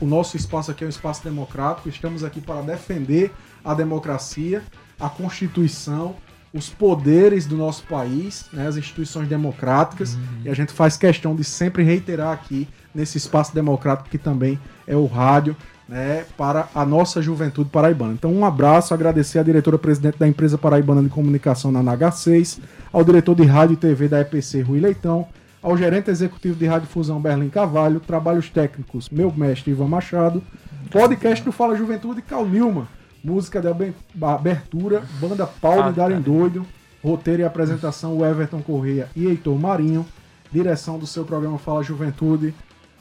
o 0.00 0.06
nosso 0.06 0.36
espaço 0.36 0.70
aqui 0.70 0.84
é 0.84 0.86
um 0.86 0.90
espaço 0.90 1.24
democrático, 1.24 1.88
estamos 1.88 2.22
aqui 2.22 2.40
para 2.40 2.60
defender 2.62 3.32
a 3.64 3.74
democracia, 3.74 4.62
a 5.00 5.08
Constituição, 5.08 6.14
os 6.54 6.68
poderes 6.68 7.44
do 7.44 7.56
nosso 7.56 7.82
país, 7.84 8.46
né, 8.52 8.66
as 8.66 8.76
instituições 8.76 9.28
democráticas, 9.28 10.14
uhum. 10.14 10.20
e 10.44 10.48
a 10.48 10.54
gente 10.54 10.72
faz 10.72 10.96
questão 10.96 11.34
de 11.34 11.44
sempre 11.44 11.82
reiterar 11.82 12.32
aqui 12.32 12.68
nesse 12.94 13.18
espaço 13.18 13.54
democrático 13.54 14.08
que 14.08 14.16
também 14.16 14.58
é 14.86 14.96
o 14.96 15.06
rádio, 15.06 15.56
né, 15.88 16.26
para 16.36 16.68
a 16.74 16.84
nossa 16.84 17.22
juventude 17.22 17.70
paraibana. 17.70 18.12
Então, 18.12 18.32
um 18.32 18.44
abraço, 18.44 18.92
agradecer 18.92 19.38
à 19.38 19.42
diretora-presidente 19.42 20.18
da 20.18 20.28
empresa 20.28 20.58
paraibana 20.58 21.02
de 21.02 21.08
comunicação 21.08 21.72
na 21.72 21.82
NH6, 21.82 22.60
ao 22.92 23.02
diretor 23.02 23.34
de 23.34 23.44
rádio 23.44 23.74
e 23.74 23.76
TV 23.76 24.06
da 24.06 24.20
EPC, 24.20 24.60
Rui 24.60 24.80
Leitão, 24.80 25.26
ao 25.62 25.76
gerente 25.76 26.10
executivo 26.10 26.56
de 26.56 26.66
Rádio 26.66 26.88
Fusão, 26.88 27.20
Berlim 27.20 27.48
Cavalho, 27.48 28.00
trabalhos 28.00 28.50
técnicos, 28.50 29.08
meu 29.08 29.32
mestre 29.32 29.70
Ivan 29.70 29.88
Machado, 29.88 30.42
podcast 30.90 31.44
do 31.44 31.50
Fala 31.50 31.74
Juventude, 31.74 32.22
Cal 32.22 32.46
Nilma, 32.46 32.86
música 33.24 33.60
de 33.60 33.66
abertura, 33.66 35.02
banda 35.20 35.46
Paulo 35.46 35.90
e 35.90 35.92
Darem 35.92 36.20
Doido, 36.20 36.66
roteiro 37.02 37.42
e 37.42 37.44
apresentação, 37.44 38.16
o 38.16 38.24
Everton 38.24 38.60
Correia 38.60 39.08
e 39.16 39.26
Heitor 39.26 39.58
Marinho, 39.58 40.06
direção 40.52 40.98
do 40.98 41.06
seu 41.06 41.24
programa 41.24 41.58
Fala 41.58 41.82
Juventude, 41.82 42.54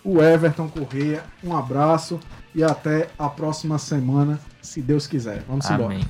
o 0.04 0.22
Everton 0.22 0.68
Correia. 0.68 1.24
Um 1.44 1.56
abraço 1.56 2.20
e 2.58 2.64
até 2.64 3.08
a 3.20 3.30
próxima 3.30 3.78
semana, 3.78 4.40
se 4.64 4.82
Deus 4.82 5.06
quiser. 5.06 5.44
Vamos 5.48 5.64
Amém. 5.68 6.00
embora. 6.00 6.08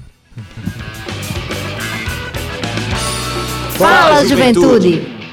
Fala, 3.78 4.26
Juventude. 4.26 5.27